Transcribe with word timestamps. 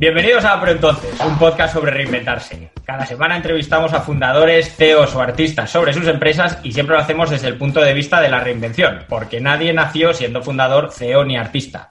Bienvenidos 0.00 0.46
a 0.46 0.58
Pero 0.58 0.72
Entonces, 0.72 1.20
un 1.20 1.38
podcast 1.38 1.74
sobre 1.74 1.90
reinventarse. 1.90 2.70
Cada 2.86 3.04
semana 3.04 3.36
entrevistamos 3.36 3.92
a 3.92 4.00
fundadores, 4.00 4.74
CEOs 4.74 5.14
o 5.14 5.20
artistas 5.20 5.68
sobre 5.68 5.92
sus 5.92 6.06
empresas 6.06 6.58
y 6.62 6.72
siempre 6.72 6.96
lo 6.96 7.02
hacemos 7.02 7.28
desde 7.28 7.48
el 7.48 7.58
punto 7.58 7.82
de 7.82 7.92
vista 7.92 8.18
de 8.22 8.30
la 8.30 8.40
reinvención, 8.40 9.04
porque 9.10 9.42
nadie 9.42 9.74
nació 9.74 10.14
siendo 10.14 10.40
fundador, 10.40 10.90
CEO 10.90 11.26
ni 11.26 11.36
artista. 11.36 11.90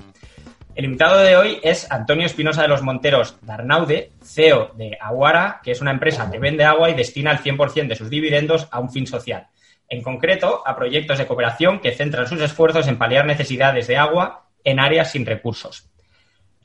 El 0.74 0.86
invitado 0.86 1.20
de 1.20 1.38
hoy 1.38 1.60
es 1.62 1.92
Antonio 1.92 2.26
Espinosa 2.26 2.64
de 2.64 2.70
los 2.70 2.82
Monteros 2.82 3.38
Darnaude, 3.44 4.10
CEO 4.24 4.72
de 4.74 4.98
Aguara, 5.00 5.62
que 5.64 5.70
es 5.70 5.80
una 5.80 5.92
empresa 5.92 6.32
que 6.32 6.40
vende 6.40 6.66
agua 6.66 6.90
y 6.90 6.96
destina 6.96 7.30
el 7.30 7.38
100% 7.38 7.90
de 7.90 7.96
sus 7.96 8.10
dividendos 8.10 8.68
a 8.72 8.80
un 8.80 8.92
fin 8.92 9.06
social. 9.06 9.50
En 9.88 10.02
concreto, 10.02 10.64
a 10.66 10.76
proyectos 10.76 11.20
de 11.20 11.28
cooperación 11.28 11.80
que 11.80 11.92
centran 11.92 12.26
sus 12.26 12.42
esfuerzos 12.42 12.88
en 12.88 12.98
paliar 12.98 13.28
necesidades 13.28 13.86
de 13.86 13.98
agua 13.98 14.48
en 14.64 14.80
áreas 14.80 15.12
sin 15.12 15.28
recursos. 15.28 15.92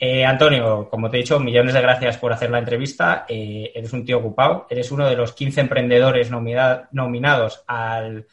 Eh, 0.07 0.23
Antonio, 0.23 0.87
como 0.91 1.09
te 1.09 1.17
he 1.17 1.21
dicho, 1.21 1.41
millones 1.41 1.73
de 1.73 1.81
gracias 1.81 2.19
por 2.19 2.31
hacer 2.31 2.51
la 2.51 2.59
entrevista. 2.59 3.25
Eh, 3.27 3.73
eres 3.75 3.91
un 3.95 4.05
tío 4.05 4.19
ocupado, 4.19 4.67
eres 4.69 4.93
uno 4.93 5.09
de 5.09 5.17
los 5.17 5.33
15 5.33 5.63
emprendedores 5.63 6.31
nominados 6.31 7.65
al 7.67 8.27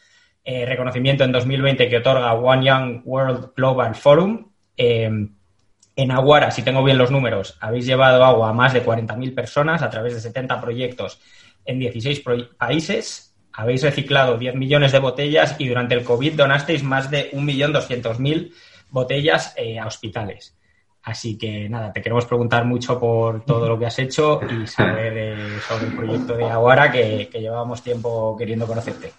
eh, 0.44 0.66
reconocimiento 0.66 1.24
en 1.24 1.32
2020 1.32 1.88
que 1.88 2.00
otorga 2.00 2.34
One 2.34 2.66
Young 2.66 3.02
World 3.06 3.54
Global 3.56 3.96
Forum. 3.96 4.52
en 4.76 6.12
Aguara, 6.12 6.52
si 6.52 6.62
tengo 6.62 6.84
bien 6.84 6.98
los 6.98 7.10
números, 7.10 7.58
habéis 7.62 7.86
llevado 7.86 8.26
agua 8.26 8.50
a 8.50 8.54
más 8.54 8.74
de 8.74 8.84
40.000 8.84 9.34
personas 9.34 9.82
a 9.82 9.90
través 9.90 10.14
de 10.14 10.20
70 10.20 10.60
proyectos 10.60 11.22
en 11.64 11.80
16 11.80 12.22
países. 12.58 13.34
Habéis 13.54 13.82
reciclado 13.82 14.38
10 14.38 14.56
millones 14.56 14.92
de 14.92 15.00
botellas 15.00 15.56
y 15.58 15.70
durante 15.70 15.96
el 15.96 16.04
COVID 16.04 16.34
donasteis 16.34 16.84
más 16.84 17.10
de 17.10 17.32
1.200.000 17.32 18.52
botellas 18.90 19.56
a 19.82 19.88
hospitales. 19.88 20.58
Así 21.04 21.36
que 21.36 21.68
nada, 21.68 21.92
te 21.92 22.02
queremos 22.02 22.26
preguntar 22.26 22.64
mucho 22.64 23.00
por 23.00 23.44
todo 23.44 23.68
lo 23.68 23.80
que 23.80 23.88
has 23.88 23.98
hecho 23.98 24.40
y 24.44 24.68
saber 24.68 25.14
eh, 25.18 25.60
sobre 25.68 25.88
el 25.88 25.96
proyecto 25.96 26.36
de 26.36 26.46
Aguara 26.46 26.92
que, 26.92 27.28
llevábamos 27.34 27.84
tiempo 27.84 28.36
queriendo 28.38 28.68
conocerte. 28.68 29.12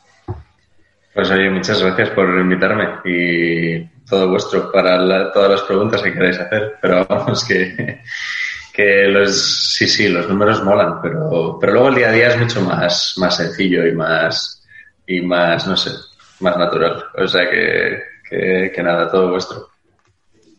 Pues 1.12 1.30
oye, 1.30 1.50
muchas 1.50 1.83
gracias 1.83 2.10
por 2.10 2.28
invitarme 2.38 2.88
y 3.05 3.84
todo 4.08 4.30
vuestro 4.30 4.70
para 4.70 5.33
todas 5.33 5.50
las 5.50 5.62
preguntas 5.62 6.00
que 6.03 6.12
queráis 6.12 6.38
hacer. 6.38 6.77
Pero 6.80 7.05
vamos, 7.05 7.44
que, 7.44 8.00
que 8.72 9.08
los, 9.08 9.75
sí, 9.75 9.88
sí, 9.88 10.08
los 10.08 10.28
números 10.28 10.62
molan, 10.62 11.03
pero, 11.03 11.58
pero 11.60 11.72
luego 11.72 11.88
el 11.88 11.97
día 11.97 12.10
a 12.10 12.12
día 12.12 12.28
es 12.28 12.38
mucho 12.38 12.60
más, 12.60 13.14
más 13.19 13.36
sencillo 13.36 13.84
y 13.84 13.92
más, 13.92 14.64
y 15.05 15.20
más, 15.20 15.66
no 15.66 15.77
sé, 15.77 15.91
más 16.38 16.56
natural. 16.56 17.05
O 17.16 17.27
sea 17.27 17.50
que, 17.50 18.70
que 18.70 18.83
nada, 18.84 19.10
todo 19.10 19.33
vuestro. 19.33 19.72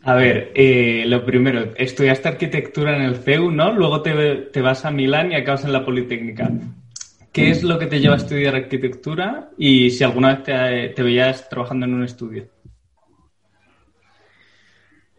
A 0.06 0.16
ver, 0.16 0.52
eh, 0.54 1.06
lo 1.08 1.24
primero, 1.24 1.72
estudiaste 1.78 2.28
arquitectura 2.28 2.96
en 2.96 3.04
el 3.04 3.16
CEU, 3.16 3.52
¿no? 3.52 3.72
Luego 3.72 4.02
te, 4.02 4.62
vas 4.62 4.84
a 4.84 4.92
Milán 4.92 5.32
y 5.32 5.36
acabas 5.36 5.64
en 5.64 5.72
la 5.72 5.86
Politécnica. 5.86 6.52
¿Qué 7.32 7.50
es 7.50 7.64
lo 7.64 7.80
que 7.80 7.88
te 7.88 8.00
lleva 8.00 8.16
a 8.16 8.18
estudiar 8.18 8.54
arquitectura 8.54 9.50
y 9.58 9.90
si 9.92 10.04
alguna 10.04 10.36
vez 10.36 10.94
te, 10.94 11.04
veías 11.04 11.48
trabajando 11.48 11.86
en 11.86 11.94
un 11.94 12.04
estudio? 12.04 12.46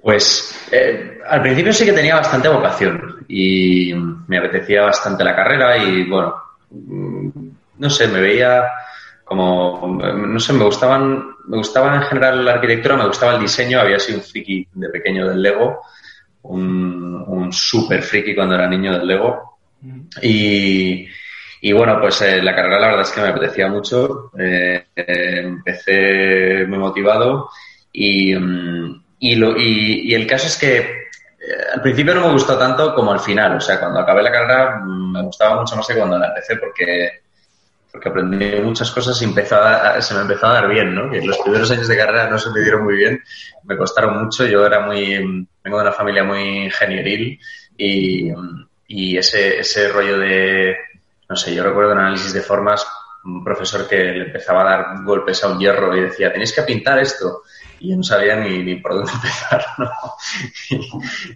Pues 0.03 0.69
eh, 0.71 1.19
al 1.27 1.41
principio 1.41 1.73
sí 1.73 1.87
que 1.87 1.93
tenía 1.94 2.17
bastante 2.17 2.49
vocación 2.49 3.25
y 3.27 3.94
me 4.28 4.37
apetecía 4.37 4.83
bastante 4.83 5.25
la 5.25 5.34
carrera 5.34 5.78
y 5.78 6.06
bueno, 6.06 6.34
mm, 6.71 7.28
no 7.78 7.89
sé, 7.89 8.06
me 8.09 8.21
veía 8.21 8.65
como, 9.25 9.99
no 10.01 10.41
sé, 10.41 10.53
me 10.53 10.65
gustaban, 10.65 11.37
me 11.47 11.57
gustaba 11.57 11.97
en 11.97 12.03
general 12.03 12.45
la 12.45 12.53
arquitectura, 12.53 12.97
me 12.97 13.07
gustaba 13.07 13.35
el 13.35 13.41
diseño, 13.41 13.81
había 13.81 13.99
sido 13.99 14.19
un 14.19 14.25
friki 14.25 14.69
de 14.73 14.89
pequeño 14.91 15.29
del 15.29 15.43
Lego, 15.43 15.81
un, 16.43 17.25
un 17.27 17.53
súper 17.53 18.03
friki 18.03 18.35
cuando 18.35 18.55
era 18.55 18.69
niño 18.69 18.93
del 18.93 19.07
Lego. 19.07 19.59
Y, 20.23 21.07
y 21.61 21.73
bueno, 21.73 21.99
pues 22.01 22.21
eh, 22.23 22.43
la 22.43 22.55
carrera 22.55 22.81
la 22.81 22.87
verdad 22.89 23.03
es 23.03 23.11
que 23.11 23.21
me 23.21 23.29
apetecía 23.29 23.69
mucho, 23.69 24.31
eh, 24.39 24.87
empecé 24.95 26.67
muy 26.67 26.79
motivado 26.79 27.51
y, 27.93 28.35
mm, 28.35 29.05
y, 29.19 29.35
lo, 29.37 29.56
y, 29.59 30.11
y 30.11 30.15
el 30.15 30.27
caso 30.27 30.47
es 30.47 30.59
que 30.59 30.79
eh, 30.79 31.65
al 31.75 31.83
principio 31.83 32.15
no 32.15 32.27
me 32.27 32.33
gustó 32.33 32.59
tanto 32.59 32.95
como 32.95 33.12
al 33.12 33.21
final. 33.21 33.56
O 33.56 33.61
sea, 33.61 33.79
cuando 33.79 34.01
acabé 34.01 34.23
la 34.23 34.33
carrera 34.33 34.81
mm, 34.85 35.12
me 35.12 35.23
gustaba 35.23 35.61
mucho 35.61 35.77
más 35.77 35.87
que 35.87 35.95
cuando 35.95 36.19
la 36.19 36.29
empecé 36.29 36.56
porque 36.56 37.24
porque 37.94 38.09
aprendí 38.09 38.60
muchas 38.60 38.91
cosas 38.91 39.22
y 39.22 39.25
empezó 39.25 39.56
se 40.00 40.15
me 40.15 40.22
empezó 40.22 40.49
a 40.49 40.55
dar 40.55 40.69
bien, 40.69 40.97
¿no? 40.97 41.09
Que 41.09 41.25
los 41.25 41.38
primeros 41.38 41.71
años 41.71 41.87
de 41.87 41.97
carrera 41.97 42.28
no 42.28 42.41
se 42.41 42.50
me 42.50 42.60
dieron 42.60 42.82
muy 42.82 42.97
bien, 42.97 43.22
me 43.62 43.77
costaron 43.77 44.25
mucho, 44.25 44.44
yo 44.47 44.66
era 44.66 44.81
muy, 44.81 45.47
vengo 45.62 45.77
de 45.78 45.82
una 45.84 45.93
familia 45.93 46.25
muy 46.25 46.65
ingenieril 46.65 47.38
y, 47.78 48.32
y 48.88 49.16
ese, 49.16 49.60
ese 49.60 49.93
rollo 49.93 50.19
de, 50.19 50.77
no 51.28 51.37
sé, 51.37 51.55
yo 51.55 51.62
recuerdo 51.62 51.93
un 51.93 51.99
análisis 51.99 52.32
de 52.32 52.41
formas, 52.41 52.84
un 53.27 53.44
profesor 53.44 53.87
que 53.87 53.97
le 53.97 54.25
empezaba 54.25 54.62
a 54.62 54.65
dar 54.65 55.05
golpes 55.05 55.44
a 55.44 55.50
un 55.50 55.61
hierro 55.61 55.97
y 55.97 56.00
decía, 56.00 56.32
tenéis 56.32 56.53
que 56.53 56.62
pintar 56.62 56.99
esto. 56.99 57.43
Y 57.78 57.91
yo 57.91 57.97
no 57.97 58.03
sabía 58.03 58.34
ni, 58.34 58.59
ni 58.65 58.75
por 58.75 58.94
dónde 58.94 59.12
empezar, 59.15 59.65
¿no? 59.78 59.88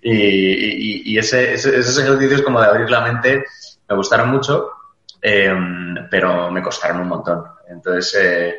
y, 0.02 0.10
y, 0.10 1.02
y 1.12 1.18
ese, 1.18 1.54
esos 1.54 1.98
ejercicios 1.98 2.42
como 2.42 2.60
de 2.60 2.66
abrir 2.66 2.90
la 2.90 3.02
mente 3.02 3.44
me 3.88 3.94
gustaron 3.94 4.30
mucho 4.30 4.72
Em, 5.20 6.08
pero 6.10 6.50
me 6.50 6.62
costaron 6.62 7.00
un 7.00 7.08
montón. 7.08 7.44
Entonces, 7.68 8.14
eh, 8.22 8.54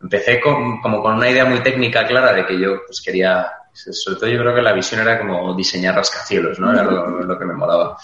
empecé 0.00 0.40
como 0.40 1.02
con 1.02 1.16
una 1.16 1.30
idea 1.30 1.44
muy 1.44 1.60
técnica 1.60 2.06
clara 2.06 2.32
de 2.32 2.46
que 2.46 2.58
yo 2.58 2.80
pues 2.86 3.00
quería, 3.00 3.46
sobre 3.72 4.18
todo 4.18 4.30
yo 4.30 4.40
creo 4.40 4.54
que 4.54 4.62
la 4.62 4.72
visión 4.72 5.00
era 5.00 5.18
como 5.18 5.54
diseñar 5.54 5.94
rascacielos, 5.94 6.58
¿no? 6.58 6.72
Era 6.72 6.84
lo, 6.84 7.38
que 7.38 7.44
me 7.44 7.54
molaba. 7.54 7.96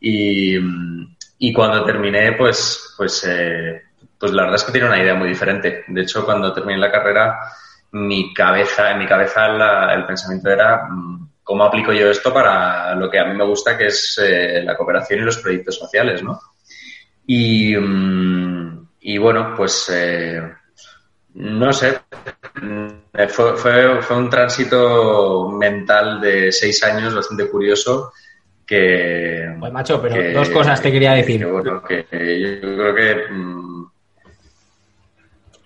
Y, 0.00 0.56
y, 1.38 1.52
cuando 1.52 1.84
terminé, 1.84 2.32
pues, 2.32 2.94
pues, 2.96 3.24
eh, 3.28 3.82
pues 4.18 4.32
la 4.32 4.42
verdad 4.42 4.56
es 4.56 4.64
que 4.64 4.72
tiene 4.72 4.86
una 4.86 5.02
idea 5.02 5.14
muy 5.14 5.28
diferente. 5.28 5.84
De 5.88 6.02
hecho, 6.02 6.24
cuando 6.24 6.52
terminé 6.52 6.78
la 6.78 6.92
carrera, 6.92 7.38
mi 7.92 8.32
cabeza, 8.32 8.92
en 8.92 8.98
mi 8.98 9.06
cabeza 9.06 9.46
el 9.92 10.06
pensamiento 10.06 10.50
era 10.50 10.86
mm, 10.88 11.30
cómo 11.42 11.64
aplico 11.64 11.92
yo 11.92 12.10
esto 12.10 12.32
para 12.32 12.94
lo 12.94 13.10
que 13.10 13.18
a 13.18 13.24
mí 13.24 13.34
me 13.34 13.44
gusta, 13.44 13.76
que 13.76 13.86
es 13.86 14.20
eh, 14.22 14.62
la 14.64 14.76
cooperación 14.76 15.20
y 15.20 15.24
los 15.24 15.38
proyectos 15.38 15.76
sociales, 15.76 16.22
¿no? 16.22 16.38
Y, 17.32 17.76
mm, 17.76 18.88
y 19.02 19.18
bueno, 19.18 19.54
pues 19.56 19.88
eh, 19.94 20.42
no 21.34 21.72
sé, 21.72 22.00
eh, 23.14 23.28
fue, 23.28 23.56
fue, 23.56 24.02
fue, 24.02 24.16
un 24.16 24.28
tránsito 24.28 25.48
mental 25.48 26.20
de 26.20 26.50
seis 26.50 26.82
años 26.82 27.14
bastante 27.14 27.48
curioso 27.48 28.10
que... 28.66 29.54
Pues 29.60 29.72
macho, 29.72 30.02
pero 30.02 30.40
dos 30.40 30.50
cosas 30.50 30.82
te 30.82 30.90
quería 30.90 31.12
decir. 31.12 31.38
Que, 31.38 31.46
bueno, 31.46 31.84
que 31.84 32.04
yo 32.10 32.60
creo 32.60 32.94
que... 32.96 33.32
Mm, 33.32 33.84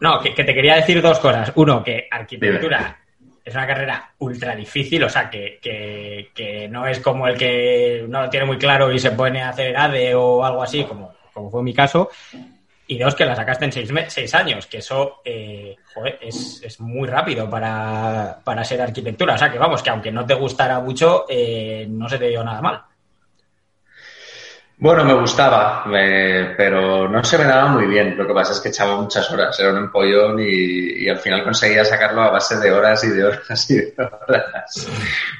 no, 0.00 0.20
que, 0.20 0.32
te 0.32 0.54
quería 0.54 0.76
decir 0.76 1.00
dos 1.00 1.18
cosas. 1.18 1.50
Uno, 1.54 1.82
que 1.82 2.08
arquitectura 2.10 2.98
es 3.42 3.54
una 3.54 3.66
carrera 3.66 4.12
ultra 4.18 4.54
difícil, 4.54 5.02
o 5.02 5.08
sea, 5.08 5.30
que, 5.30 5.58
que, 5.62 6.28
que, 6.34 6.68
no 6.68 6.86
es 6.86 7.00
como 7.00 7.26
el 7.26 7.38
que 7.38 8.04
no 8.06 8.20
lo 8.20 8.28
tiene 8.28 8.44
muy 8.44 8.58
claro 8.58 8.92
y 8.92 8.98
se 8.98 9.12
pone 9.12 9.40
a 9.40 9.48
hacer 9.48 9.74
ADE 9.74 10.14
o 10.14 10.44
algo 10.44 10.62
así, 10.62 10.84
como 10.84 11.14
como 11.34 11.50
fue 11.50 11.62
mi 11.62 11.74
caso, 11.74 12.08
y 12.86 12.98
dos, 12.98 13.14
que 13.14 13.24
la 13.24 13.34
sacaste 13.34 13.64
en 13.64 13.72
seis, 13.72 13.90
seis 14.08 14.34
años, 14.34 14.66
que 14.66 14.78
eso 14.78 15.20
eh, 15.24 15.76
es, 16.20 16.80
muy 16.80 17.08
rápido 17.08 17.48
para, 17.48 18.40
para, 18.44 18.62
ser 18.62 18.82
arquitectura. 18.82 19.34
O 19.34 19.38
sea 19.38 19.50
que 19.50 19.58
vamos, 19.58 19.82
que 19.82 19.90
aunque 19.90 20.12
no 20.12 20.26
te 20.26 20.34
gustara 20.34 20.80
mucho, 20.80 21.24
eh, 21.28 21.86
no 21.88 22.08
se 22.08 22.18
te 22.18 22.28
dio 22.28 22.44
nada 22.44 22.60
mal. 22.60 22.82
Bueno, 24.84 25.02
me 25.02 25.14
gustaba, 25.14 25.82
pero 26.58 27.08
no 27.08 27.24
se 27.24 27.38
me 27.38 27.44
daba 27.44 27.68
muy 27.68 27.86
bien. 27.86 28.18
Lo 28.18 28.26
que 28.26 28.34
pasa 28.34 28.52
es 28.52 28.60
que 28.60 28.68
echaba 28.68 29.00
muchas 29.00 29.30
horas, 29.30 29.58
era 29.58 29.70
un 29.70 29.78
empollón 29.78 30.38
y, 30.40 31.08
al 31.08 31.16
final 31.16 31.42
conseguía 31.42 31.86
sacarlo 31.86 32.20
a 32.20 32.32
base 32.32 32.60
de 32.60 32.70
horas 32.70 33.02
y 33.02 33.08
de 33.08 33.24
horas 33.24 33.70
y 33.70 33.76
de 33.76 33.94
horas. 33.96 34.86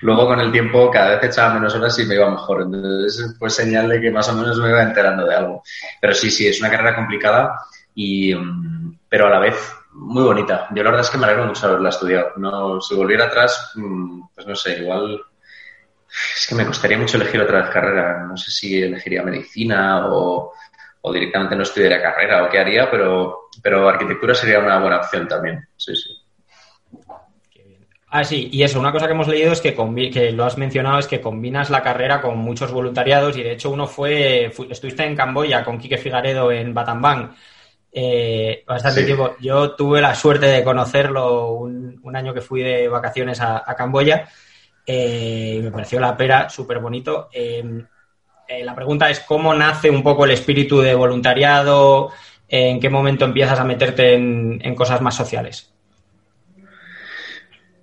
Luego 0.01 0.29
con 0.29 0.41
el 0.41 0.51
tiempo 0.51 0.91
cada 0.91 1.17
vez 1.17 1.25
echaba 1.25 1.53
menos 1.53 1.75
horas 1.75 1.99
y 1.99 2.07
me 2.07 2.15
iba 2.15 2.31
mejor. 2.31 2.63
Entonces 2.63 3.37
fue 3.39 3.51
señal 3.51 3.91
de 3.91 4.01
que 4.01 4.11
más 4.11 4.27
o 4.31 4.33
menos 4.33 4.57
me 4.57 4.71
iba 4.71 4.83
enterando 4.83 5.27
de 5.27 5.35
algo. 5.35 5.63
Pero 6.01 6.15
sí, 6.15 6.31
sí, 6.31 6.49
es 6.49 6.59
una 6.61 6.71
carrera 6.71 6.97
complicada 6.97 7.61
y, 7.95 8.35
mm, 8.35 8.97
pero 9.11 9.27
a 9.27 9.31
la 9.31 9.41
vez 9.41 9.57
muy 9.93 10.23
bonita. 10.23 10.69
Yo 10.71 10.83
la 10.83 10.89
verdad 10.89 11.05
es 11.05 11.11
que 11.11 11.19
me 11.19 11.27
alegro 11.27 11.45
mucho 11.45 11.67
haberla 11.67 11.91
estudiado. 11.91 12.29
No, 12.37 12.81
si 12.81 12.95
volviera 12.95 13.27
atrás, 13.27 13.73
mm, 13.75 14.23
pues 14.35 14.47
no 14.47 14.57
sé, 14.57 14.79
igual 14.79 15.21
es 16.37 16.47
que 16.49 16.55
me 16.55 16.67
costaría 16.67 16.99
mucho 16.99 17.17
elegir 17.17 17.41
otra 17.41 17.63
vez 17.63 17.71
carrera. 17.71 18.25
No 18.27 18.37
sé 18.37 18.51
si 18.51 18.83
elegiría 18.83 19.23
medicina 19.23 20.07
o, 20.09 20.53
o 21.01 21.13
directamente 21.13 21.57
no 21.57 21.63
estudiaría 21.63 22.03
carrera 22.03 22.45
o 22.45 22.49
qué 22.49 22.59
haría, 22.59 22.91
pero, 22.91 23.49
pero 23.63 23.89
arquitectura 23.89 24.35
sería 24.35 24.59
una 24.59 24.79
buena 24.79 24.99
opción 24.99 25.29
también. 25.29 25.67
Sí, 25.77 25.95
sí. 25.97 26.11
Ah, 28.17 28.23
sí, 28.23 28.49
y 28.53 28.63
eso, 28.63 28.79
una 28.79 28.93
cosa 28.93 29.07
que 29.07 29.13
hemos 29.13 29.27
leído 29.27 29.53
es 29.53 29.61
que, 29.61 29.75
que 29.75 30.31
lo 30.31 30.45
has 30.45 30.57
mencionado, 30.57 31.01
es 31.01 31.09
que 31.09 31.21
combinas 31.21 31.69
la 31.69 31.83
carrera 31.83 32.21
con 32.21 32.39
muchos 32.39 32.71
voluntariados 32.71 33.37
y 33.37 33.43
de 33.43 33.53
hecho 33.53 33.71
uno 33.71 33.89
fue, 33.89 34.53
estuviste 34.71 35.05
en 35.05 35.17
Camboya 35.17 35.65
con 35.65 35.79
Quique 35.79 35.99
Figaredo 35.99 36.53
en 36.53 36.73
Batambang 36.73 37.35
eh, 37.97 38.65
bastante 38.67 39.05
tiempo. 39.05 39.37
Yo 39.41 39.73
tuve 39.77 40.01
la 40.01 40.15
suerte 40.15 40.47
de 40.47 40.65
conocerlo 40.65 41.53
un, 41.53 42.15
año 42.15 42.33
que 42.33 42.41
fui 42.41 42.63
de 42.63 42.87
vacaciones 42.87 43.41
a, 43.41 43.65
Camboya 43.77 44.29
eh, 44.87 45.61
me 45.63 45.71
pareció 45.71 46.01
la 46.01 46.17
pera 46.17 46.49
súper 46.49 46.79
bonito. 46.79 47.29
Em, 47.33 47.85
eh, 48.49 48.65
la 48.65 48.75
pregunta 48.75 49.09
es 49.11 49.21
cómo 49.21 49.55
nace 49.55 49.91
un 49.91 50.03
poco 50.03 50.25
el 50.25 50.33
espíritu 50.33 50.81
de 50.81 50.95
voluntariado, 50.95 52.11
en 52.49 52.79
qué 52.79 52.91
momento 52.91 53.25
empiezas 53.25 53.59
a 53.59 53.65
meterte 53.65 54.15
en 54.15 54.75
cosas 54.75 55.01
más 55.01 55.17
sociales. 55.17 55.75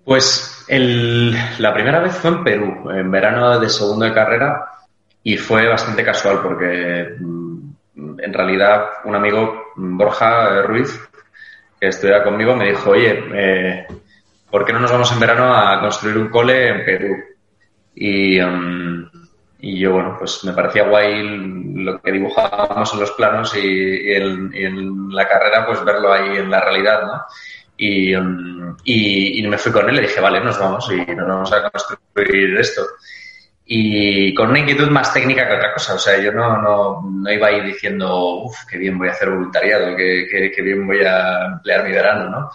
Pues 0.03 0.65
la 0.67 1.73
primera 1.73 1.99
vez 1.99 2.15
fue 2.15 2.31
en 2.31 2.43
Perú, 2.43 2.89
en 2.91 3.11
verano 3.11 3.59
de 3.59 3.69
segundo 3.69 4.05
de 4.05 4.13
carrera, 4.13 4.67
y 5.23 5.37
fue 5.37 5.67
bastante 5.67 6.03
casual 6.03 6.39
porque 6.41 7.15
mm, 7.19 8.19
en 8.19 8.33
realidad 8.33 8.85
un 9.05 9.15
amigo, 9.15 9.65
Borja 9.75 10.63
Ruiz, 10.63 10.99
que 11.79 11.87
estudia 11.87 12.23
conmigo, 12.23 12.55
me 12.55 12.69
dijo, 12.69 12.91
oye, 12.91 13.23
eh, 13.33 13.87
¿por 14.51 14.65
qué 14.65 14.73
no 14.73 14.79
nos 14.79 14.91
vamos 14.91 15.11
en 15.11 15.19
verano 15.19 15.55
a 15.55 15.79
construir 15.79 16.17
un 16.17 16.29
cole 16.29 16.67
en 16.67 16.85
Perú? 16.85 17.17
Y, 17.95 18.39
mm, 18.39 19.09
y 19.59 19.79
yo, 19.79 19.93
bueno, 19.93 20.15
pues 20.17 20.43
me 20.43 20.53
parecía 20.53 20.87
guay 20.87 21.23
lo 21.75 22.01
que 22.01 22.11
dibujábamos 22.11 22.93
en 22.93 22.99
los 22.99 23.11
planos 23.11 23.55
y, 23.55 24.11
en, 24.13 25.09
la 25.09 25.27
carrera, 25.27 25.65
pues 25.65 25.83
verlo 25.83 26.11
ahí 26.11 26.37
en 26.37 26.49
la 26.49 26.61
realidad, 26.61 27.03
¿no? 27.03 27.21
Y, 27.77 28.13
y, 28.85 29.47
me 29.47 29.57
fui 29.57 29.71
con 29.71 29.89
él 29.89 29.97
y 29.97 30.01
dije, 30.01 30.21
vale, 30.21 30.39
nos 30.39 30.59
vamos 30.59 30.91
y 30.91 31.15
nos 31.15 31.27
vamos 31.27 31.51
a 31.51 31.69
construir 31.69 32.57
esto. 32.57 32.83
Y 33.65 34.33
con 34.33 34.49
una 34.49 34.59
inquietud 34.59 34.89
más 34.89 35.13
técnica 35.13 35.47
que 35.47 35.55
otra 35.55 35.73
cosa. 35.73 35.95
O 35.95 35.99
sea, 35.99 36.19
yo 36.19 36.31
no, 36.31 36.61
no, 36.61 37.01
no 37.09 37.31
iba 37.31 37.47
ahí 37.47 37.61
diciendo, 37.61 38.43
uff, 38.43 38.65
qué 38.69 38.77
bien 38.77 38.97
voy 38.97 39.07
a 39.07 39.11
hacer 39.11 39.29
voluntariado, 39.29 39.95
qué, 39.95 40.51
qué, 40.55 40.61
bien 40.61 40.85
voy 40.85 41.03
a 41.03 41.45
emplear 41.45 41.83
mi 41.83 41.91
verano, 41.91 42.29
¿no? 42.29 42.49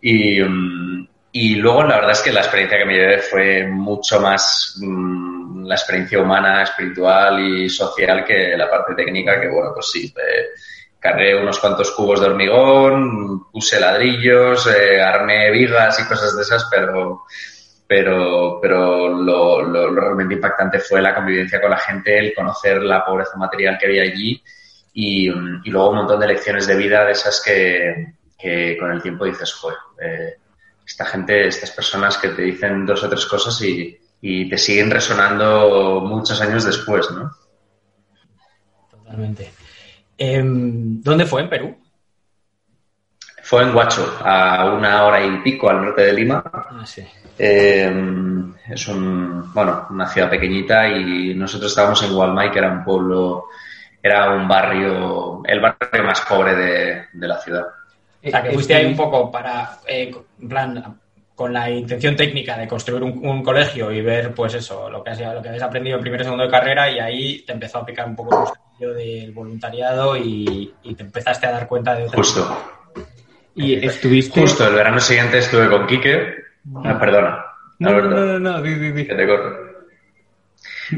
Y, 0.00 0.40
mm, 0.40 1.08
y 1.32 1.54
luego 1.56 1.84
la 1.84 1.96
verdad 1.96 2.12
es 2.12 2.22
que 2.22 2.32
la 2.32 2.40
experiencia 2.40 2.78
que 2.78 2.84
me 2.84 2.94
llevé 2.94 3.18
fue 3.18 3.66
mucho 3.66 4.20
más 4.20 4.76
mm, 4.80 5.64
la 5.66 5.74
experiencia 5.74 6.20
humana, 6.20 6.62
espiritual 6.62 7.38
y 7.40 7.68
social 7.68 8.24
que 8.24 8.56
la 8.56 8.68
parte 8.68 8.94
técnica, 8.94 9.40
que 9.40 9.48
bueno, 9.48 9.70
pues 9.72 9.90
sí, 9.90 10.12
eh, 10.16 10.46
cargué 10.98 11.40
unos 11.40 11.60
cuantos 11.60 11.92
cubos 11.92 12.20
de 12.20 12.26
hormigón, 12.26 13.50
puse 13.50 13.78
ladrillos, 13.78 14.66
eh, 14.66 15.00
armé 15.00 15.50
vigas 15.52 16.00
y 16.00 16.08
cosas 16.08 16.34
de 16.34 16.42
esas, 16.42 16.68
pero, 16.68 17.22
pero, 17.86 18.58
pero 18.60 19.08
lo, 19.08 19.62
lo, 19.62 19.94
realmente 19.94 20.34
impactante 20.34 20.80
fue 20.80 21.00
la 21.00 21.14
convivencia 21.14 21.60
con 21.60 21.70
la 21.70 21.78
gente, 21.78 22.18
el 22.18 22.34
conocer 22.34 22.82
la 22.82 23.04
pobreza 23.04 23.36
material 23.36 23.78
que 23.78 23.86
había 23.86 24.02
allí 24.02 24.42
y, 24.92 25.28
y 25.28 25.70
luego 25.70 25.90
un 25.90 25.96
montón 25.96 26.18
de 26.18 26.26
lecciones 26.26 26.66
de 26.66 26.76
vida 26.76 27.04
de 27.04 27.12
esas 27.12 27.40
que, 27.40 28.14
que 28.36 28.76
con 28.76 28.90
el 28.90 29.00
tiempo 29.00 29.24
dices, 29.24 29.52
joder, 29.54 29.78
eh, 30.02 30.39
esta 30.90 31.04
gente, 31.06 31.46
estas 31.46 31.70
personas 31.70 32.18
que 32.18 32.30
te 32.30 32.42
dicen 32.42 32.84
dos 32.84 33.02
o 33.04 33.08
tres 33.08 33.24
cosas 33.26 33.60
y, 33.62 33.96
y 34.20 34.48
te 34.48 34.58
siguen 34.58 34.90
resonando 34.90 36.00
muchos 36.04 36.40
años 36.40 36.64
después, 36.64 37.10
¿no? 37.12 37.30
Totalmente. 38.90 39.52
Em, 40.18 41.00
¿Dónde 41.00 41.26
fue? 41.26 41.42
¿En 41.42 41.48
Perú? 41.48 41.76
Fue 43.42 43.62
en 43.62 43.74
Huacho, 43.74 44.18
a 44.22 44.72
una 44.72 45.04
hora 45.04 45.24
y 45.24 45.38
pico 45.38 45.70
al 45.70 45.84
norte 45.84 46.02
de 46.02 46.12
Lima. 46.12 46.42
Ah, 46.52 46.84
sí. 46.84 47.04
Em, 47.38 48.54
es 48.68 48.88
un, 48.88 49.52
bueno, 49.54 49.86
una 49.90 50.06
ciudad 50.08 50.28
pequeñita 50.28 50.88
y 50.88 51.34
nosotros 51.34 51.72
estábamos 51.72 52.02
en 52.02 52.14
Gualmay, 52.14 52.50
que 52.50 52.58
era 52.58 52.70
un 52.70 52.84
pueblo, 52.84 53.46
era 54.02 54.30
un 54.30 54.46
barrio, 54.46 55.42
el 55.46 55.60
barrio 55.60 56.04
más 56.04 56.20
pobre 56.22 56.54
de, 56.54 57.26
la 57.26 57.38
ciudad. 57.38 57.66
O 58.22 58.30
sea, 58.30 58.42
que 58.42 58.50
fuiste 58.50 58.74
ahí 58.74 58.86
un 58.86 58.96
poco 58.96 59.30
para, 59.30 59.78
eh, 59.86 60.14
en 60.40 60.48
plan, 60.48 61.00
con 61.34 61.54
la 61.54 61.70
intención 61.70 62.14
técnica 62.16 62.58
de 62.58 62.68
construir 62.68 63.02
un, 63.02 63.42
colegio 63.42 63.90
y 63.90 64.02
ver, 64.02 64.34
pues 64.34 64.54
eso, 64.54 64.90
lo 64.90 65.02
que, 65.02 65.10
has, 65.10 65.20
lo 65.20 65.40
que 65.40 65.48
habías 65.48 65.62
aprendido 65.62 65.96
en 65.96 66.02
primero 66.02 66.22
y 66.22 66.24
segundo 66.24 66.44
de 66.44 66.50
carrera 66.50 66.90
y 66.90 66.98
ahí 66.98 67.44
te 67.46 67.52
empezó 67.52 67.78
a 67.78 67.86
picar 67.86 68.06
un 68.06 68.14
poco 68.16 68.52
del 68.78 69.32
voluntariado 69.32 70.16
y, 70.16 70.74
te 70.96 71.02
empezaste 71.02 71.46
a 71.46 71.52
dar 71.52 71.66
cuenta 71.66 71.94
de 71.94 72.08
Justo. 72.08 72.92
Y 73.54 73.74
estuviste... 73.86 74.40
Justo, 74.40 74.66
el 74.68 74.74
verano 74.74 75.00
siguiente 75.00 75.38
estuve 75.38 75.68
con 75.68 75.86
Quique. 75.86 76.34
Ah, 76.84 76.98
perdona. 76.98 77.44
No, 77.78 78.00
no, 78.00 78.38
no, 78.38 78.38
no, 78.38 78.62
Que 78.62 79.04
te 79.04 79.26
corto. 79.26 79.70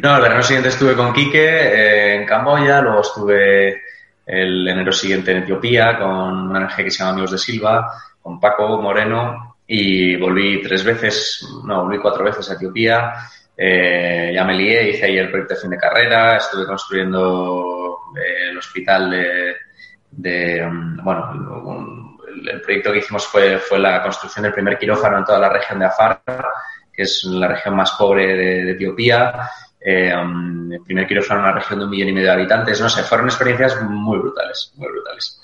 No, 0.00 0.16
el 0.16 0.22
verano 0.22 0.42
siguiente 0.42 0.70
estuve 0.70 0.94
con 0.94 1.12
Quique 1.12 1.44
eh, 1.44 2.16
en 2.16 2.26
Camboya, 2.26 2.80
luego 2.80 3.02
estuve 3.02 3.82
el 4.26 4.66
enero 4.69 4.92
siguiente 4.92 5.32
en 5.32 5.42
Etiopía 5.42 5.98
con 5.98 6.50
una 6.50 6.60
ONG 6.60 6.76
que 6.76 6.90
se 6.90 6.98
llama 6.98 7.12
Amigos 7.12 7.32
de 7.32 7.38
Silva, 7.38 7.92
con 8.20 8.38
Paco 8.38 8.80
Moreno 8.80 9.56
y 9.66 10.16
volví 10.16 10.62
tres 10.62 10.84
veces, 10.84 11.46
no, 11.64 11.84
volví 11.84 11.98
cuatro 11.98 12.24
veces 12.24 12.50
a 12.50 12.54
Etiopía 12.54 13.14
eh, 13.56 14.32
ya 14.34 14.44
me 14.44 14.54
lié, 14.54 14.90
hice 14.90 15.04
ahí 15.04 15.19
el 15.19 15.30
proyecto 15.30 15.54
de 15.54 15.60
fin 15.60 15.70
de 15.70 15.78
carrera, 15.78 16.36
estuve 16.36 16.66
construyendo 16.66 17.98
eh, 18.16 18.50
el 18.50 18.58
hospital 18.58 19.10
de, 20.10 20.66
mm, 20.66 21.04
bueno, 21.04 22.18
el, 22.50 22.60
proyecto 22.62 22.92
que 22.92 22.98
hicimos 22.98 23.26
fue, 23.26 23.58
fue 23.58 23.78
la 23.78 24.02
construcción 24.02 24.44
del 24.44 24.54
primer 24.54 24.78
quirófano 24.78 25.18
en 25.18 25.25
toda 25.25 25.38
la 25.38 25.50
región 25.50 25.78
de 25.78 25.86
Afar, 25.86 26.22
que 26.92 27.02
es 27.02 27.25
la 27.25 27.48
región 27.48 27.76
más 27.76 27.92
pobre 27.92 28.36
de, 28.36 28.72
Etiopía. 28.72 29.50
Eh, 29.84 30.14
mm, 30.14 30.73
el 30.73 30.82
primer 30.82 31.06
quirófano 31.06 31.40
en 31.40 31.46
una 31.46 31.55
región 31.55 31.79
de 31.81 31.84
un 31.84 31.90
millón 31.90 32.08
y 32.08 32.12
medio 32.12 32.29
de 32.29 32.34
habitantes. 32.34 32.81
No 32.81 32.88
sé, 32.88 33.02
fueron 33.02 33.26
experiencias 33.26 33.81
muy 33.82 34.19
brutales, 34.19 34.73
muy 34.76 34.88
brutales. 34.88 35.40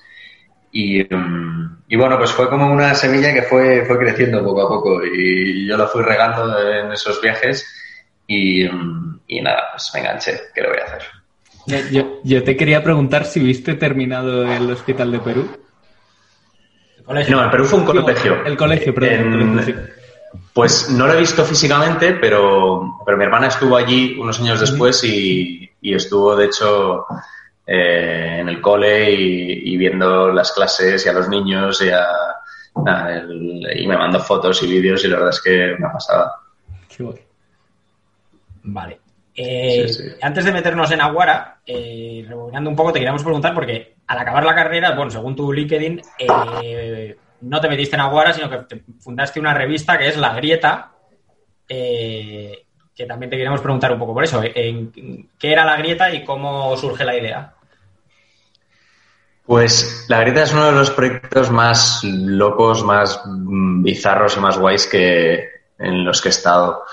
Y, 0.71 1.03
mm, 1.03 1.83
y, 1.89 1.97
bueno, 1.97 2.19
pues 2.19 2.31
fue 2.31 2.49
como 2.49 2.71
una 2.71 2.95
semilla 2.95 3.33
que 3.33 3.43
fue, 3.43 3.85
fue 3.85 3.99
creciendo 3.99 4.45
poco 4.45 4.63
a 4.63 4.69
poco 4.69 5.05
y 5.05 5.67
yo 5.67 5.77
lo 5.77 5.89
fui 5.89 6.03
regando 6.03 6.59
en 6.71 6.93
esos 6.93 7.21
viajes 7.21 7.67
y, 8.27 8.65
nada, 9.43 9.63
pues 9.73 9.91
me 9.95 10.01
enganché. 10.01 10.41
¿Qué 10.55 10.61
le 10.61 10.69
voy 10.69 10.79
a 10.79 10.85
hacer? 10.85 11.03
Yo, 11.91 12.21
yo, 12.23 12.45
te 12.45 12.57
quería 12.57 12.83
preguntar 12.83 13.25
si 13.25 13.41
viste 13.41 13.75
terminado 13.75 14.51
el 14.51 14.71
Hospital 14.71 15.13
de 15.13 15.19
Perú. 15.19 15.49
No, 17.07 17.45
el 17.45 17.51
Perú 17.51 17.65
fue 17.65 17.79
un 17.81 17.87
colegio. 17.87 18.45
El 18.45 18.57
colegio, 18.57 18.95
perdón. 18.95 19.91
Pues 20.53 20.91
no 20.91 21.07
lo 21.07 21.15
he 21.15 21.21
visto 21.21 21.45
físicamente, 21.45 22.15
pero, 22.15 22.99
pero 23.05 23.17
mi 23.17 23.25
hermana 23.25 23.49
estuvo 23.49 23.77
allí 23.77 24.19
unos 24.19 24.41
años 24.41 24.61
después 24.61 25.03
y, 25.05 25.71
y 25.81 25.95
estuvo, 25.95 26.37
de 26.37 26.47
hecho, 26.47 27.07
eh, 27.67 28.39
en 28.41 28.49
el 28.49 28.61
cole 28.61 29.13
y, 29.13 29.77
viendo 29.77 30.33
las 30.33 30.53
clases 30.53 31.05
y 31.05 31.09
a 31.09 31.13
los 31.13 31.29
niños 31.29 31.81
y, 31.83 31.91
a, 31.91 32.07
y 33.77 33.87
me 33.87 33.97
mandó 33.97 34.21
fotos 34.21 34.63
y 34.63 34.67
vídeos 34.67 35.05
y 35.05 35.09
la 35.09 35.17
verdad 35.17 35.35
es 35.35 35.43
que 35.43 35.77
me 35.79 35.87
ha 35.87 35.93
pasado. 35.93 36.33
Qué 36.95 37.03
bueno. 37.03 37.21
Vale. 38.65 39.01
Eh, 39.41 39.87
antes 40.21 40.45
de 40.45 40.53
meternos 40.53 40.91
en 40.91 41.01
Aguara, 41.01 41.59
eh, 41.65 42.25
rebobinando 42.27 42.71
un 42.71 42.77
poco, 42.77 42.93
te 42.93 42.99
queríamos 42.99 43.23
preguntar, 43.23 43.55
porque 43.55 43.95
al 44.09 44.19
acabar 44.19 44.45
la 44.45 44.55
carrera, 44.55 44.97
bueno, 44.97 45.13
según 45.13 45.37
tu 45.37 45.53
LinkedIn, 45.53 46.03
eh, 46.19 47.17
no 47.43 47.61
te 47.61 47.69
metiste 47.69 47.97
en 47.97 48.03
Aguara, 48.03 48.33
sino 48.33 48.51
que 48.51 48.83
fundaste 49.01 49.41
una 49.41 49.55
revista 49.55 49.99
que 49.99 50.09
es 50.09 50.17
La 50.17 50.35
Grieta, 50.35 50.93
eh, 51.69 52.67
que 52.95 53.07
también 53.07 53.31
te 53.31 53.37
queríamos 53.37 53.61
preguntar 53.61 53.93
un 53.93 53.99
poco 53.99 54.15
por 54.15 54.25
eso. 54.25 54.41
¿Qué 54.41 55.23
era 55.41 55.65
La 55.65 55.77
Grieta 55.77 56.13
y 56.13 56.25
cómo 56.25 56.77
surge 56.77 57.05
la 57.05 57.17
idea? 57.17 57.55
Pues 59.45 60.07
La 60.09 60.21
Grieta 60.21 60.43
es 60.43 60.53
uno 60.53 60.67
de 60.67 60.73
los 60.73 60.91
proyectos 60.91 61.51
más 61.51 62.03
locos, 62.05 62.85
más 62.85 63.23
mm, 63.25 63.83
bizarros 63.83 64.37
y 64.37 64.41
más 64.41 64.59
guays 64.59 64.87
que 64.87 65.49
en 65.79 66.05
los 66.05 66.21
que 66.21 66.29
he 66.29 66.31
estado 66.31 66.85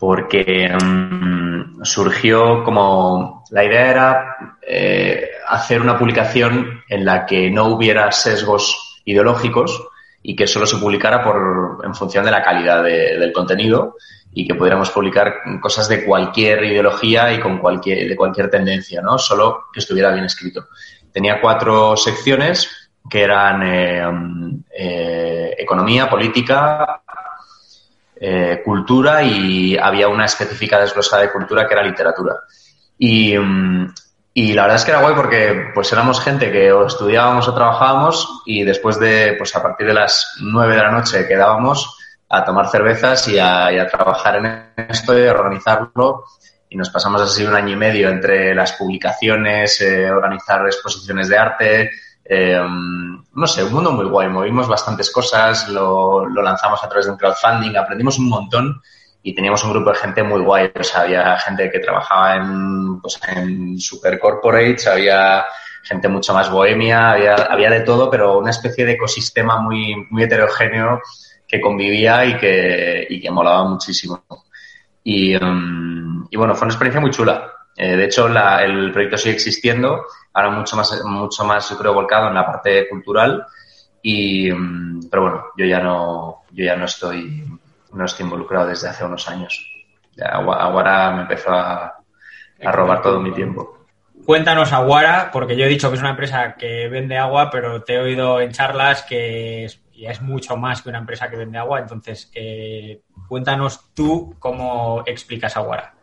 porque 0.00 0.74
mm, 0.82 1.84
surgió 1.84 2.64
como 2.64 3.44
la 3.50 3.64
idea 3.64 3.90
era 3.90 4.36
eh, 4.66 5.28
hacer 5.46 5.82
una 5.82 5.98
publicación 5.98 6.82
en 6.88 7.04
la 7.04 7.26
que 7.26 7.50
no 7.50 7.66
hubiera 7.66 8.10
sesgos 8.10 8.89
ideológicos 9.04 9.88
y 10.22 10.36
que 10.36 10.46
solo 10.46 10.66
se 10.66 10.76
publicara 10.76 11.22
por 11.22 11.82
en 11.84 11.94
función 11.94 12.24
de 12.24 12.30
la 12.30 12.42
calidad 12.42 12.82
del 12.82 13.32
contenido 13.32 13.96
y 14.32 14.46
que 14.46 14.54
pudiéramos 14.54 14.90
publicar 14.90 15.36
cosas 15.60 15.88
de 15.88 16.04
cualquier 16.04 16.64
ideología 16.64 17.32
y 17.32 17.40
con 17.40 17.58
cualquier 17.58 18.08
de 18.08 18.16
cualquier 18.16 18.50
tendencia, 18.50 19.00
¿no? 19.00 19.18
Solo 19.18 19.64
que 19.72 19.80
estuviera 19.80 20.12
bien 20.12 20.24
escrito. 20.24 20.68
Tenía 21.12 21.40
cuatro 21.40 21.96
secciones 21.96 22.90
que 23.08 23.22
eran 23.22 23.62
eh, 23.62 24.64
eh, 24.78 25.54
economía, 25.58 26.08
política, 26.08 27.02
eh, 28.22 28.60
cultura 28.64 29.22
y 29.22 29.76
había 29.76 30.08
una 30.08 30.26
específica 30.26 30.78
desglosada 30.78 31.22
de 31.22 31.32
cultura 31.32 31.66
que 31.66 31.74
era 31.74 31.82
literatura. 31.82 32.36
Y, 32.98 33.36
mm, 33.36 33.94
y 34.32 34.52
la 34.52 34.62
verdad 34.62 34.76
es 34.76 34.84
que 34.84 34.92
era 34.92 35.00
guay 35.00 35.14
porque 35.14 35.70
pues 35.74 35.92
éramos 35.92 36.20
gente 36.20 36.52
que 36.52 36.70
o 36.72 36.86
estudiábamos 36.86 37.48
o 37.48 37.54
trabajábamos 37.54 38.42
y 38.46 38.62
después 38.62 39.00
de, 39.00 39.34
pues 39.36 39.54
a 39.56 39.62
partir 39.62 39.88
de 39.88 39.94
las 39.94 40.36
nueve 40.40 40.76
de 40.76 40.82
la 40.82 40.92
noche 40.92 41.26
quedábamos 41.26 41.98
a 42.28 42.44
tomar 42.44 42.68
cervezas 42.68 43.26
y 43.26 43.38
a, 43.38 43.66
a 43.66 43.86
trabajar 43.88 44.36
en 44.36 44.86
esto 44.88 45.18
y 45.18 45.22
organizarlo. 45.22 46.24
Y 46.68 46.76
nos 46.76 46.90
pasamos 46.90 47.20
así 47.20 47.44
un 47.44 47.56
año 47.56 47.72
y 47.72 47.76
medio 47.76 48.08
entre 48.08 48.54
las 48.54 48.72
publicaciones, 48.74 49.80
eh, 49.80 50.08
organizar 50.08 50.64
exposiciones 50.64 51.28
de 51.28 51.36
arte, 51.36 51.90
eh, 52.24 52.62
no 53.34 53.46
sé, 53.48 53.64
un 53.64 53.72
mundo 53.72 53.90
muy 53.90 54.06
guay. 54.06 54.28
Movimos 54.28 54.68
bastantes 54.68 55.10
cosas, 55.10 55.68
lo, 55.68 56.24
lo, 56.26 56.42
lanzamos 56.42 56.82
a 56.84 56.88
través 56.88 57.06
de 57.06 57.12
un 57.12 57.18
crowdfunding, 57.18 57.76
aprendimos 57.76 58.20
un 58.20 58.28
montón 58.28 58.80
y 59.22 59.34
teníamos 59.34 59.62
un 59.64 59.72
grupo 59.72 59.90
de 59.90 59.96
gente 59.96 60.22
muy 60.22 60.40
guay. 60.40 60.70
O 60.78 60.84
sea, 60.84 61.02
había 61.02 61.38
gente 61.38 61.70
que 61.70 61.78
trabajaba 61.78 62.36
en, 62.36 63.00
pues, 63.00 63.20
en 63.28 63.78
super 63.78 64.18
corporates, 64.18 64.86
había 64.86 65.44
gente 65.82 66.08
mucho 66.08 66.34
más 66.34 66.50
bohemia, 66.50 67.12
había, 67.12 67.34
había 67.34 67.70
de 67.70 67.80
todo, 67.80 68.10
pero 68.10 68.38
una 68.38 68.50
especie 68.50 68.84
de 68.84 68.92
ecosistema 68.92 69.60
muy, 69.60 70.06
muy 70.10 70.24
heterogéneo 70.24 71.00
que 71.46 71.60
convivía 71.60 72.24
y 72.24 72.36
que, 72.36 73.06
y 73.08 73.20
que 73.20 73.30
molaba 73.30 73.64
muchísimo. 73.64 74.24
Y, 75.02 75.34
um, 75.36 76.26
y 76.30 76.36
bueno, 76.36 76.54
fue 76.54 76.66
una 76.66 76.74
experiencia 76.74 77.00
muy 77.00 77.10
chula. 77.10 77.50
Eh, 77.76 77.96
de 77.96 78.04
hecho, 78.04 78.28
la, 78.28 78.62
el 78.62 78.92
proyecto 78.92 79.16
sigue 79.16 79.34
existiendo, 79.34 80.04
ahora 80.34 80.50
mucho 80.50 80.76
más, 80.76 81.02
mucho 81.04 81.44
más, 81.44 81.68
yo 81.70 81.78
creo, 81.78 81.94
volcado 81.94 82.28
en 82.28 82.34
la 82.34 82.46
parte 82.46 82.88
cultural. 82.88 83.44
Y, 84.02 84.50
um, 84.50 85.00
pero 85.10 85.22
bueno, 85.22 85.44
yo 85.56 85.66
ya 85.66 85.80
no, 85.80 86.42
yo 86.52 86.64
ya 86.64 86.76
no 86.76 86.84
estoy, 86.84 87.44
no 87.92 88.04
estoy 88.04 88.24
involucrado 88.24 88.68
desde 88.68 88.88
hace 88.88 89.04
unos 89.04 89.28
años. 89.28 89.66
Ya, 90.16 90.26
Aguara 90.26 91.12
me 91.12 91.22
empezó 91.22 91.52
a, 91.52 92.02
a 92.62 92.72
robar 92.72 93.02
todo 93.02 93.20
mi 93.20 93.32
tiempo. 93.32 93.78
Cuéntanos 94.24 94.72
Aguara, 94.72 95.30
porque 95.32 95.56
yo 95.56 95.64
he 95.64 95.68
dicho 95.68 95.88
que 95.88 95.94
es 95.94 96.00
una 96.00 96.10
empresa 96.10 96.54
que 96.56 96.88
vende 96.88 97.16
agua, 97.16 97.50
pero 97.50 97.82
te 97.82 97.94
he 97.94 97.98
oído 97.98 98.40
en 98.40 98.52
charlas 98.52 99.02
que 99.02 99.64
es, 99.64 99.80
es 99.96 100.20
mucho 100.20 100.56
más 100.56 100.82
que 100.82 100.88
una 100.90 100.98
empresa 100.98 101.30
que 101.30 101.36
vende 101.36 101.58
agua. 101.58 101.80
Entonces, 101.80 102.30
eh, 102.34 103.00
cuéntanos 103.28 103.92
tú 103.94 104.36
cómo 104.38 105.02
explicas 105.06 105.56
Aguara. 105.56 105.94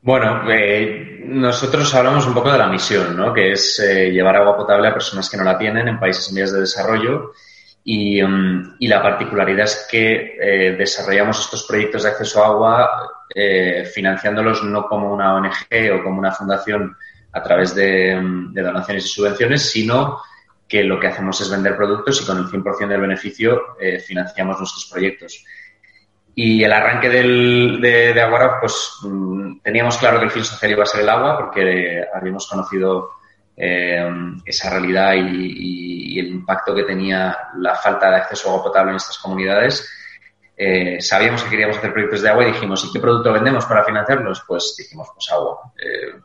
Bueno, 0.00 0.48
eh, 0.50 1.22
nosotros 1.24 1.92
hablamos 1.94 2.26
un 2.26 2.34
poco 2.34 2.52
de 2.52 2.58
la 2.58 2.68
misión, 2.68 3.16
¿no? 3.16 3.32
Que 3.32 3.52
es 3.52 3.80
eh, 3.80 4.10
llevar 4.10 4.36
agua 4.36 4.56
potable 4.56 4.88
a 4.88 4.94
personas 4.94 5.28
que 5.28 5.36
no 5.36 5.44
la 5.44 5.58
tienen 5.58 5.88
en 5.88 5.98
países 5.98 6.28
en 6.28 6.36
vías 6.36 6.52
de 6.52 6.60
desarrollo. 6.60 7.32
Y, 7.90 8.22
um, 8.22 8.74
y 8.78 8.86
la 8.86 9.00
particularidad 9.00 9.64
es 9.64 9.88
que 9.90 10.36
eh, 10.38 10.76
desarrollamos 10.76 11.40
estos 11.40 11.66
proyectos 11.66 12.02
de 12.02 12.10
acceso 12.10 12.44
a 12.44 12.48
agua 12.48 13.10
eh, 13.34 13.90
financiándolos 13.94 14.62
no 14.62 14.86
como 14.86 15.10
una 15.10 15.34
ONG 15.34 15.94
o 15.94 16.02
como 16.04 16.18
una 16.18 16.30
fundación 16.30 16.94
a 17.32 17.42
través 17.42 17.74
de, 17.74 18.14
um, 18.14 18.52
de, 18.52 18.60
donaciones 18.60 19.06
y 19.06 19.08
subvenciones, 19.08 19.70
sino 19.70 20.20
que 20.68 20.84
lo 20.84 21.00
que 21.00 21.06
hacemos 21.06 21.40
es 21.40 21.50
vender 21.50 21.78
productos 21.78 22.20
y 22.20 22.26
con 22.26 22.36
el 22.36 22.44
100% 22.44 22.88
del 22.88 23.00
beneficio 23.00 23.58
eh, 23.80 24.00
financiamos 24.00 24.58
nuestros 24.58 24.84
proyectos. 24.92 25.42
Y 26.34 26.62
el 26.62 26.72
arranque 26.74 27.08
del, 27.08 27.80
de, 27.80 28.12
de 28.12 28.20
Aguara, 28.20 28.60
pues 28.60 28.98
mm, 29.00 29.60
teníamos 29.60 29.96
claro 29.96 30.18
que 30.18 30.26
el 30.26 30.30
fin 30.30 30.44
social 30.44 30.72
iba 30.72 30.82
a 30.82 30.86
ser 30.86 31.00
el 31.00 31.08
agua, 31.08 31.38
porque 31.38 32.04
habíamos 32.12 32.46
conocido 32.46 33.12
eh, 33.60 34.08
esa 34.44 34.70
realidad 34.70 35.14
y, 35.14 35.18
y, 35.18 36.14
y, 36.14 36.18
el 36.20 36.28
impacto 36.28 36.74
que 36.74 36.84
tenía 36.84 37.36
la 37.56 37.74
falta 37.74 38.08
de 38.08 38.16
acceso 38.16 38.48
a 38.48 38.52
agua 38.52 38.64
potable 38.64 38.90
en 38.90 38.96
estas 38.96 39.18
comunidades. 39.18 39.90
Eh, 40.56 41.00
sabíamos 41.00 41.42
que 41.42 41.50
queríamos 41.50 41.76
hacer 41.76 41.92
proyectos 41.92 42.22
de 42.22 42.28
agua 42.28 42.44
y 42.44 42.52
dijimos, 42.52 42.84
¿y 42.84 42.92
qué 42.92 43.00
producto 43.00 43.32
vendemos 43.32 43.64
para 43.66 43.84
financiarlos? 43.84 44.44
Pues 44.46 44.76
dijimos, 44.78 45.08
pues 45.12 45.30
agua. 45.32 45.72
Eh, 45.76 46.20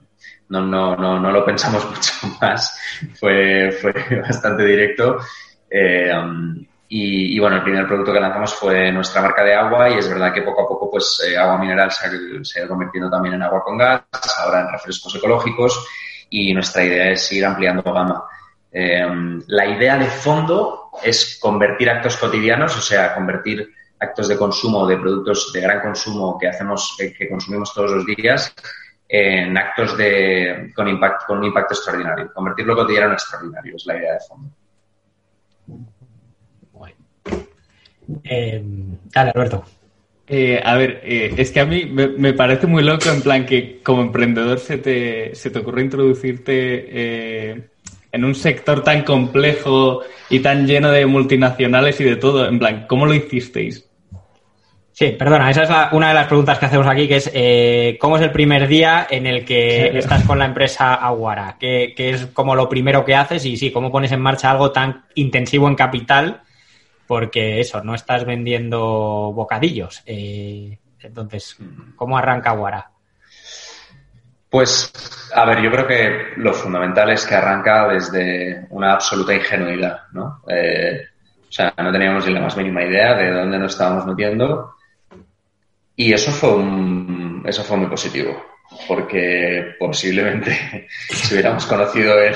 no, 0.50 0.62
no, 0.62 0.96
no, 0.96 1.20
no 1.20 1.32
lo 1.32 1.44
pensamos 1.44 1.84
mucho 1.90 2.12
más, 2.40 2.80
fue, 3.20 3.72
fue 3.72 3.94
bastante 4.22 4.64
directo. 4.66 5.18
Um, 5.72 6.64
y, 6.88 7.36
y, 7.36 7.40
bueno, 7.40 7.56
el 7.56 7.64
primer 7.64 7.88
producto 7.88 8.14
que 8.14 8.20
lanzamos 8.20 8.54
fue 8.54 8.92
nuestra 8.92 9.24
marca 9.24 9.44
de 9.44 9.56
agua 9.56 9.90
y 9.90 9.98
es 9.98 10.08
verdad 10.08 10.32
que 10.32 10.44
poco 10.44 10.62
a 10.62 10.68
poco 10.68 10.92
pues 10.92 11.20
eh, 11.28 11.36
agua 11.36 11.58
mineral 11.58 11.90
se 11.90 12.06
ha, 12.06 12.12
se 12.44 12.62
ha 12.62 12.68
convirtiendo 12.68 13.10
también 13.10 13.34
en 13.34 13.42
agua 13.42 13.64
con 13.64 13.80
gas, 13.80 14.04
ahora 14.40 14.62
en 14.62 14.72
refrescos 14.72 15.16
ecológicos 15.16 15.84
y 16.34 16.52
nuestra 16.52 16.84
idea 16.84 17.12
es 17.12 17.32
ir 17.32 17.46
ampliando 17.46 17.84
gama. 17.84 18.24
Eh, 18.72 19.06
la 19.48 19.68
idea 19.68 19.98
de 20.00 20.08
fondo 20.08 20.90
es 21.04 21.38
convertir 21.40 21.92
actos 21.92 22.18
cotidianos, 22.18 22.76
o 22.76 22.82
sea, 22.82 23.14
convertir 23.14 23.70
actos 24.00 24.28
de 24.28 24.36
consumo 24.36 24.88
de 24.88 24.98
productos 24.98 25.54
de 25.54 25.62
gran 25.62 25.80
consumo 25.80 26.40
que 26.40 26.48
hacemos, 26.48 26.96
que, 26.98 27.14
que 27.14 27.30
consumimos 27.30 27.72
todos 27.72 27.92
los 27.92 28.06
días, 28.08 28.52
en 29.08 29.56
actos 29.56 29.96
de, 29.96 30.74
con, 30.76 30.88
impact, 30.88 31.28
con 31.28 31.38
un 31.38 31.46
impacto 31.46 31.76
extraordinario. 31.76 32.34
Convertirlo 32.34 32.76
cotidiano 32.76 33.08
en 33.08 33.14
extraordinario 33.14 33.76
es 33.76 33.86
la 33.86 33.98
idea 33.98 34.14
de 34.14 34.20
fondo. 34.28 34.50
Eh, 38.24 38.64
dale, 39.14 39.32
Alberto. 39.36 39.64
Eh, 40.36 40.60
a 40.66 40.76
ver, 40.78 41.00
eh, 41.04 41.32
es 41.38 41.52
que 41.52 41.60
a 41.60 41.66
mí 41.66 41.86
me, 41.86 42.08
me, 42.08 42.34
parece 42.34 42.66
muy 42.66 42.82
loco 42.82 43.08
en 43.12 43.22
plan 43.22 43.46
que 43.46 43.82
como 43.84 44.02
emprendedor 44.02 44.58
se 44.58 44.80
te, 44.80 45.36
se 45.36 45.52
te 45.52 45.60
ocurre 45.60 45.84
introducirte 45.84 46.54
eh, 46.90 47.70
en 48.12 48.26
un 48.26 48.34
sector 48.34 48.84
tan 48.84 49.04
complejo 49.04 50.02
y 50.32 50.40
tan 50.40 50.66
lleno 50.66 50.90
de 50.90 51.06
multinacionales 51.06 52.02
y 52.02 52.06
de 52.06 52.16
todo. 52.16 52.50
En 52.50 52.58
plan, 52.58 52.88
¿cómo 52.90 53.06
lo 53.06 53.14
hicisteis? 53.14 53.88
Sí, 54.92 55.10
perdona, 55.10 55.52
esa 55.52 55.64
es 55.64 55.70
la, 55.70 55.90
una 55.92 56.08
de 56.08 56.16
las 56.16 56.26
preguntas 56.26 56.58
que 56.58 56.66
hacemos 56.66 56.88
aquí, 56.88 57.08
que 57.08 57.18
es 57.18 57.30
eh, 57.32 57.98
¿cómo 58.02 58.18
es 58.18 58.24
el 58.24 58.32
primer 58.32 58.68
día 58.68 59.06
en 59.08 59.28
el 59.28 59.46
que 59.46 59.96
estás 60.00 60.24
con 60.24 60.40
la 60.40 60.46
empresa 60.46 60.96
Aguara? 60.96 61.58
¿Qué, 61.60 61.94
¿Qué, 61.96 62.10
es 62.10 62.26
como 62.34 62.56
lo 62.56 62.68
primero 62.68 63.06
que 63.06 63.14
haces? 63.14 63.46
Y 63.46 63.56
sí, 63.56 63.70
¿cómo 63.70 63.92
pones 63.92 64.12
en 64.12 64.22
marcha 64.22 64.50
algo 64.50 64.72
tan 64.72 65.06
intensivo 65.14 65.68
en 65.68 65.76
capital? 65.76 66.42
Porque 67.08 67.60
eso, 67.60 67.84
no 67.84 67.96
estás 67.96 68.26
vendiendo 68.26 69.32
bocadillos. 69.34 70.02
Eh, 70.06 70.78
entonces, 71.02 71.58
¿cómo 71.96 72.18
arranca 72.18 72.52
Aguara? 72.52 72.90
Pues, 74.50 74.92
a 75.34 75.46
ver, 75.46 75.62
yo 75.62 75.72
creo 75.72 75.88
que 75.88 76.34
lo 76.38 76.54
fundamental 76.54 77.10
es 77.10 77.26
que 77.26 77.36
arranca 77.36 77.88
desde 77.88 78.68
una 78.70 78.94
absoluta 78.94 79.34
ingenuidad, 79.34 80.02
¿no? 80.12 80.42
Eh, 80.48 81.02
o 81.50 81.52
sea, 81.52 81.74
no 81.78 81.92
teníamos 81.92 82.26
ni 82.26 82.34
la 82.34 82.42
más 82.42 82.56
mínima 82.56 82.84
idea 82.84 83.16
de 83.16 83.32
dónde 83.32 83.58
nos 83.58 83.74
estábamos 83.74 84.06
metiendo 84.06 84.76
y 85.96 86.14
eso 86.14 86.32
fue, 86.32 86.56
un, 86.56 87.44
eso 87.46 87.64
fue 87.64 87.78
muy 87.78 87.88
positivo, 87.88 88.44
porque 88.88 89.76
posiblemente 89.80 90.88
si 91.10 91.34
hubiéramos 91.34 91.66
conocido 91.66 92.20
el, 92.20 92.36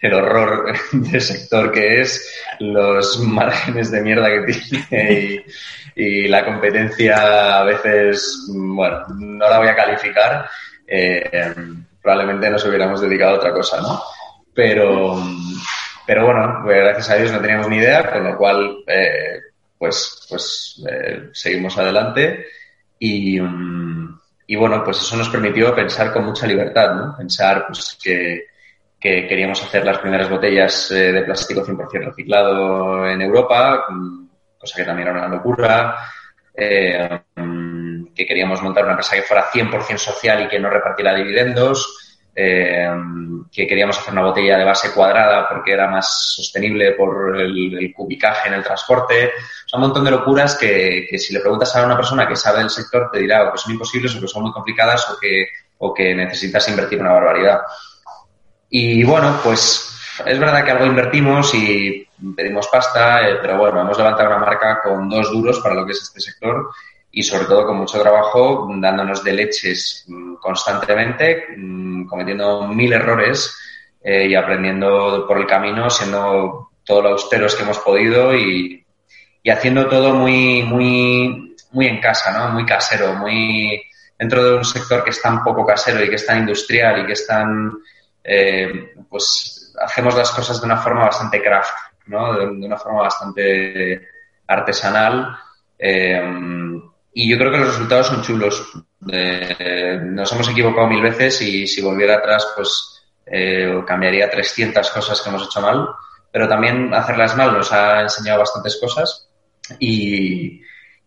el 0.00 0.14
horror 0.14 0.72
del 0.92 1.20
sector 1.20 1.72
que 1.72 2.00
es, 2.00 2.34
los 2.58 3.20
márgenes 3.20 3.90
de 3.90 4.02
mierda 4.02 4.28
que 4.28 4.52
tiene 4.52 5.44
y, 5.94 6.28
la 6.28 6.44
competencia 6.44 7.60
a 7.60 7.64
veces, 7.64 8.46
bueno, 8.48 9.04
no 9.18 9.48
la 9.48 9.58
voy 9.58 9.68
a 9.68 9.76
calificar, 9.76 10.48
eh, 10.86 11.54
probablemente 12.00 12.50
nos 12.50 12.64
hubiéramos 12.64 13.00
dedicado 13.00 13.32
a 13.32 13.38
otra 13.38 13.52
cosa, 13.52 13.80
¿no? 13.80 14.02
Pero, 14.54 15.22
pero 16.06 16.26
bueno, 16.26 16.62
gracias 16.64 17.10
a 17.10 17.16
Dios 17.16 17.32
no 17.32 17.40
teníamos 17.40 17.68
ni 17.68 17.76
idea, 17.76 18.10
con 18.10 18.24
lo 18.24 18.36
cual, 18.36 18.78
eh, 18.86 19.40
pues, 19.78 20.26
pues 20.28 20.82
eh, 20.90 21.28
seguimos 21.32 21.76
adelante. 21.78 22.46
Y, 22.98 23.40
um, 23.40 24.18
y, 24.46 24.56
bueno, 24.56 24.82
pues 24.84 25.00
eso 25.00 25.16
nos 25.16 25.28
permitió 25.28 25.74
pensar 25.74 26.12
con 26.12 26.24
mucha 26.24 26.46
libertad, 26.46 26.94
¿no? 26.94 27.16
Pensar 27.16 27.66
pues, 27.66 27.98
que, 28.02 28.44
que 28.98 29.26
queríamos 29.26 29.62
hacer 29.62 29.84
las 29.84 29.98
primeras 29.98 30.28
botellas 30.28 30.90
eh, 30.90 31.12
de 31.12 31.22
plástico 31.22 31.64
100% 31.64 32.06
reciclado 32.06 33.06
en 33.06 33.22
Europa, 33.22 33.86
cosa 34.58 34.76
que 34.76 34.84
también 34.84 35.08
era 35.08 35.18
una 35.18 35.36
locura. 35.36 35.96
Eh, 36.54 37.08
um, 37.36 38.12
que 38.14 38.26
queríamos 38.26 38.62
montar 38.62 38.84
una 38.84 38.92
empresa 38.92 39.16
que 39.16 39.22
fuera 39.22 39.50
100% 39.50 39.96
social 39.96 40.42
y 40.42 40.48
que 40.48 40.60
no 40.60 40.70
repartiera 40.70 41.14
dividendos. 41.14 42.11
Eh, 42.34 42.88
que 43.52 43.66
queríamos 43.66 43.98
hacer 43.98 44.12
una 44.14 44.22
botella 44.22 44.56
de 44.56 44.64
base 44.64 44.92
cuadrada 44.92 45.46
porque 45.50 45.72
era 45.72 45.86
más 45.86 46.32
sostenible 46.34 46.92
por 46.92 47.38
el, 47.38 47.92
cubicaje 47.94 48.48
en 48.48 48.54
el 48.54 48.64
transporte. 48.64 49.32
O 49.72 49.76
un 49.76 49.82
montón 49.82 50.04
de 50.04 50.10
locuras 50.10 50.56
que, 50.56 51.06
que, 51.10 51.18
si 51.18 51.34
le 51.34 51.40
preguntas 51.40 51.74
a 51.76 51.84
una 51.84 51.96
persona 51.96 52.26
que 52.26 52.36
sabe 52.36 52.60
del 52.60 52.70
sector 52.70 53.10
te 53.12 53.18
dirá 53.18 53.48
o 53.48 53.52
que 53.52 53.58
son 53.58 53.72
imposibles 53.72 54.16
o 54.16 54.20
que 54.20 54.28
son 54.28 54.44
muy 54.44 54.52
complicadas 54.52 55.10
o 55.10 55.18
que, 55.18 55.46
o 55.78 55.92
que 55.92 56.14
necesitas 56.14 56.66
invertir 56.68 57.00
una 57.00 57.12
barbaridad. 57.12 57.60
Y 58.70 59.04
bueno, 59.04 59.38
pues 59.44 59.92
es 60.24 60.38
verdad 60.38 60.64
que 60.64 60.70
algo 60.70 60.86
invertimos 60.86 61.54
y 61.54 62.08
pedimos 62.34 62.68
pasta, 62.68 63.28
eh, 63.28 63.38
pero 63.42 63.58
bueno, 63.58 63.82
hemos 63.82 63.98
levantado 63.98 64.28
una 64.28 64.38
marca 64.38 64.80
con 64.82 65.08
dos 65.10 65.30
duros 65.30 65.60
para 65.60 65.74
lo 65.74 65.84
que 65.84 65.92
es 65.92 66.02
este 66.02 66.20
sector 66.20 66.70
y 67.12 67.22
sobre 67.22 67.44
todo 67.44 67.66
con 67.66 67.76
mucho 67.76 68.00
trabajo, 68.00 68.66
dándonos 68.76 69.22
de 69.22 69.32
leches 69.34 70.06
constantemente, 70.40 71.46
cometiendo 72.08 72.66
mil 72.68 72.92
errores 72.94 73.54
eh, 74.02 74.26
y 74.28 74.34
aprendiendo 74.34 75.26
por 75.28 75.38
el 75.38 75.46
camino, 75.46 75.90
siendo 75.90 76.70
todo 76.84 77.02
lo 77.02 77.10
austeros 77.10 77.54
que 77.54 77.64
hemos 77.64 77.78
podido 77.78 78.34
y, 78.34 78.84
y 79.42 79.50
haciendo 79.50 79.86
todo 79.88 80.14
muy, 80.14 80.62
muy, 80.62 81.54
muy 81.72 81.86
en 81.86 82.00
casa, 82.00 82.32
¿no? 82.32 82.54
Muy 82.54 82.64
casero, 82.64 83.14
muy 83.14 83.82
dentro 84.18 84.42
de 84.42 84.56
un 84.56 84.64
sector 84.64 85.04
que 85.04 85.10
es 85.10 85.20
tan 85.20 85.44
poco 85.44 85.66
casero 85.66 86.02
y 86.02 86.08
que 86.08 86.14
es 86.14 86.26
tan 86.26 86.38
industrial 86.38 87.02
y 87.02 87.06
que 87.06 87.12
es 87.12 87.26
tan, 87.26 87.72
eh, 88.24 88.94
pues 89.08 89.74
hacemos 89.82 90.16
las 90.16 90.30
cosas 90.30 90.60
de 90.60 90.66
una 90.66 90.78
forma 90.78 91.04
bastante 91.04 91.42
craft, 91.42 91.74
¿no? 92.06 92.38
De, 92.38 92.46
una 92.46 92.78
forma 92.78 93.02
bastante 93.02 94.08
artesanal. 94.46 95.36
Eh, 95.78 96.80
y 97.14 97.30
yo 97.30 97.36
creo 97.36 97.50
que 97.50 97.58
los 97.58 97.68
resultados 97.68 98.06
son 98.06 98.22
chulos. 98.22 98.72
Eh, 99.10 99.98
nos 100.02 100.32
hemos 100.32 100.48
equivocado 100.48 100.86
mil 100.86 101.02
veces 101.02 101.42
y 101.42 101.66
si 101.66 101.82
volviera 101.82 102.16
atrás, 102.16 102.48
pues 102.56 103.02
eh, 103.26 103.82
cambiaría 103.86 104.30
300 104.30 104.90
cosas 104.90 105.20
que 105.20 105.28
hemos 105.28 105.44
hecho 105.44 105.60
mal. 105.60 105.88
Pero 106.30 106.48
también 106.48 106.94
hacerlas 106.94 107.36
mal 107.36 107.52
nos 107.52 107.70
ha 107.72 108.00
enseñado 108.00 108.40
bastantes 108.40 108.78
cosas. 108.80 109.28
Y, 109.78 110.62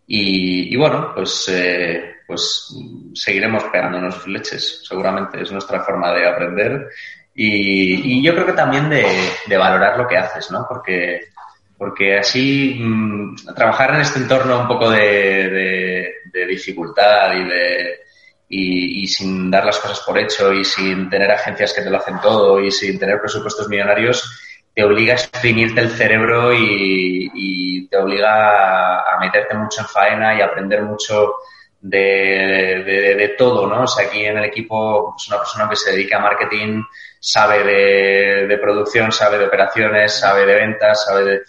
y, 0.06 0.76
bueno, 0.76 1.12
pues, 1.14 1.48
eh, 1.48 2.14
pues 2.26 2.72
seguiremos 3.14 3.64
pegándonos 3.64 4.26
leches, 4.28 4.84
seguramente. 4.86 5.42
Es 5.42 5.50
nuestra 5.50 5.82
forma 5.82 6.12
de 6.12 6.28
aprender. 6.28 6.88
Y, 7.34 8.18
y 8.18 8.22
yo 8.22 8.32
creo 8.32 8.46
que 8.46 8.52
también 8.52 8.88
de, 8.88 9.04
de 9.46 9.56
valorar 9.56 9.98
lo 9.98 10.06
que 10.06 10.16
haces, 10.16 10.52
¿no? 10.52 10.64
Porque 10.68 11.28
porque 11.78 12.18
así 12.18 12.78
mm, 12.80 13.54
trabajar 13.54 13.94
en 13.94 14.00
este 14.00 14.20
entorno 14.20 14.60
un 14.60 14.68
poco 14.68 14.90
de, 14.90 16.12
dificultad 16.48 17.34
y 17.34 17.44
de 17.44 17.96
y, 18.48 19.06
sin 19.08 19.50
dar 19.50 19.64
las 19.64 19.78
cosas 19.78 20.00
por 20.00 20.18
hecho 20.18 20.52
y 20.52 20.64
sin 20.64 21.08
tener 21.08 21.30
agencias 21.30 21.72
que 21.72 21.82
te 21.82 21.90
lo 21.90 21.96
hacen 21.96 22.20
todo 22.20 22.60
y 22.60 22.70
sin 22.70 22.98
tener 22.98 23.20
presupuestos 23.20 23.68
millonarios 23.68 24.46
te 24.76 24.84
obliga 24.84 25.14
a 25.14 25.16
exprimirte 25.16 25.80
el 25.80 25.90
cerebro 25.90 26.52
y, 26.52 27.88
te 27.90 27.96
obliga 27.96 29.14
a, 29.14 29.18
meterte 29.18 29.54
mucho 29.54 29.80
en 29.80 29.86
faena 29.86 30.36
y 30.36 30.42
aprender 30.42 30.82
mucho 30.82 31.36
de, 31.80 33.34
todo, 33.38 33.66
¿no? 33.66 33.84
O 33.84 33.86
sea, 33.86 34.06
aquí 34.06 34.24
en 34.24 34.36
el 34.36 34.44
equipo 34.44 35.14
es 35.16 35.24
pues, 35.24 35.28
una 35.28 35.38
persona 35.38 35.68
que 35.70 35.76
se 35.76 35.92
dedica 35.92 36.18
a 36.18 36.20
marketing, 36.20 36.82
sabe 37.18 37.64
de, 38.46 38.58
producción, 38.58 39.12
sabe 39.12 39.38
de 39.38 39.46
operaciones, 39.46 40.12
sabe 40.12 40.44
de 40.44 40.54
ventas, 40.54 41.06
sabe 41.06 41.24
de 41.24 41.42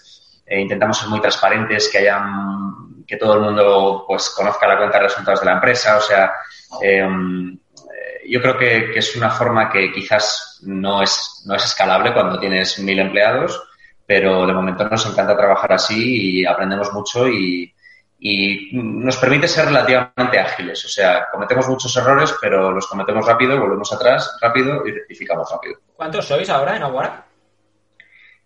eh, 0.48 0.62
intentamos 0.62 0.98
ser 0.98 1.10
muy 1.10 1.20
transparentes, 1.20 1.90
que 1.92 1.98
hayan, 1.98 3.04
que 3.06 3.18
todo 3.18 3.34
el 3.34 3.42
mundo 3.42 4.06
pues 4.08 4.30
conozca 4.30 4.68
la 4.68 4.78
cuenta 4.78 4.98
de 4.98 5.04
resultados 5.04 5.42
de 5.42 5.46
la 5.46 5.54
empresa. 5.54 5.98
O 5.98 6.02
sea, 6.02 6.34
em, 6.82 7.54
eh, 7.54 8.30
yo 8.30 8.42
creo 8.42 8.58
que, 8.58 8.92
que, 8.92 9.00
es 9.00 9.16
una 9.18 9.30
forma 9.30 9.70
que 9.70 9.92
quizás 9.92 10.62
no 10.64 11.04
es, 11.04 11.44
no 11.46 11.56
es 11.56 11.66
escalable 11.66 12.14
cuando 12.14 12.40
tienes 12.40 12.80
mil 12.80 12.98
empleados, 12.98 13.62
pero 14.06 14.48
de 14.48 14.54
momento 14.54 14.88
nos 14.88 15.06
encanta 15.06 15.36
trabajar 15.36 15.74
así 15.74 16.40
y 16.40 16.46
aprendemos 16.46 16.94
mucho 16.94 17.28
y, 17.28 17.74
y 18.20 18.70
nos 18.72 19.18
permite 19.18 19.50
ser 19.50 19.66
relativamente 19.66 20.40
ágiles. 20.40 20.86
O 20.86 20.88
sea, 20.88 21.28
cometemos 21.30 21.68
muchos 21.68 21.96
errores, 21.98 22.34
pero 22.42 22.72
los 22.72 22.88
cometemos 22.88 23.26
rápido, 23.26 23.60
volvemos 23.60 23.92
atrás 23.92 24.38
rápido 24.42 24.88
y 24.88 24.92
rectificamos 24.92 25.52
rápido. 25.52 25.80
¿Cuántos 25.94 26.26
sois 26.26 26.50
ahora 26.50 26.78
en 26.78 26.84
Aguara? 26.84 27.26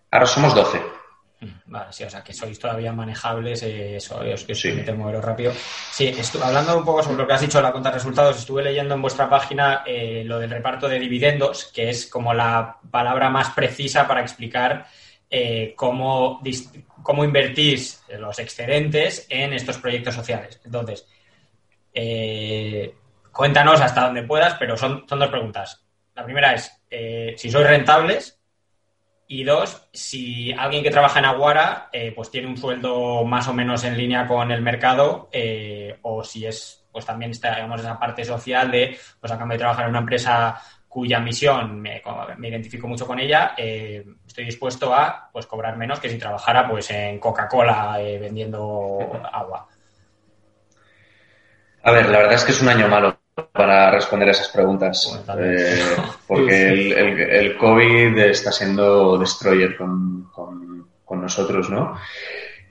Ahora 0.10 0.26
somos 0.26 0.56
12. 0.56 1.01
Vale, 1.66 1.92
sí, 1.92 2.04
o 2.04 2.10
sea 2.10 2.24
que 2.24 2.34
sois 2.34 2.60
todavía 2.60 2.94
manejables, 2.94 3.64
eh, 3.64 3.96
eso, 3.96 4.20
os 4.20 4.44
que 4.44 4.54
sí. 4.54 4.72
moveros 4.96 5.26
rápido. 5.26 5.52
Sí, 5.92 6.14
hablando 6.42 6.78
un 6.78 6.86
poco 6.86 7.02
sobre 7.02 7.18
lo 7.18 7.26
que 7.26 7.34
has 7.34 7.42
dicho 7.42 7.58
de 7.58 7.64
la 7.64 7.72
cuenta 7.72 7.90
de 7.90 7.96
resultados, 7.96 8.38
estuve 8.38 8.62
leyendo 8.62 8.94
en 8.94 9.02
vuestra 9.02 9.28
página 9.28 9.82
eh, 9.86 10.24
lo 10.24 10.38
del 10.38 10.52
reparto 10.52 10.88
de 10.88 11.00
dividendos, 11.00 11.66
que 11.74 11.90
es 11.90 12.06
como 12.06 12.34
la 12.34 12.78
palabra 12.92 13.32
más 13.32 13.50
precisa 13.52 14.08
para 14.08 14.22
explicar 14.22 14.86
eh, 15.32 15.74
cómo, 15.76 16.42
cómo 17.02 17.26
invertís 17.26 18.04
los 18.20 18.38
excedentes 18.38 19.26
en 19.30 19.54
estos 19.54 19.80
proyectos 19.80 20.14
sociales. 20.14 20.62
Entonces, 20.64 21.08
cuéntanos 23.32 23.82
hasta 23.82 24.06
donde 24.06 24.24
puedas, 24.24 24.54
pero 24.60 24.78
son, 24.78 25.06
son 25.10 25.18
dos 25.18 25.30
preguntas. 25.30 25.84
La 26.14 26.24
primera 26.24 26.54
es, 26.54 26.72
si 27.36 27.50
sois 27.50 27.66
rentables, 27.66 28.41
y 29.32 29.46
dos, 29.46 29.88
si 29.94 30.52
alguien 30.52 30.84
que 30.84 30.92
trabaja 30.92 31.20
en 31.20 31.26
Aguara 31.26 31.88
eh, 31.94 32.12
pues 32.14 32.30
tiene 32.30 32.50
un 32.50 32.58
sueldo 32.58 33.24
más 33.24 33.48
o 33.48 33.54
menos 33.54 33.86
en 33.86 33.98
línea 33.98 34.28
con 34.28 34.52
el 34.52 34.62
mercado 34.62 35.30
eh, 35.32 35.98
o 36.02 36.22
si 36.22 36.46
es 36.46 36.86
pues 36.92 37.06
también 37.06 37.32
está 37.32 37.56
digamos 37.56 37.80
esa 37.80 37.98
parte 37.98 38.26
social 38.26 38.70
de 38.70 39.00
pues 39.22 39.32
a 39.32 39.38
cambio 39.38 39.56
de 39.56 39.60
trabajar 39.60 39.86
en 39.86 39.92
una 39.92 40.00
empresa 40.00 40.62
cuya 40.86 41.22
misión 41.22 41.80
me, 41.80 42.02
identifico 42.42 42.90
mucho 42.90 43.08
con 43.08 43.22
ella 43.22 43.54
eh, 43.56 44.04
estoy 44.28 44.44
dispuesto 44.44 44.94
a 44.94 45.30
pues 45.32 45.46
cobrar 45.46 45.78
menos 45.78 46.02
que 46.02 46.10
si 46.10 46.18
trabajara 46.18 46.68
pues 46.68 46.92
en 46.92 47.18
Coca-Cola 47.18 48.00
vendiendo 48.20 49.00
agua. 49.32 49.66
A 51.84 51.92
ver 51.92 52.10
la 52.10 52.18
verdad 52.18 52.34
es 52.34 52.44
que 52.44 52.52
es 52.52 52.62
un 52.62 52.68
año 52.68 52.90
malo 52.90 53.21
para 53.36 53.92
responder 53.92 54.30
a 54.30 54.32
esas 54.32 54.50
preguntas. 54.50 55.20
Eh, 55.38 55.80
porque 56.28 56.92
el, 56.92 57.58
COVID 57.58 58.18
está 58.20 58.52
siendo 58.52 59.18
destroyer 59.18 59.76
con, 59.78 60.30
nosotros, 61.12 61.70
¿no? 61.70 61.98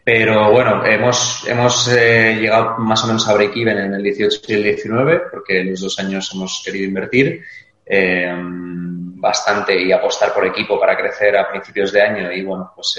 Pero 0.03 0.51
bueno, 0.51 0.85
hemos, 0.85 1.47
hemos 1.47 1.89
eh, 1.95 2.39
llegado 2.41 2.79
más 2.79 3.05
o 3.05 3.07
menos 3.07 3.29
a 3.29 3.35
break-even 3.35 3.77
en 3.79 3.95
el 3.95 4.03
18 4.03 4.41
y 4.49 4.53
el 4.55 4.63
19, 4.63 5.23
porque 5.31 5.61
en 5.61 5.71
los 5.71 5.83
dos 5.83 5.99
años 5.99 6.33
hemos 6.35 6.63
querido 6.65 6.87
invertir 6.87 7.45
eh, 7.85 8.33
bastante 8.35 9.79
y 9.79 9.93
apostar 9.93 10.33
por 10.33 10.47
equipo 10.47 10.81
para 10.81 10.97
crecer 10.97 11.37
a 11.37 11.51
principios 11.51 11.93
de 11.93 12.01
año. 12.01 12.33
Y 12.33 12.43
bueno, 12.43 12.73
pues 12.75 12.99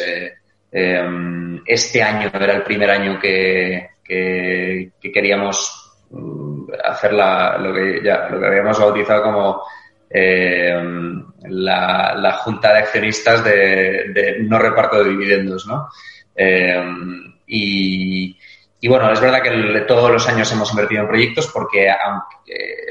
este 1.66 2.04
año 2.04 2.32
era 2.34 2.54
el 2.54 2.64
primer 2.64 2.92
año 2.92 3.20
que, 3.20 3.90
que 4.04 5.12
queríamos 5.12 5.91
hacer 6.84 7.14
lo, 7.14 7.74
que 7.74 8.02
ya, 8.04 8.30
lo 8.30 8.40
que 8.40 8.48
habíamos 8.48 8.80
bautizado 8.80 9.24
como 9.24 9.64
eh, 10.10 10.74
la, 11.44 12.40
junta 12.44 12.74
de 12.74 12.80
accionistas 12.80 13.44
de, 13.44 14.38
no 14.42 14.60
reparto 14.60 15.04
de 15.04 15.10
dividendos, 15.10 15.66
¿no? 15.68 15.90
Eh, 16.36 16.84
y, 17.48 18.38
bueno, 18.88 19.12
es 19.12 19.20
verdad 19.20 19.42
que 19.42 19.82
todos 19.82 20.12
los 20.12 20.28
años 20.28 20.52
hemos 20.52 20.72
invertido 20.72 21.02
en 21.02 21.08
proyectos 21.08 21.48
porque 21.54 21.92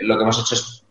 lo 0.03 0.17
que 0.17 0.23
hemos 0.23 0.41
hecho 0.41 0.55
es 0.55 0.85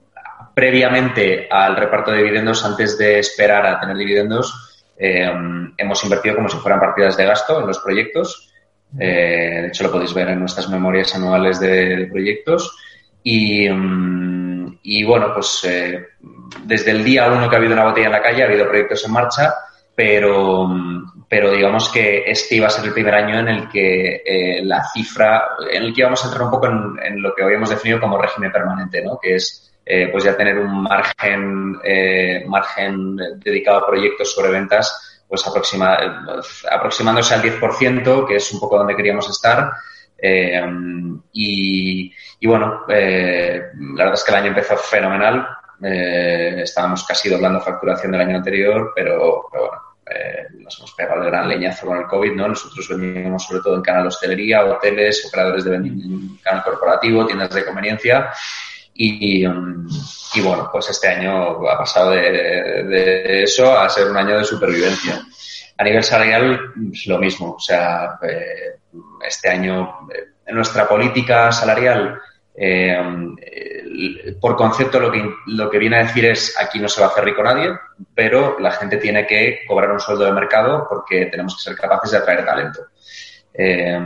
previamente 0.53 1.47
al 1.49 1.77
reparto 1.77 2.11
de 2.11 2.17
dividendos, 2.17 2.65
antes 2.65 2.97
de 2.97 3.19
esperar 3.19 3.65
a 3.65 3.79
tener 3.79 3.95
dividendos, 3.95 4.85
eh, 4.97 5.31
hemos 5.77 6.03
invertido 6.03 6.35
como 6.35 6.49
si 6.49 6.57
fueran 6.57 6.81
partidas 6.81 7.15
de 7.15 7.25
gasto 7.25 7.61
en 7.61 7.67
los 7.67 7.79
proyectos. 7.79 8.51
De 8.91 9.67
hecho, 9.67 9.83
lo 9.83 9.91
podéis 9.91 10.13
ver 10.13 10.29
en 10.29 10.39
nuestras 10.39 10.69
memorias 10.69 11.13
anuales 11.15 11.59
de 11.59 12.07
proyectos. 12.11 12.75
Y, 13.23 13.69
mm, 13.69 14.79
y 14.83 15.03
bueno, 15.03 15.33
pues 15.33 15.63
eh, 15.65 16.07
desde 16.63 16.91
el 16.91 17.03
día 17.03 17.27
uno 17.27 17.49
que 17.49 17.55
ha 17.55 17.59
habido 17.59 17.73
una 17.73 17.85
botella 17.85 18.07
en 18.07 18.13
la 18.13 18.21
calle 18.21 18.43
ha 18.43 18.47
habido 18.47 18.67
proyectos 18.67 19.05
en 19.05 19.11
marcha, 19.11 19.53
pero, 19.93 20.65
mm, 20.67 21.25
pero 21.27 21.51
digamos 21.51 21.89
que 21.89 22.23
este 22.25 22.55
iba 22.55 22.67
a 22.67 22.71
ser 22.71 22.85
el 22.85 22.93
primer 22.93 23.13
año 23.13 23.39
en 23.39 23.47
el 23.49 23.69
que 23.69 24.23
eh, 24.25 24.61
la 24.63 24.83
cifra, 24.93 25.49
en 25.69 25.83
el 25.83 25.93
que 25.93 26.01
íbamos 26.01 26.23
a 26.23 26.27
entrar 26.27 26.45
un 26.45 26.51
poco 26.51 26.67
en, 26.67 27.21
lo 27.21 27.33
que 27.35 27.43
habíamos 27.43 27.69
definido 27.69 27.99
como 27.99 28.17
régimen 28.17 28.51
permanente, 28.51 29.03
¿no? 29.03 29.19
Que 29.21 29.35
es 29.35 29.71
eh, 29.85 30.07
pues 30.11 30.23
ya 30.23 30.37
tener 30.37 30.57
un 30.57 30.83
margen, 30.83 31.77
margen 32.47 33.15
dedicado 33.43 33.79
a 33.79 33.87
proyectos 33.87 34.33
sobre 34.33 34.51
ventas, 34.51 35.18
pues 35.29 35.45
aproxima, 35.47 35.97
aproximándose 36.71 37.35
al 37.35 37.43
10%, 37.43 38.27
que 38.27 38.35
es 38.37 38.51
un 38.51 38.59
poco 38.59 38.79
donde 38.79 38.95
queríamos 38.95 39.29
estar. 39.29 39.71
y, 41.31 42.11
y 42.39 42.47
bueno, 42.47 42.81
eh, 42.89 43.61
la 43.95 44.05
verdad 44.05 44.13
es 44.13 44.23
que 44.23 44.31
el 44.31 44.37
año 44.37 44.47
empezó 44.47 44.75
fenomenal. 44.75 45.47
Eh, 45.81 46.61
estábamos 46.63 47.05
casi 47.05 47.29
doblando 47.29 47.61
facturación 47.61 48.11
del 48.11 48.21
año 48.21 48.37
anterior, 48.37 48.91
pero, 48.95 49.47
bueno, 49.51 49.71
eh, 50.09 50.47
nos 50.57 50.77
hemos 50.79 50.93
pegado 50.93 51.21
el 51.21 51.29
gran 51.29 51.47
leñazo 51.47 51.85
con 51.85 51.97
el 51.99 52.07
COVID, 52.07 52.33
¿no? 52.33 52.47
Nosotros 52.47 52.87
vendíamos 52.89 53.45
sobre 53.45 53.61
todo 53.61 53.75
en 53.75 53.81
canal 53.81 54.07
hostelería, 54.07 54.65
hoteles, 54.65 55.25
operadores 55.27 55.63
de 55.63 56.39
canal 56.41 56.63
corporativo, 56.63 57.25
tiendas 57.25 57.53
de 57.53 57.65
conveniencia. 57.65 58.31
Y, 59.01 59.45
y, 59.45 60.41
bueno, 60.41 60.67
pues 60.69 60.89
este 60.89 61.07
año 61.07 61.65
ha 61.69 61.77
pasado 61.77 62.11
de, 62.11 63.43
eso 63.43 63.79
a 63.79 63.87
ser 63.87 64.09
un 64.09 64.17
año 64.17 64.37
de 64.37 64.43
supervivencia. 64.43 65.21
A 65.77 65.83
nivel 65.85 66.03
salarial, 66.03 66.73
es 66.91 67.07
lo 67.07 67.17
mismo. 67.17 67.53
O 67.53 67.59
sea, 67.61 68.19
este 69.25 69.49
año, 69.49 70.09
en 70.45 70.53
nuestra 70.53 70.85
política 70.85 71.49
salarial, 71.49 72.19
eh, 72.53 72.97
por 74.41 74.57
concepto 74.57 74.99
lo 74.99 75.09
que, 75.09 75.23
lo 75.47 75.69
que 75.69 75.79
viene 75.79 75.95
a 75.95 76.03
decir 76.03 76.25
es 76.25 76.57
aquí 76.59 76.77
no 76.79 76.89
se 76.89 76.99
va 76.99 77.07
a 77.07 77.11
hacer 77.11 77.23
rico 77.23 77.41
nadie, 77.41 77.71
pero 78.13 78.59
la 78.59 78.71
gente 78.71 78.97
tiene 78.97 79.25
que 79.25 79.61
cobrar 79.65 79.91
un 79.91 80.01
sueldo 80.01 80.25
de 80.25 80.33
mercado 80.33 80.85
porque 80.89 81.27
tenemos 81.27 81.55
que 81.55 81.69
ser 81.69 81.77
capaces 81.77 82.11
de 82.11 82.17
atraer 82.17 82.45
talento. 82.45 82.81
Eh, 83.61 83.99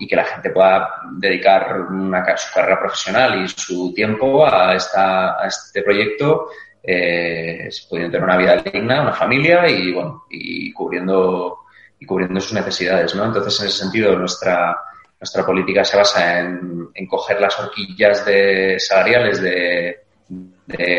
y 0.00 0.08
que 0.08 0.16
la 0.16 0.24
gente 0.24 0.50
pueda 0.50 1.00
dedicar 1.12 1.82
una, 1.82 2.36
su 2.36 2.52
carrera 2.52 2.80
profesional 2.80 3.40
y 3.40 3.46
su 3.46 3.94
tiempo 3.94 4.44
a, 4.44 4.74
esta, 4.74 5.46
este 5.46 5.82
proyecto, 5.82 6.48
eh, 6.82 7.68
pudiendo 7.88 8.10
tener 8.10 8.24
una 8.24 8.36
vida 8.36 8.56
digna, 8.56 9.02
una 9.02 9.12
familia 9.12 9.68
y, 9.68 9.92
bueno, 9.92 10.24
y 10.28 10.72
cubriendo 10.72 11.60
cubriendo 12.04 12.40
sus 12.40 12.52
necesidades, 12.52 13.14
¿no? 13.14 13.24
Entonces, 13.24 13.60
en 13.60 13.68
ese 13.68 13.78
sentido, 13.78 14.16
nuestra, 14.16 14.76
nuestra 15.20 15.46
política 15.46 15.84
se 15.84 15.96
basa 15.96 16.40
en, 16.40 16.90
coger 17.08 17.40
las 17.40 17.58
horquillas 17.60 18.24
de 18.26 18.78
salariales 18.78 19.40
de, 19.40 20.00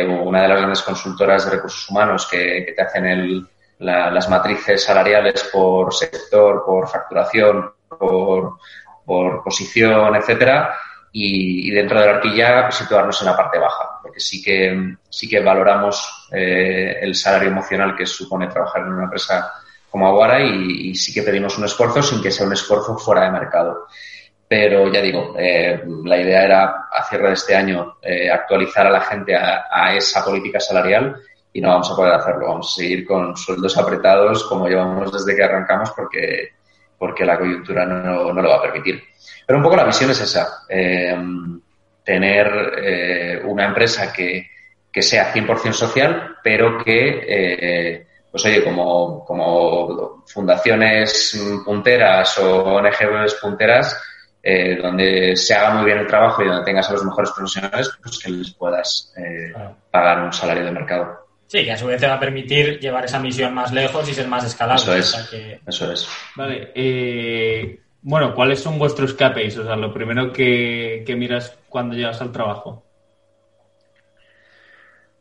una 0.07 0.43
de 0.43 0.47
las 0.47 0.57
grandes 0.57 0.81
consultoras 0.81 1.45
de 1.45 1.51
recursos 1.51 1.89
humanos 1.89 2.25
que, 2.31 2.65
que 2.65 2.71
te 2.71 2.81
hacen 2.81 3.05
el, 3.05 3.47
las 3.79 4.29
matrices 4.29 4.83
salariales 4.83 5.49
por 5.51 5.93
sector, 5.93 6.63
por 6.65 6.87
facturación, 6.87 7.71
por, 7.89 8.57
posición, 9.43 10.15
etcétera, 10.15 10.77
y, 11.11 11.71
dentro 11.71 11.99
de 11.99 12.05
la 12.05 12.11
horquilla 12.13 12.69
situarnos 12.71 13.21
en 13.21 13.27
la 13.27 13.37
parte 13.37 13.57
baja, 13.57 13.99
porque 14.01 14.19
sí 14.19 14.41
que, 14.41 14.95
sí 15.09 15.27
que 15.27 15.39
valoramos 15.39 16.27
eh, 16.31 16.97
el 17.01 17.15
salario 17.15 17.49
emocional 17.49 17.95
que 17.95 18.05
supone 18.05 18.47
trabajar 18.47 18.81
en 18.81 18.93
una 18.93 19.05
empresa 19.05 19.51
como 19.89 20.07
Aguara 20.07 20.41
y, 20.41 20.93
sí 20.95 21.13
que 21.13 21.23
pedimos 21.23 21.57
un 21.57 21.65
esfuerzo 21.65 22.03
sin 22.03 22.21
que 22.21 22.31
sea 22.31 22.45
un 22.45 22.53
esfuerzo 22.53 22.97
fuera 22.97 23.23
de 23.23 23.31
mercado. 23.31 23.87
Pero 24.47 24.91
ya 24.91 25.01
digo, 25.01 25.33
eh, 25.37 25.83
la 26.05 26.17
idea 26.17 26.43
era 26.43 26.87
a 26.91 27.03
cierre 27.03 27.27
de 27.27 27.33
este 27.33 27.55
año 27.55 27.97
eh, 28.01 28.29
actualizar 28.29 28.87
a 28.87 28.91
la 28.91 29.01
gente 29.01 29.35
a, 29.35 29.65
a, 29.69 29.93
esa 29.93 30.23
política 30.23 30.59
salarial 30.59 31.17
y 31.51 31.59
no 31.59 31.69
vamos 31.69 31.91
a 31.91 31.95
poder 31.95 32.13
hacerlo. 32.13 32.47
Vamos 32.47 32.71
a 32.71 32.75
seguir 32.75 33.05
con 33.05 33.35
sueldos 33.35 33.77
apretados 33.77 34.43
como 34.45 34.67
llevamos 34.67 35.11
desde 35.11 35.35
que 35.35 35.43
arrancamos 35.43 35.91
porque, 35.91 36.56
porque 36.97 37.25
la 37.25 37.37
coyuntura 37.37 37.85
no, 37.85 38.33
no 38.33 38.41
lo 38.41 38.49
va 38.49 38.57
a 38.57 38.61
permitir. 38.61 39.03
Pero 39.45 39.57
un 39.57 39.63
poco 39.63 39.75
la 39.75 39.85
visión 39.85 40.11
es 40.11 40.21
esa, 40.21 40.63
eh, 40.69 41.15
tener 42.03 42.73
eh, 42.83 43.41
una 43.45 43.65
empresa 43.65 44.11
que, 44.11 44.47
que 44.91 45.01
sea 45.01 45.33
100% 45.33 45.73
social, 45.73 46.37
pero 46.43 46.77
que, 46.83 47.25
eh, 47.27 48.07
pues 48.31 48.45
oye, 48.45 48.63
como, 48.63 49.23
como 49.25 50.23
fundaciones 50.25 51.39
punteras 51.63 52.37
o 52.39 52.63
ONGs 52.63 53.35
punteras, 53.35 54.01
eh, 54.41 54.77
donde 54.81 55.35
se 55.35 55.53
haga 55.53 55.71
muy 55.71 55.85
bien 55.85 55.97
el 55.97 56.07
trabajo 56.07 56.41
y 56.41 56.47
donde 56.47 56.63
tengas 56.63 56.89
a 56.89 56.93
los 56.93 57.03
mejores 57.03 57.31
profesionales, 57.31 57.91
pues 58.01 58.17
que 58.17 58.31
les 58.31 58.53
puedas 58.53 59.13
eh, 59.17 59.53
pagar 59.91 60.23
un 60.23 60.31
salario 60.31 60.63
de 60.63 60.71
mercado. 60.71 61.26
Sí, 61.47 61.63
que 61.63 61.71
a 61.71 61.77
su 61.77 61.87
vez 61.87 61.99
te 61.99 62.07
va 62.07 62.15
a 62.15 62.19
permitir 62.19 62.77
llevar 62.79 63.05
esa 63.05 63.19
misión 63.19 63.53
más 63.53 63.71
lejos 63.71 64.07
y 64.09 64.13
ser 64.13 64.27
más 64.27 64.43
escalable. 64.43 64.81
Eso 64.81 64.95
es. 64.95 65.59
Eso 65.65 65.91
es. 65.91 66.07
Vale. 66.35 66.71
Eh, 66.75 67.79
bueno, 68.01 68.33
¿cuáles 68.33 68.59
son 68.59 68.77
vuestros 68.77 69.13
KPIs? 69.13 69.57
O 69.59 69.63
sea, 69.63 69.77
lo 69.77 69.93
primero 69.93 70.31
que, 70.31 71.03
miras 71.17 71.57
cuando 71.69 71.95
llegas 71.95 72.21
al 72.21 72.33
trabajo. 72.33 72.83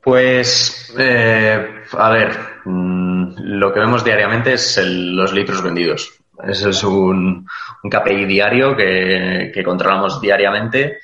Pues, 0.03 0.95
eh, 0.99 1.83
a 1.93 2.11
ver, 2.11 2.31
mm, 2.65 3.35
lo 3.39 3.73
que 3.73 3.81
vemos 3.81 4.05
diariamente 4.05 4.53
es 4.55 4.81
los 4.85 5.33
litros 5.33 5.63
vendidos. 5.63 6.13
Ese 6.45 6.71
es 6.71 6.85
un, 6.85 7.47
un 7.83 7.91
KPI 7.91 8.25
diario 8.27 8.77
que, 8.77 9.63
controlamos 9.65 10.21
diariamente 10.21 10.99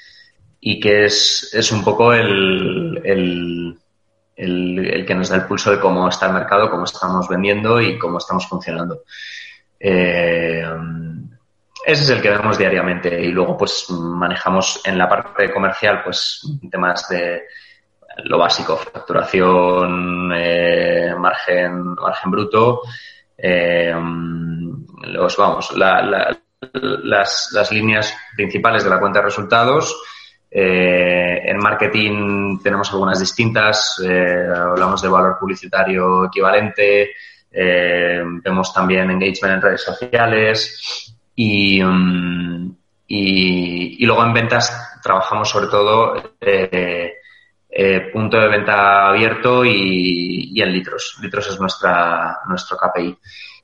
y 0.61 0.79
que 0.79 1.07
es, 1.07 1.51
es 1.53 1.73
un 1.73 1.83
poco 1.83 2.13
el, 2.13 3.01
el, 3.03 3.77
el, 4.37 5.05
que 5.07 5.15
nos 5.15 5.29
da 5.29 5.37
el 5.37 5.47
pulso 5.47 5.71
de 5.71 5.81
cómo 5.81 6.09
está 6.09 6.27
el 6.27 6.35
mercado, 6.35 6.71
cómo 6.71 6.85
estamos 6.85 7.29
vendiendo 7.29 7.81
y 7.81 7.99
cómo 7.99 8.19
estamos 8.19 8.47
funcionando. 8.47 9.03
Eh, 9.79 10.65
ese 11.85 12.03
es 12.05 12.11
el 12.11 12.23
que 12.23 12.31
vemos 12.31 12.57
diariamente 12.57 13.21
y 13.21 13.33
luego 13.33 13.57
pues 13.57 13.91
manejamos 13.91 14.81
en 14.85 14.97
la 14.97 15.09
parte 15.09 15.51
comercial 15.51 16.03
pues 16.05 16.41
temas 16.71 17.09
de 17.09 17.43
lo 18.25 18.39
básico, 18.39 18.77
facturación, 18.77 20.33
eh, 20.35 21.15
margen, 21.19 21.95
margen 21.95 22.31
bruto, 22.31 22.83
eh, 23.37 23.93
los, 25.05 25.37
vamos, 25.37 25.73
las, 25.75 26.37
las 27.53 27.73
líneas 27.73 28.17
principales 28.37 28.85
de 28.85 28.91
la 28.91 29.01
cuenta 29.01 29.19
de 29.21 29.25
resultados, 29.25 30.01
eh, 30.55 31.41
en 31.47 31.57
marketing 31.57 32.59
tenemos 32.63 32.93
algunas 32.93 33.19
distintas, 33.19 33.99
eh, 34.05 34.47
hablamos 34.55 35.01
de 35.01 35.09
valor 35.09 35.39
publicitario 35.41 36.27
equivalente, 36.27 37.13
eh, 37.51 38.23
vemos 38.23 38.73
también 38.73 39.11
engagement 39.11 39.55
en 39.55 39.63
redes 39.63 39.83
sociales 39.83 41.17
y, 41.35 41.83
um, 41.83 42.77
y, 43.07 44.05
luego 44.05 44.25
en 44.25 44.35
ventas 44.35 45.01
trabajamos 45.03 45.49
sobre 45.49 45.69
todo 45.69 46.15
punto 48.13 48.37
de 48.39 48.49
venta 48.49 49.09
abierto 49.09 49.65
y, 49.65 50.51
y, 50.53 50.61
en 50.61 50.71
litros. 50.71 51.17
Litros 51.23 51.49
es 51.49 51.59
nuestra, 51.59 52.41
nuestro 52.47 52.77
KPI. 52.77 53.17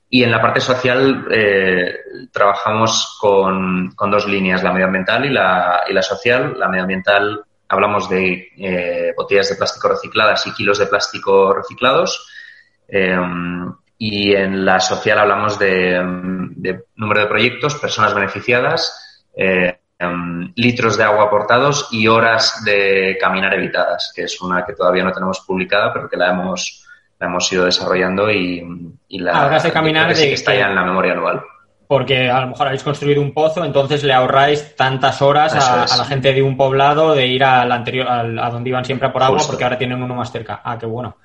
Y 0.09 0.23
en 0.23 0.31
la 0.31 0.41
parte 0.41 0.59
social 0.59 1.27
eh, 1.31 1.99
trabajamos 2.31 3.17
con, 3.21 3.91
con, 3.95 4.09
dos 4.09 4.27
líneas, 4.27 4.63
la 4.63 4.73
medioambiental 4.73 5.25
y 5.25 5.29
la, 5.29 5.83
y 5.87 5.93
la 5.93 6.01
social. 6.01 6.55
La 6.57 6.67
medioambiental 6.67 7.43
hablamos 7.67 8.09
de 8.09 8.49
eh, 8.57 9.13
botellas 9.15 9.49
de 9.49 9.55
plástico 9.55 9.87
recicladas 9.87 10.47
y 10.47 10.53
kilos 10.53 10.79
de 10.79 10.87
plástico 10.87 11.53
reciclados. 11.53 12.27
Eh, 12.87 13.15
y 13.99 14.33
en 14.33 14.65
la 14.65 14.79
social 14.79 15.19
hablamos 15.19 15.59
de, 15.59 16.01
de, 16.55 16.85
número 16.95 17.21
de 17.21 17.27
proyectos, 17.27 17.75
personas 17.75 18.15
beneficiadas, 18.15 19.27
eh, 19.35 19.79
litros 20.55 20.97
de 20.97 21.03
agua 21.03 21.25
aportados 21.25 21.89
y 21.91 22.07
horas 22.07 22.63
de 22.63 23.17
caminar 23.19 23.53
evitadas, 23.53 24.11
que 24.15 24.23
es 24.23 24.41
una 24.41 24.65
que 24.65 24.73
todavía 24.73 25.03
no 25.03 25.11
tenemos 25.11 25.41
publicada, 25.41 25.93
pero 25.93 26.09
que 26.09 26.17
la 26.17 26.31
hemos 26.31 26.87
la 27.19 27.27
hemos 27.27 27.51
ido 27.51 27.65
desarrollando 27.65 28.31
y, 28.31 28.63
la 29.09 29.43
Ahora 29.43 29.59
de 29.59 29.71
caminar 29.71 30.13
que 30.13 30.33
está 30.33 30.55
ya 30.55 30.67
en 30.67 30.75
la 30.75 30.83
memoria 30.83 31.13
anual. 31.13 31.41
Porque 31.87 32.29
a 32.29 32.41
lo 32.41 32.47
mejor 32.47 32.67
habéis 32.67 32.83
construido 32.83 33.21
un 33.21 33.33
pozo, 33.33 33.65
entonces 33.65 34.03
le 34.03 34.13
ahorráis 34.13 34.75
tantas 34.75 35.21
horas 35.21 35.55
a, 35.55 35.97
la 35.97 36.05
gente 36.05 36.31
de 36.33 36.43
un 36.43 36.55
poblado 36.55 37.15
de 37.15 37.25
ir 37.25 37.43
al 37.43 37.71
anterior, 37.71 38.07
a 38.07 38.49
donde 38.51 38.69
iban 38.69 38.85
siempre 38.85 39.09
por 39.09 39.23
agua, 39.23 39.41
porque 39.45 39.63
ahora 39.63 39.77
tienen 39.77 40.01
uno 40.01 40.13
más 40.13 40.31
cerca. 40.31 40.61
Ah, 40.63 40.77
qué 40.77 40.85
bueno. 40.85 41.17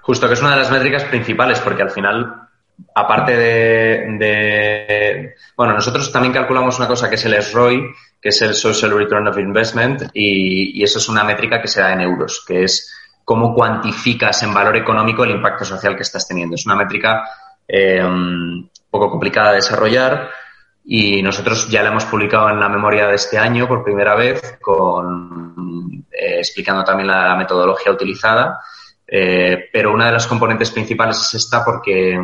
Justo, 0.00 0.26
que 0.26 0.32
es 0.34 0.40
una 0.40 0.52
de 0.52 0.56
las 0.56 0.70
métricas 0.70 1.04
principales, 1.04 1.60
porque 1.60 1.82
al 1.82 1.90
final, 1.90 2.48
aparte 2.94 3.36
de, 3.36 5.34
Bueno, 5.54 5.74
nosotros 5.74 6.10
también 6.10 6.32
calculamos 6.32 6.78
una 6.78 6.88
cosa 6.88 7.10
que 7.10 7.16
es 7.16 7.24
el 7.26 7.34
SROI, 7.42 7.82
que 8.20 8.30
es 8.30 8.40
el 8.40 8.54
Social 8.54 8.96
Return 8.96 9.28
of 9.28 9.38
Investment, 9.38 10.04
y, 10.14 10.80
y 10.80 10.82
eso 10.82 10.98
es 10.98 11.08
una 11.10 11.24
métrica 11.24 11.60
que 11.60 11.68
se 11.68 11.82
da 11.82 11.92
en 11.92 12.00
euros, 12.00 12.42
que 12.46 12.64
es 12.64 12.90
cómo 13.24 13.54
cuantificas 13.54 14.42
en 14.42 14.52
valor 14.52 14.76
económico 14.76 15.24
el 15.24 15.30
impacto 15.30 15.64
social 15.64 15.96
que 15.96 16.02
estás 16.02 16.28
teniendo. 16.28 16.54
Es 16.54 16.66
una 16.66 16.76
métrica 16.76 17.24
eh, 17.66 18.04
un 18.04 18.70
poco 18.90 19.10
complicada 19.10 19.50
de 19.50 19.56
desarrollar 19.56 20.30
y 20.84 21.22
nosotros 21.22 21.68
ya 21.70 21.82
la 21.82 21.88
hemos 21.88 22.04
publicado 22.04 22.50
en 22.50 22.60
la 22.60 22.68
memoria 22.68 23.06
de 23.06 23.14
este 23.14 23.38
año 23.38 23.66
por 23.66 23.82
primera 23.82 24.14
vez, 24.14 24.58
con, 24.60 26.04
eh, 26.10 26.38
explicando 26.38 26.84
también 26.84 27.08
la, 27.08 27.34
metodología 27.36 27.92
utilizada. 27.92 28.60
Eh, 29.06 29.68
pero 29.72 29.92
una 29.92 30.06
de 30.06 30.12
las 30.12 30.26
componentes 30.26 30.70
principales 30.70 31.18
es 31.20 31.34
esta 31.34 31.64
porque, 31.64 32.18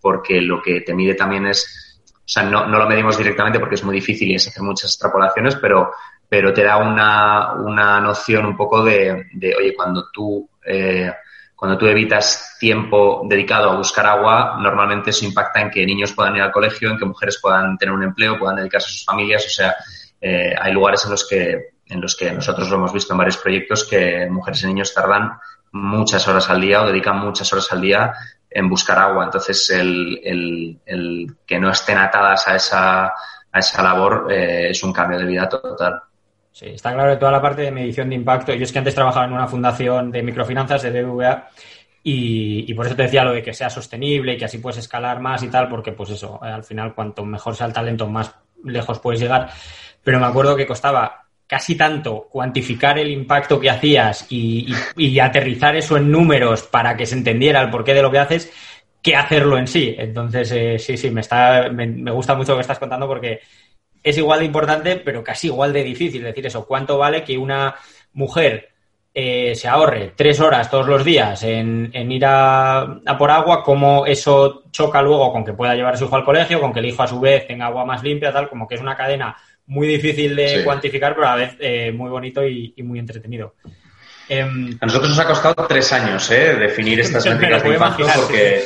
porque 0.00 0.40
lo 0.40 0.62
que 0.62 0.80
te 0.80 0.94
mide 0.94 1.14
también 1.14 1.46
es, 1.46 2.00
o 2.06 2.28
sea, 2.28 2.44
no, 2.44 2.66
no 2.66 2.78
lo 2.78 2.88
medimos 2.88 3.18
directamente 3.18 3.58
porque 3.58 3.74
es 3.74 3.84
muy 3.84 3.94
difícil 3.94 4.30
y 4.30 4.36
es 4.36 4.48
hacer 4.48 4.62
muchas 4.62 4.90
extrapolaciones, 4.90 5.56
pero 5.56 5.92
pero 6.32 6.50
te 6.50 6.64
da 6.64 6.78
una, 6.78 7.52
una 7.52 8.00
noción 8.00 8.46
un 8.46 8.56
poco 8.56 8.82
de, 8.82 9.26
de 9.34 9.54
oye, 9.54 9.74
cuando 9.76 10.08
tú, 10.10 10.48
eh, 10.64 11.12
cuando 11.54 11.76
tú 11.76 11.84
evitas 11.84 12.56
tiempo 12.58 13.20
dedicado 13.28 13.68
a 13.68 13.76
buscar 13.76 14.06
agua, 14.06 14.56
normalmente 14.58 15.10
eso 15.10 15.26
impacta 15.26 15.60
en 15.60 15.68
que 15.70 15.84
niños 15.84 16.14
puedan 16.14 16.34
ir 16.36 16.40
al 16.40 16.50
colegio, 16.50 16.88
en 16.88 16.96
que 16.96 17.04
mujeres 17.04 17.38
puedan 17.38 17.76
tener 17.76 17.94
un 17.94 18.02
empleo, 18.02 18.38
puedan 18.38 18.56
dedicarse 18.56 18.86
a 18.86 18.92
sus 18.92 19.04
familias, 19.04 19.44
o 19.44 19.50
sea, 19.50 19.74
eh, 20.22 20.54
hay 20.58 20.72
lugares 20.72 21.04
en 21.04 21.10
los 21.10 21.28
que 21.28 21.72
en 21.84 22.00
los 22.00 22.16
que 22.16 22.32
nosotros 22.32 22.70
lo 22.70 22.76
hemos 22.76 22.94
visto 22.94 23.12
en 23.12 23.18
varios 23.18 23.36
proyectos 23.36 23.84
que 23.84 24.26
mujeres 24.30 24.62
y 24.62 24.68
niños 24.68 24.94
tardan 24.94 25.32
muchas 25.72 26.26
horas 26.26 26.48
al 26.48 26.62
día 26.62 26.80
o 26.80 26.86
dedican 26.86 27.18
muchas 27.18 27.52
horas 27.52 27.70
al 27.72 27.82
día 27.82 28.14
en 28.48 28.70
buscar 28.70 28.98
agua. 28.98 29.26
Entonces, 29.26 29.68
el, 29.68 30.18
el, 30.24 30.80
el 30.86 31.36
que 31.46 31.60
no 31.60 31.70
estén 31.70 31.98
atadas 31.98 32.48
a 32.48 32.56
esa, 32.56 33.04
a 33.04 33.58
esa 33.58 33.82
labor 33.82 34.32
eh, 34.32 34.70
es 34.70 34.82
un 34.82 34.94
cambio 34.94 35.18
de 35.18 35.26
vida 35.26 35.46
total. 35.46 36.04
Sí, 36.52 36.66
está 36.66 36.92
claro 36.92 37.12
que 37.12 37.16
toda 37.18 37.32
la 37.32 37.40
parte 37.40 37.62
de 37.62 37.70
medición 37.70 38.10
de 38.10 38.14
impacto. 38.14 38.52
Yo 38.52 38.64
es 38.64 38.72
que 38.72 38.78
antes 38.78 38.94
trabajaba 38.94 39.24
en 39.24 39.32
una 39.32 39.48
fundación 39.48 40.10
de 40.10 40.22
microfinanzas 40.22 40.82
de 40.82 41.02
BBVA 41.02 41.48
y, 42.04 42.74
por 42.74 42.86
eso 42.86 42.94
te 42.94 43.04
decía 43.04 43.24
lo 43.24 43.32
de 43.32 43.42
que 43.42 43.54
sea 43.54 43.70
sostenible 43.70 44.34
y 44.34 44.36
que 44.36 44.44
así 44.44 44.58
puedes 44.58 44.78
escalar 44.78 45.20
más 45.20 45.42
y 45.42 45.48
tal, 45.48 45.68
porque 45.68 45.92
pues 45.92 46.10
eso, 46.10 46.40
eh, 46.42 46.48
al 46.48 46.64
final 46.64 46.94
cuanto 46.94 47.24
mejor 47.24 47.56
sea 47.56 47.66
el 47.68 47.72
talento, 47.72 48.06
más 48.06 48.34
lejos 48.64 48.98
puedes 48.98 49.20
llegar. 49.20 49.50
Pero 50.04 50.20
me 50.20 50.26
acuerdo 50.26 50.54
que 50.54 50.66
costaba 50.66 51.24
casi 51.46 51.74
tanto 51.74 52.28
cuantificar 52.30 52.98
el 52.98 53.10
impacto 53.10 53.58
que 53.58 53.70
hacías 53.70 54.26
y, 54.30 54.74
aterrizar 55.20 55.76
eso 55.76 55.96
en 55.96 56.10
números 56.10 56.64
para 56.64 56.96
que 56.96 57.06
se 57.06 57.14
entendiera 57.14 57.62
el 57.62 57.70
porqué 57.70 57.94
de 57.94 58.02
lo 58.02 58.10
que 58.10 58.18
haces 58.18 58.52
que 59.00 59.16
hacerlo 59.16 59.58
en 59.58 59.66
sí. 59.66 59.94
Entonces, 59.98 60.52
eh, 60.52 60.78
sí, 60.78 60.96
sí, 60.96 61.10
me, 61.10 61.22
está, 61.22 61.70
me 61.70 62.10
gusta 62.10 62.34
mucho 62.34 62.52
lo 62.52 62.58
que 62.58 62.62
estás 62.62 62.78
contando 62.78 63.06
porque 63.06 63.40
es 64.02 64.18
igual 64.18 64.40
de 64.40 64.46
importante, 64.46 64.96
pero 64.96 65.22
casi 65.22 65.48
igual 65.48 65.72
de 65.72 65.84
difícil 65.84 66.22
decir 66.22 66.46
eso. 66.46 66.66
¿Cuánto 66.66 66.98
vale 66.98 67.22
que 67.22 67.38
una 67.38 67.74
mujer 68.14 68.72
eh, 69.14 69.54
se 69.54 69.68
ahorre 69.68 70.14
tres 70.16 70.40
horas 70.40 70.70
todos 70.70 70.86
los 70.86 71.04
días 71.04 71.42
en, 71.42 71.90
ir 71.92 72.24
a, 72.24 73.02
por 73.18 73.30
agua, 73.30 73.62
cómo 73.62 74.06
eso 74.06 74.64
choca 74.70 75.02
luego 75.02 75.30
con 75.32 75.44
que 75.44 75.52
pueda 75.52 75.74
llevar 75.74 75.94
a 75.94 75.96
su 75.98 76.06
hijo 76.06 76.16
al 76.16 76.24
colegio, 76.24 76.60
con 76.60 76.72
que 76.72 76.80
el 76.80 76.86
hijo 76.86 77.02
a 77.02 77.06
su 77.06 77.20
vez 77.20 77.46
tenga 77.46 77.66
agua 77.66 77.84
más 77.84 78.02
limpia, 78.02 78.32
tal, 78.32 78.48
como 78.48 78.66
que 78.66 78.76
es 78.76 78.80
una 78.80 78.96
cadena 78.96 79.36
muy 79.66 79.86
difícil 79.86 80.34
de 80.34 80.64
cuantificar, 80.64 81.14
pero 81.14 81.28
a 81.28 81.36
la 81.36 81.36
vez 81.36 81.56
eh, 81.60 81.92
muy 81.92 82.08
bonito 82.08 82.46
y, 82.46 82.74
muy 82.82 82.98
entretenido. 82.98 83.54
Em, 84.28 84.78
a 84.80 84.86
nosotros 84.86 85.10
nos 85.10 85.18
ha 85.18 85.26
costado 85.26 85.66
tres 85.66 85.92
años 85.92 86.30
¿eh? 86.30 86.54
definir 86.54 87.00
estas 87.00 87.26
métricas 87.26 87.62
de 87.62 87.78
porque... 88.16 88.64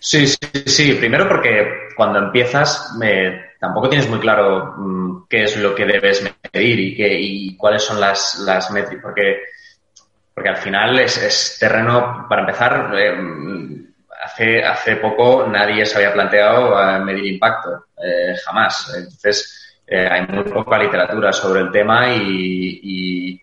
Sí, 0.00 0.26
sí, 0.26 0.36
sí. 0.66 0.92
Primero 0.94 1.26
porque 1.26 1.66
cuando 1.96 2.18
empiezas 2.18 2.94
tampoco 3.64 3.88
tienes 3.88 4.08
muy 4.08 4.20
claro 4.20 4.74
mm, 4.76 5.26
qué 5.28 5.44
es 5.44 5.56
lo 5.56 5.74
que 5.74 5.86
debes 5.86 6.22
medir 6.22 6.78
y, 6.78 6.96
qué, 6.96 7.18
y 7.20 7.56
cuáles 7.56 7.82
son 7.82 8.00
las, 8.00 8.38
las 8.44 8.70
métricas. 8.70 9.02
Porque 9.02 9.42
porque 10.34 10.50
al 10.50 10.56
final 10.56 10.98
es, 10.98 11.56
terreno, 11.60 12.26
para 12.28 12.42
empezar, 12.42 12.92
eh, 12.98 13.14
hace, 14.24 14.64
hace 14.64 14.96
poco 14.96 15.46
nadie 15.46 15.86
se 15.86 15.96
había 15.98 16.12
planteado 16.12 16.78
eh, 16.80 16.98
medir 16.98 17.26
impacto, 17.26 17.86
eh, 18.04 18.34
jamás. 18.44 18.92
Entonces, 18.96 19.60
hay 19.86 20.26
muy 20.26 20.44
poca 20.44 20.78
literatura 20.78 21.32
sobre 21.32 21.60
el 21.60 21.70
tema 21.70 22.12
y, 22.12 23.40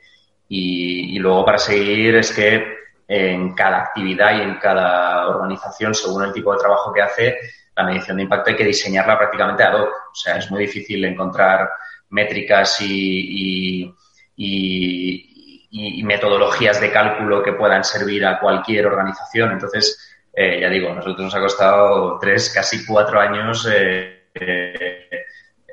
y, 0.49 1.19
luego 1.19 1.45
para 1.45 1.59
seguir 1.59 2.15
es 2.15 2.31
que 2.33 2.77
en 3.07 3.53
cada 3.53 3.83
actividad 3.83 4.35
y 4.35 4.41
en 4.41 4.55
cada 4.55 5.27
organización, 5.27 5.93
según 5.93 6.25
el 6.25 6.33
tipo 6.33 6.51
de 6.51 6.59
trabajo 6.59 6.91
que 6.91 7.01
hace, 7.03 7.37
la 7.75 7.83
medición 7.83 8.17
de 8.17 8.23
impacto 8.23 8.49
hay 8.49 8.55
que 8.55 8.65
diseñarla 8.65 9.17
prácticamente 9.17 9.63
ad 9.63 9.79
hoc. 9.79 9.89
O 9.89 10.15
sea, 10.15 10.37
es 10.37 10.49
muy 10.51 10.61
difícil 10.61 11.03
encontrar 11.05 11.69
métricas 12.09 12.81
y, 12.81 13.93
y, 14.35 16.03
metodologías 16.03 16.81
de 16.81 16.91
cálculo 16.91 17.41
que 17.41 17.53
puedan 17.53 17.83
servir 17.83 18.25
a 18.25 18.39
cualquier 18.39 18.87
organización. 18.87 19.53
Entonces, 19.53 20.17
eh, 20.33 20.59
ya 20.61 20.69
digo, 20.69 20.89
a 20.89 20.95
nosotros 20.95 21.25
nos 21.25 21.35
ha 21.35 21.39
costado 21.39 22.19
tres, 22.19 22.51
casi 22.53 22.85
cuatro 22.85 23.19
años 23.19 23.67
eh, 23.71 24.27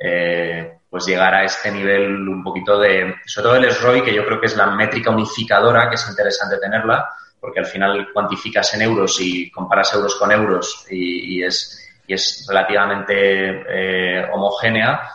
eh, 0.00 0.78
pues 0.88 1.06
llegar 1.06 1.34
a 1.34 1.44
este 1.44 1.70
nivel 1.70 2.28
un 2.28 2.42
poquito 2.42 2.78
de, 2.78 3.16
sobre 3.26 3.48
todo 3.48 3.56
el 3.56 3.70
SROI, 3.70 4.02
que 4.02 4.14
yo 4.14 4.24
creo 4.24 4.40
que 4.40 4.46
es 4.46 4.56
la 4.56 4.66
métrica 4.66 5.10
unificadora, 5.10 5.88
que 5.88 5.96
es 5.96 6.08
interesante 6.08 6.58
tenerla, 6.58 7.08
porque 7.40 7.60
al 7.60 7.66
final 7.66 8.08
cuantificas 8.12 8.72
en 8.74 8.82
euros 8.82 9.20
y 9.20 9.50
comparas 9.50 9.92
euros 9.94 10.14
con 10.16 10.32
euros 10.32 10.86
y, 10.90 11.42
es, 11.42 11.87
y 12.08 12.14
es 12.14 12.44
relativamente 12.48 14.26
homogénea. 14.32 15.08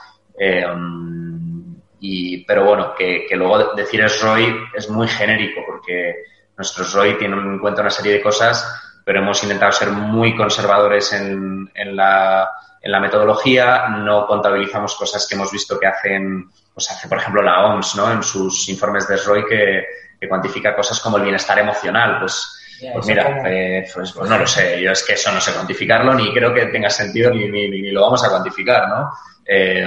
Y, 2.06 2.44
pero 2.46 2.66
bueno, 2.66 2.94
que, 2.96 3.28
luego 3.32 3.74
decir 3.76 4.02
es 4.02 4.22
ROI 4.22 4.54
es 4.74 4.90
muy 4.90 5.08
genérico 5.08 5.62
porque 5.66 6.26
nuestro 6.58 6.84
ROI 6.86 7.18
tiene 7.18 7.36
en 7.36 7.60
cuenta 7.60 7.82
una 7.82 7.90
serie 7.90 8.14
de 8.14 8.22
cosas, 8.22 9.02
pero 9.06 9.20
hemos 9.20 9.42
intentado 9.42 9.72
ser 9.72 9.90
muy 9.90 10.36
conservadores 10.36 11.14
en, 11.14 11.72
en, 11.74 11.96
la, 11.96 12.50
en 12.82 12.92
la 12.92 13.00
metodología, 13.00 13.88
no 13.88 14.28
contabilizamos 14.28 14.96
cosas 14.96 15.26
que 15.28 15.36
hemos 15.36 15.52
visto 15.52 15.80
que 15.80 15.88
hacen, 15.88 16.50
pues 16.74 16.92
hace 16.92 17.08
por 17.08 17.18
ejemplo 17.18 17.42
la 17.42 17.68
OMS, 17.68 17.96
¿no? 17.96 18.12
En 18.12 18.22
sus 18.22 18.68
informes 18.68 19.08
de 19.08 19.18
ROI 19.18 19.46
que, 19.46 19.86
que 20.20 20.28
cuantifica 20.28 20.76
cosas 20.76 21.00
como 21.00 21.18
el 21.18 21.24
bienestar 21.24 21.58
emocional, 21.60 22.20
pues, 22.20 22.63
pues 22.94 23.08
mira, 23.08 23.42
eh, 23.50 23.88
pues, 23.94 24.12
pues, 24.12 24.30
no 24.30 24.38
lo 24.38 24.48
sé, 24.48 24.82
yo 24.82 24.92
es 24.92 25.04
que 25.04 25.14
eso 25.14 25.32
no 25.32 25.40
sé 25.40 25.54
cuantificarlo, 25.54 26.14
ni 26.14 26.34
creo 26.34 26.54
que 26.54 26.66
tenga 26.68 26.90
sentido, 26.90 27.32
ni, 27.32 27.50
ni, 27.50 27.70
ni 27.70 27.92
lo 27.92 28.02
vamos 28.02 28.24
a 28.24 28.30
cuantificar, 28.30 28.88
¿no? 28.90 29.12
Eh, 29.46 29.86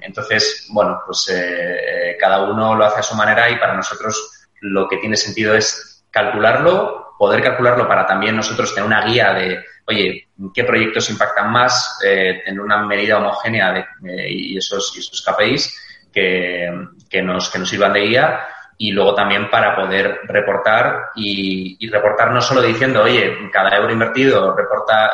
entonces, 0.00 0.66
bueno, 0.70 1.00
pues 1.04 1.30
eh, 1.34 2.16
cada 2.18 2.42
uno 2.42 2.74
lo 2.74 2.84
hace 2.84 3.00
a 3.00 3.02
su 3.02 3.14
manera 3.14 3.48
y 3.50 3.56
para 3.56 3.74
nosotros 3.74 4.46
lo 4.60 4.88
que 4.88 4.98
tiene 4.98 5.16
sentido 5.16 5.54
es 5.54 6.04
calcularlo, 6.10 7.14
poder 7.18 7.42
calcularlo 7.42 7.86
para 7.88 8.06
también 8.06 8.36
nosotros 8.36 8.74
tener 8.74 8.86
una 8.86 9.04
guía 9.04 9.32
de, 9.32 9.64
oye, 9.86 10.28
qué 10.54 10.64
proyectos 10.64 11.10
impactan 11.10 11.50
más, 11.50 11.98
eh, 12.04 12.42
en 12.46 12.60
una 12.60 12.82
medida 12.84 13.18
homogénea 13.18 13.72
de, 14.02 14.30
y, 14.30 14.56
esos, 14.56 14.96
esos 14.96 15.22
KPIs 15.22 16.08
que, 16.12 16.70
que, 17.08 17.22
nos, 17.22 17.50
que 17.50 17.58
nos 17.58 17.68
sirvan 17.68 17.92
de 17.92 18.00
guía 18.00 18.40
y 18.82 18.92
luego 18.92 19.14
también 19.14 19.50
para 19.50 19.76
poder 19.76 20.20
reportar 20.24 21.10
y, 21.14 21.86
reportar 21.90 22.32
no 22.32 22.40
solo 22.40 22.62
diciendo, 22.62 23.02
oye, 23.02 23.36
cada 23.52 23.76
euro 23.76 23.92
invertido 23.92 24.56
reporta 24.56 25.10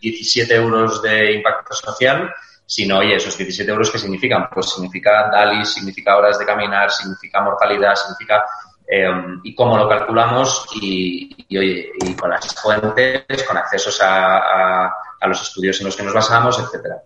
17 0.00 0.54
euros 0.54 1.02
de 1.02 1.34
impacto 1.34 1.74
social, 1.74 2.34
sino, 2.64 2.96
oye, 2.96 3.16
esos 3.16 3.36
17 3.36 3.70
euros, 3.70 3.90
¿qué 3.90 3.98
significan? 3.98 4.48
Pues 4.48 4.70
significa 4.70 5.28
DALI, 5.30 5.66
significa 5.66 6.16
horas 6.16 6.38
de 6.38 6.46
caminar, 6.46 6.90
significa 6.90 7.42
mortalidad, 7.42 7.94
significa... 7.94 8.42
Eh, 8.92 9.08
y 9.44 9.54
cómo 9.54 9.76
lo 9.76 9.88
calculamos 9.88 10.66
y, 10.80 11.46
oye, 11.56 11.92
y 12.00 12.14
con 12.14 12.30
las 12.30 12.52
fuentes, 12.60 13.44
con 13.46 13.56
accesos 13.56 14.00
a, 14.02 14.86
a, 15.20 15.28
los 15.28 15.40
estudios 15.42 15.78
en 15.78 15.86
los 15.86 15.96
que 15.96 16.02
nos 16.02 16.12
basamos, 16.12 16.58
etcétera. 16.58 16.96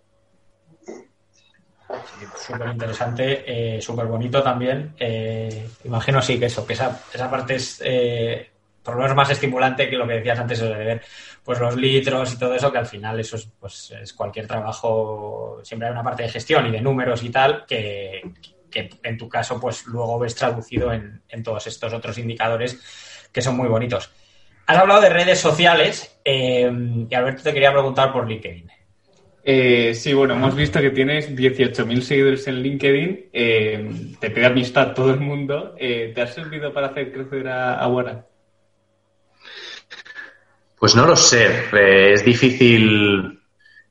Súper 2.37 2.69
interesante, 2.69 3.77
eh, 3.77 3.81
súper 3.81 4.07
bonito 4.07 4.43
también. 4.43 4.95
Eh, 4.99 5.69
imagino 5.85 6.21
sí 6.23 6.39
que 6.39 6.47
eso, 6.47 6.67
que 6.67 6.73
esa, 6.73 7.01
esa 7.13 7.31
parte 7.31 7.57
es 7.57 7.81
eh, 7.85 8.51
por 8.83 8.95
lo 8.95 9.03
menos 9.03 9.17
más 9.17 9.31
estimulante 9.31 9.89
que 9.89 9.97
lo 9.97 10.07
que 10.07 10.15
decías 10.15 10.39
antes 10.39 10.61
de 10.61 10.69
ver 10.69 11.03
pues 11.43 11.59
los 11.59 11.77
litros 11.77 12.33
y 12.33 12.39
todo 12.39 12.55
eso, 12.55 12.71
que 12.71 12.79
al 12.79 12.87
final 12.87 13.19
eso 13.21 13.37
es, 13.37 13.49
pues, 13.59 13.93
es 14.01 14.13
cualquier 14.13 14.47
trabajo, 14.47 15.61
siempre 15.63 15.89
hay 15.89 15.93
una 15.93 16.03
parte 16.03 16.23
de 16.23 16.31
gestión 16.31 16.67
y 16.67 16.71
de 16.71 16.81
números 16.81 17.23
y 17.23 17.31
tal, 17.31 17.65
que, 17.67 18.23
en 18.73 19.19
tu 19.19 19.29
caso 19.29 19.61
pues 19.61 19.87
luego 19.87 20.19
ves 20.19 20.35
traducido 20.35 20.93
en, 20.93 21.23
todos 21.45 21.67
estos 21.67 21.93
otros 21.93 22.19
indicadores 22.19 23.29
que 23.33 23.43
son 23.43 23.57
muy 23.57 23.69
bonitos. 23.69 24.11
Has 24.67 24.79
hablado 24.79 25.03
de 25.03 25.11
redes 25.11 25.39
sociales 25.39 26.19
eh, 26.25 26.71
y 27.09 27.15
Alberto 27.15 27.43
te 27.43 27.53
quería 27.53 27.73
preguntar 27.73 28.13
por 28.13 28.27
LinkedIn. 28.27 28.71
Eh, 29.45 29.95
sí, 29.95 30.15
bueno, 30.15 30.35
hemos 30.35 30.57
visto 30.57 30.81
que 30.81 30.91
tienes 30.91 31.31
18.000 31.35 32.01
seguidores 32.01 32.47
en 32.49 32.63
LinkedIn, 32.63 33.27
eh, 33.33 33.91
te 34.19 34.31
pide 34.31 34.47
amistad 34.47 34.95
todo 34.95 35.13
el 35.13 35.21
mundo. 35.21 35.75
¿Te 35.79 36.21
ha 36.21 36.27
servido 36.27 36.73
para 36.73 36.89
hacer 36.89 37.13
crecer 37.13 37.49
a, 37.49 37.85
a 37.85 37.89
pues 40.85 40.95
no 40.95 41.07
lo 41.07 41.17
sé. 41.17 41.47
Eh, 41.73 42.13
es 42.13 42.23
difícil. 42.23 43.41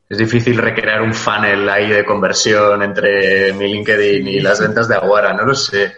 Es 0.07 0.17
difícil 0.19 0.57
recrear 0.59 1.01
un 1.01 1.15
funnel 1.15 1.67
ahí 1.67 1.89
de 1.89 2.05
conversión 2.05 2.83
entre 2.83 3.51
mi 3.53 3.67
LinkedIn 3.67 4.27
y 4.27 4.39
las 4.41 4.59
ventas 4.59 4.87
de 4.87 4.97
Aguara, 4.97 5.33
no 5.33 5.43
lo 5.43 5.55
sé. 5.55 5.91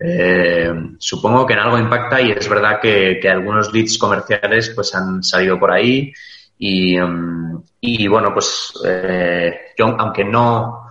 Eh, 0.00 0.68
supongo 0.98 1.46
que 1.46 1.52
en 1.52 1.60
algo 1.60 1.78
impacta 1.78 2.20
y 2.20 2.32
es 2.32 2.48
verdad 2.48 2.80
que, 2.80 3.20
algunos 3.30 3.72
leads 3.72 3.98
comerciales 3.98 4.70
pues 4.70 4.92
han 4.96 5.22
salido 5.22 5.60
por 5.60 5.70
ahí 5.70 6.12
y, 6.58 6.98
mm, 6.98 8.08
bueno, 8.08 8.32
pues 8.32 8.72
eh, 8.86 9.72
yo 9.76 9.86
aunque 9.98 10.24
no, 10.24 10.86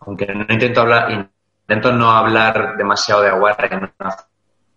aunque 0.00 0.26
no 0.26 0.46
intento 0.48 0.80
hablar, 0.80 1.30
intento 1.62 1.92
no 1.92 2.10
hablar 2.10 2.76
demasiado 2.76 3.22
de 3.22 3.28
Aguara 3.28 3.66
y 3.66 3.76
no 3.76 3.92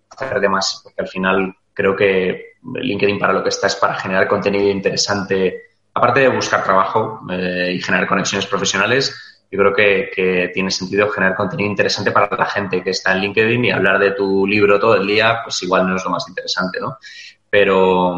hacer 0.09 0.39
demasiado, 0.39 0.83
porque 0.83 1.01
al 1.01 1.07
final 1.07 1.55
creo 1.73 1.95
que 1.95 2.55
LinkedIn 2.63 3.19
para 3.19 3.33
lo 3.33 3.43
que 3.43 3.49
está 3.49 3.67
es 3.67 3.75
para 3.75 3.95
generar 3.95 4.27
contenido 4.27 4.69
interesante, 4.69 5.61
aparte 5.93 6.21
de 6.21 6.29
buscar 6.29 6.63
trabajo 6.63 7.21
eh, 7.31 7.73
y 7.73 7.81
generar 7.81 8.07
conexiones 8.07 8.45
profesionales, 8.45 9.31
yo 9.51 9.59
creo 9.59 9.73
que, 9.73 10.51
tiene 10.53 10.71
sentido 10.71 11.09
generar 11.09 11.35
contenido 11.35 11.69
interesante 11.69 12.11
para 12.11 12.35
la 12.37 12.45
gente 12.45 12.81
que 12.81 12.91
está 12.91 13.11
en 13.11 13.19
LinkedIn 13.19 13.65
y 13.65 13.71
hablar 13.71 13.99
de 13.99 14.11
tu 14.11 14.47
libro 14.47 14.79
todo 14.79 14.95
el 14.95 15.05
día, 15.05 15.41
pues 15.43 15.61
igual 15.63 15.87
no 15.87 15.95
es 15.95 16.05
lo 16.05 16.11
más 16.11 16.27
interesante, 16.29 16.79
¿no? 16.79 16.97
Pero, 17.51 18.15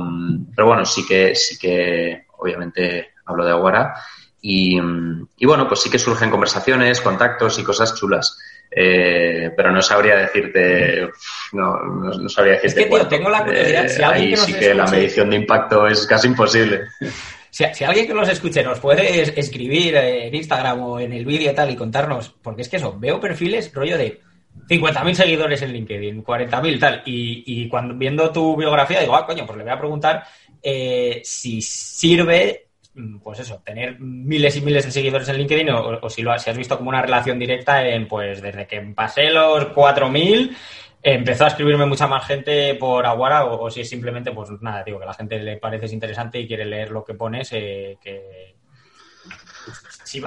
pero 0.56 0.68
bueno, 0.68 0.86
sí 0.86 1.06
que, 1.06 1.36
sí 1.36 1.58
que 1.58 2.28
obviamente 2.38 3.10
hablo 3.26 3.44
de 3.44 3.52
Aguara 3.52 3.96
y, 4.42 4.78
y 4.78 5.46
bueno, 5.46 5.68
pues 5.68 5.82
sí 5.82 5.90
que 5.90 6.00
surgen 6.00 6.30
conversaciones, 6.30 7.02
contactos 7.02 7.60
y 7.60 7.64
cosas 7.64 7.96
chulas. 7.96 8.38
Eh, 8.76 9.52
pero 9.56 9.72
no 9.72 9.82
sabría 9.82 10.18
decirte, 10.18 11.10
no, 11.52 11.78
no, 11.78 12.30
sabría 12.30 12.54
decirte. 12.54 12.82
Es 12.82 12.88
que, 12.88 12.96
tío, 12.96 13.08
tengo 13.08 13.30
la 13.30 13.44
curiosidad. 13.44 13.88
Si 13.88 14.02
alguien 14.02 14.30
ahí 14.32 14.38
sí 14.38 14.54
que 14.54 14.74
la 14.74 14.88
medición 14.88 15.30
de 15.30 15.36
impacto 15.36 15.88
es 15.88 16.06
casi 16.08 16.28
imposible. 16.28 16.86
Si, 17.54 17.64
alguien 17.84 18.08
que 18.08 18.16
nos 18.16 18.28
escuche 18.30 18.64
nos 18.64 18.80
puede 18.80 19.40
escribir 19.40 19.96
en 19.96 20.34
Instagram 20.34 20.82
o 20.82 21.00
en 21.00 21.14
el 21.14 21.24
vídeo 21.24 21.54
tal 21.54 21.70
y 21.70 21.76
contarnos, 21.76 22.34
porque 22.42 22.64
es 22.64 22.68
que 22.68 22.78
eso, 22.78 22.98
veo 22.98 23.20
perfiles 23.20 23.72
rollo 23.72 23.96
de 23.96 24.22
50.000 24.68 25.14
seguidores 25.14 25.62
en 25.62 25.74
LinkedIn, 25.74 26.24
40.000 26.24 26.80
tal, 26.80 27.02
y, 27.06 27.44
y 27.46 27.68
cuando 27.68 27.96
viendo 27.96 28.32
tu 28.32 28.56
biografía 28.56 29.02
digo, 29.02 29.16
ah, 29.16 29.26
coño, 29.26 29.46
pues 29.46 29.58
le 29.58 29.64
voy 29.64 29.74
a 29.74 29.80
preguntar 29.80 30.24
eh, 30.62 31.22
si 31.24 31.62
sirve 31.62 32.68
Mm, 32.96 33.20
pues 33.20 33.40
eso, 33.40 33.60
tener 33.66 34.00
miles 34.00 34.56
y 34.56 34.62
miles 34.62 34.86
de 34.86 34.92
seguidores 34.92 35.28
en 35.28 35.38
LinkedIn 35.38 35.70
o, 35.72 36.10
si, 36.10 36.22
lo, 36.22 36.32
has 36.32 36.58
visto 36.58 36.78
como 36.78 36.90
una 36.90 37.02
relación 37.02 37.40
directa 37.40 37.86
en, 37.88 38.08
pues 38.08 38.40
desde 38.40 38.68
que 38.68 38.82
pasé 38.96 39.32
los 39.32 39.70
4.000 39.70 40.56
empezó 41.02 41.46
a 41.46 41.48
escribirme 41.48 41.88
mucha 41.88 42.08
más 42.08 42.26
gente 42.26 42.76
por 42.76 43.06
Aguara 43.06 43.46
o, 43.46 43.70
si 43.72 43.82
es 43.82 43.90
simplemente, 43.90 44.32
pues 44.32 44.50
nada, 44.62 44.84
digo, 44.84 45.00
que 45.00 45.06
la 45.08 45.14
gente 45.16 45.40
le 45.40 45.58
parece 45.58 45.92
interesante 45.94 46.40
y 46.40 46.48
quiere 46.48 46.66
leer 46.66 46.92
lo 46.92 47.04
que 47.04 47.16
pones, 47.16 47.50
eh, 47.54 47.98
que... 48.00 48.56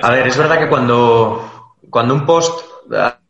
a 0.02 0.10
ver, 0.10 0.26
es 0.26 0.36
verdad 0.36 0.58
que 0.58 0.68
cuando, 0.68 1.74
cuando 1.88 2.14
un 2.14 2.26
post 2.26 2.62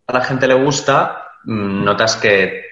a 0.07 0.12
la 0.12 0.25
gente 0.25 0.47
le 0.47 0.55
gusta, 0.55 1.33
mm, 1.45 1.85
notas 1.85 2.16
que, 2.16 2.66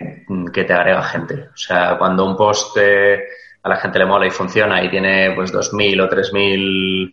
que, 0.52 0.64
te 0.64 0.72
agrega 0.72 1.02
gente. 1.02 1.48
O 1.52 1.56
sea, 1.56 1.96
cuando 1.98 2.24
un 2.24 2.36
post 2.36 2.76
eh, 2.80 3.24
a 3.62 3.68
la 3.68 3.76
gente 3.76 3.98
le 3.98 4.06
mola 4.06 4.26
y 4.26 4.30
funciona 4.30 4.82
y 4.82 4.90
tiene 4.90 5.32
pues 5.34 5.52
2.000 5.52 6.02
o 6.02 6.08
3.000 6.08 7.12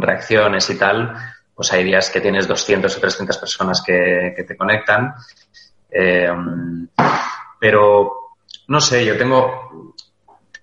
reacciones 0.00 0.68
y 0.70 0.78
tal, 0.78 1.14
pues 1.54 1.72
hay 1.72 1.84
días 1.84 2.10
que 2.10 2.20
tienes 2.20 2.46
200 2.46 2.94
o 2.94 3.00
300 3.00 3.38
personas 3.38 3.82
que, 3.82 4.34
que 4.36 4.44
te 4.44 4.56
conectan. 4.56 5.14
Eh, 5.90 6.30
pero, 7.58 8.12
no 8.68 8.80
sé, 8.80 9.04
yo 9.06 9.16
tengo, 9.16 9.94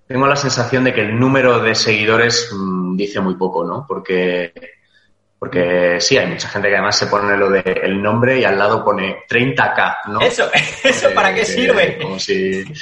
tengo 0.06 0.28
la 0.28 0.36
sensación 0.36 0.84
de 0.84 0.94
que 0.94 1.02
el 1.02 1.20
número 1.20 1.60
de 1.60 1.74
seguidores 1.74 2.52
mm, 2.54 2.96
dice 2.96 3.20
muy 3.22 3.36
poco, 3.36 3.64
¿no? 3.64 3.86
Porque 3.88 4.54
porque 5.44 6.00
sí, 6.00 6.18
hay 6.18 6.28
mucha 6.28 6.48
gente 6.48 6.70
que 6.70 6.76
además 6.76 6.98
se 6.98 7.08
pone 7.08 7.36
lo 7.36 7.50
de 7.50 7.60
el 7.84 8.02
nombre 8.02 8.40
y 8.40 8.46
al 8.46 8.58
lado 8.58 8.82
pone 8.82 9.26
30k, 9.30 9.98
¿no? 10.08 10.22
Eso, 10.22 10.50
¿eso 10.86 11.10
para 11.14 11.36
qué 11.36 11.44
sirve? 11.44 11.98
Como 12.02 12.18
si... 12.18 12.64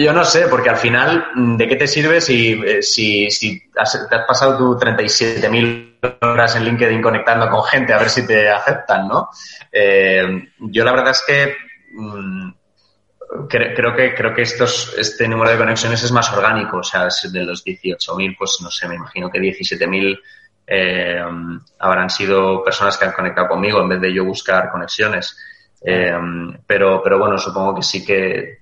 Yo 0.00 0.12
no 0.12 0.24
sé, 0.24 0.48
porque 0.48 0.70
al 0.70 0.76
final, 0.76 1.28
¿de 1.56 1.68
qué 1.68 1.76
te 1.76 1.86
sirve 1.86 2.20
si, 2.20 2.60
si, 2.82 3.30
si 3.30 3.60
te 3.70 3.80
has 3.80 4.26
pasado 4.26 4.58
tu 4.58 4.76
37.000 4.76 6.18
horas 6.20 6.56
en 6.56 6.64
LinkedIn 6.64 7.00
conectando 7.00 7.48
con 7.48 7.62
gente 7.62 7.92
a 7.92 7.98
ver 7.98 8.10
si 8.10 8.26
te 8.26 8.50
aceptan, 8.50 9.06
¿no? 9.06 9.30
Eh, 9.70 10.48
yo 10.58 10.84
la 10.84 10.90
verdad 10.90 11.10
es 11.12 11.22
que 11.24 11.54
mm, 11.92 12.50
creo 13.48 13.94
que 13.94 14.14
creo 14.14 14.34
que 14.34 14.42
estos 14.42 14.94
este 14.98 15.28
número 15.28 15.50
de 15.50 15.58
conexiones 15.58 16.02
es 16.02 16.12
más 16.12 16.32
orgánico, 16.32 16.78
o 16.78 16.82
sea, 16.82 17.08
de 17.30 17.44
los 17.44 17.64
18.000, 17.64 18.36
pues 18.38 18.58
no 18.62 18.70
sé, 18.70 18.88
me 18.88 18.96
imagino 18.96 19.30
que 19.30 19.38
17.000 19.38 20.20
eh, 20.66 21.22
habrán 21.78 22.10
sido 22.10 22.62
personas 22.64 22.96
que 22.96 23.04
han 23.04 23.12
conectado 23.12 23.48
conmigo 23.48 23.80
en 23.80 23.88
vez 23.88 24.00
de 24.00 24.12
yo 24.12 24.24
buscar 24.24 24.70
conexiones. 24.70 25.36
Eh, 25.84 26.12
pero, 26.66 27.02
pero 27.02 27.18
bueno, 27.18 27.38
supongo 27.38 27.76
que 27.76 27.82
sí 27.82 28.04
que 28.04 28.58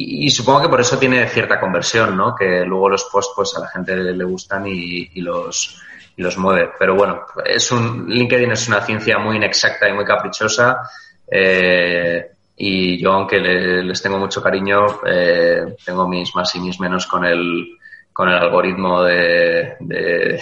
y, 0.00 0.30
supongo 0.30 0.62
que 0.62 0.68
por 0.68 0.80
eso 0.80 0.96
tiene 0.96 1.26
cierta 1.26 1.58
conversión, 1.58 2.16
¿no? 2.16 2.34
Que 2.34 2.64
luego 2.64 2.90
los 2.90 3.04
posts 3.04 3.32
pues 3.34 3.56
a 3.56 3.60
la 3.60 3.68
gente 3.68 3.96
le, 3.96 4.24
gustan 4.24 4.66
y, 4.68 5.10
y 5.14 5.20
los 5.22 5.82
y 6.16 6.22
los 6.22 6.36
mueve. 6.36 6.70
Pero 6.78 6.94
bueno, 6.94 7.22
es 7.44 7.70
un 7.72 8.06
LinkedIn 8.08 8.52
es 8.52 8.68
una 8.68 8.80
ciencia 8.82 9.18
muy 9.18 9.36
inexacta 9.36 9.88
y 9.88 9.92
muy 9.92 10.04
caprichosa. 10.04 10.82
Eh, 11.30 12.30
y 12.60 13.00
yo, 13.00 13.12
aunque 13.12 13.38
les 13.38 14.02
tengo 14.02 14.18
mucho 14.18 14.42
cariño, 14.42 15.00
eh, 15.06 15.76
tengo 15.84 16.08
mis 16.08 16.34
más 16.34 16.52
y 16.56 16.60
mis 16.60 16.80
menos 16.80 17.06
con 17.06 17.24
el, 17.24 17.78
con 18.12 18.28
el 18.28 18.34
algoritmo 18.34 19.04
de, 19.04 19.76
de, 19.78 20.40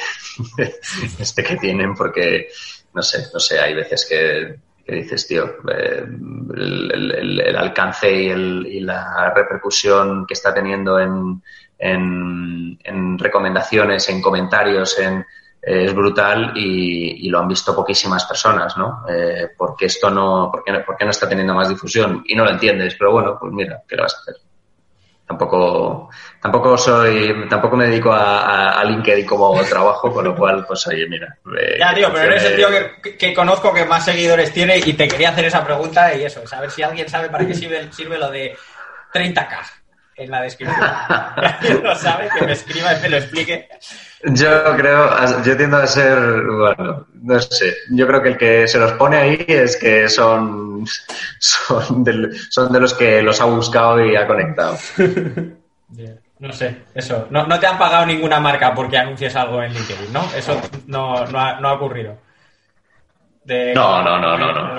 este 1.18 1.44
que 1.44 1.56
tienen, 1.56 1.94
porque 1.94 2.48
no 2.94 3.02
sé, 3.02 3.26
no 3.34 3.38
sé, 3.38 3.60
hay 3.60 3.74
veces 3.74 4.06
que, 4.08 4.94
dices, 4.94 5.26
tío, 5.26 5.56
eh, 5.70 6.06
el, 6.54 7.40
el, 7.44 7.56
alcance 7.56 8.10
y, 8.10 8.30
el, 8.30 8.66
y 8.66 8.80
la 8.80 9.34
repercusión 9.34 10.24
que 10.26 10.32
está 10.32 10.54
teniendo 10.54 10.98
en, 10.98 11.42
en, 11.78 12.78
en 12.82 13.18
recomendaciones, 13.18 14.08
en 14.08 14.22
comentarios, 14.22 14.98
en 14.98 15.22
es 15.66 15.92
brutal 15.92 16.52
y, 16.54 17.28
lo 17.28 17.40
han 17.40 17.48
visto 17.48 17.74
poquísimas 17.74 18.24
personas, 18.24 18.76
¿no? 18.76 19.04
Eh, 19.08 19.48
porque 19.56 19.86
esto 19.86 20.08
no, 20.08 20.48
porque, 20.50 20.72
porque 20.86 21.04
no 21.04 21.10
está 21.10 21.28
teniendo 21.28 21.54
más 21.54 21.68
difusión 21.68 22.22
y 22.24 22.36
no 22.36 22.44
lo 22.44 22.52
entiendes, 22.52 22.94
pero 22.96 23.10
bueno, 23.10 23.36
pues 23.38 23.52
mira, 23.52 23.82
¿qué 23.88 23.96
lo 23.96 24.04
vas 24.04 24.14
a 24.14 24.20
hacer? 24.20 24.36
Tampoco, 25.26 26.08
tampoco 26.40 26.78
soy, 26.78 27.48
tampoco 27.48 27.76
me 27.76 27.88
dedico 27.88 28.12
a, 28.12 28.80
a, 28.80 28.84
LinkedIn 28.84 29.26
como 29.26 29.60
trabajo, 29.64 30.12
con 30.12 30.24
lo 30.24 30.36
cual, 30.36 30.64
pues 30.64 30.86
oye, 30.86 31.04
mira. 31.08 31.36
Eh, 31.58 31.78
ya, 31.80 31.92
tío, 31.92 32.12
pero 32.12 32.26
eres 32.30 32.44
el 32.44 32.56
tío 32.56 32.68
que, 33.02 33.16
que, 33.16 33.34
conozco 33.34 33.74
que 33.74 33.84
más 33.84 34.04
seguidores 34.04 34.52
tiene 34.52 34.78
y 34.78 34.92
te 34.92 35.08
quería 35.08 35.30
hacer 35.30 35.46
esa 35.46 35.64
pregunta 35.64 36.14
y 36.14 36.22
eso, 36.22 36.46
saber 36.46 36.70
si 36.70 36.84
alguien 36.84 37.08
sabe 37.08 37.28
para 37.28 37.44
qué 37.44 37.54
sirve, 37.54 37.92
sirve 37.92 38.18
lo 38.18 38.30
de 38.30 38.56
30k 39.12 39.85
en 40.16 40.30
la 40.30 40.42
descripción. 40.42 40.80
lo 41.82 41.94
sabe, 41.94 42.28
que 42.38 42.46
me 42.46 42.52
escriba 42.52 42.94
y 42.94 43.02
me 43.02 43.08
lo 43.08 43.16
explique. 43.18 43.68
Yo 44.24 44.76
creo, 44.76 45.10
yo 45.44 45.56
tiendo 45.56 45.76
a 45.76 45.86
ser, 45.86 46.18
bueno, 46.42 47.06
no 47.14 47.40
sé, 47.40 47.74
yo 47.90 48.06
creo 48.06 48.22
que 48.22 48.28
el 48.30 48.36
que 48.36 48.68
se 48.68 48.78
los 48.78 48.92
pone 48.92 49.16
ahí 49.16 49.44
es 49.46 49.76
que 49.76 50.08
son, 50.08 50.86
son, 51.38 52.04
de, 52.04 52.30
son 52.50 52.72
de 52.72 52.80
los 52.80 52.94
que 52.94 53.22
los 53.22 53.40
ha 53.40 53.44
buscado 53.44 54.04
y 54.04 54.16
ha 54.16 54.26
conectado. 54.26 54.76
No 56.38 56.52
sé, 56.52 56.82
eso. 56.94 57.28
No, 57.30 57.46
no 57.46 57.58
te 57.58 57.66
han 57.66 57.78
pagado 57.78 58.04
ninguna 58.04 58.40
marca 58.40 58.74
porque 58.74 58.98
anuncies 58.98 59.34
algo 59.36 59.62
en 59.62 59.72
LinkedIn, 59.72 60.12
¿no? 60.12 60.22
Eso 60.36 60.60
no, 60.86 61.26
no, 61.26 61.40
ha, 61.40 61.60
no 61.60 61.68
ha 61.68 61.72
ocurrido. 61.74 62.18
No, 63.46 64.02
no, 64.02 64.18
no, 64.18 64.36
no, 64.36 64.52
no. 64.52 64.74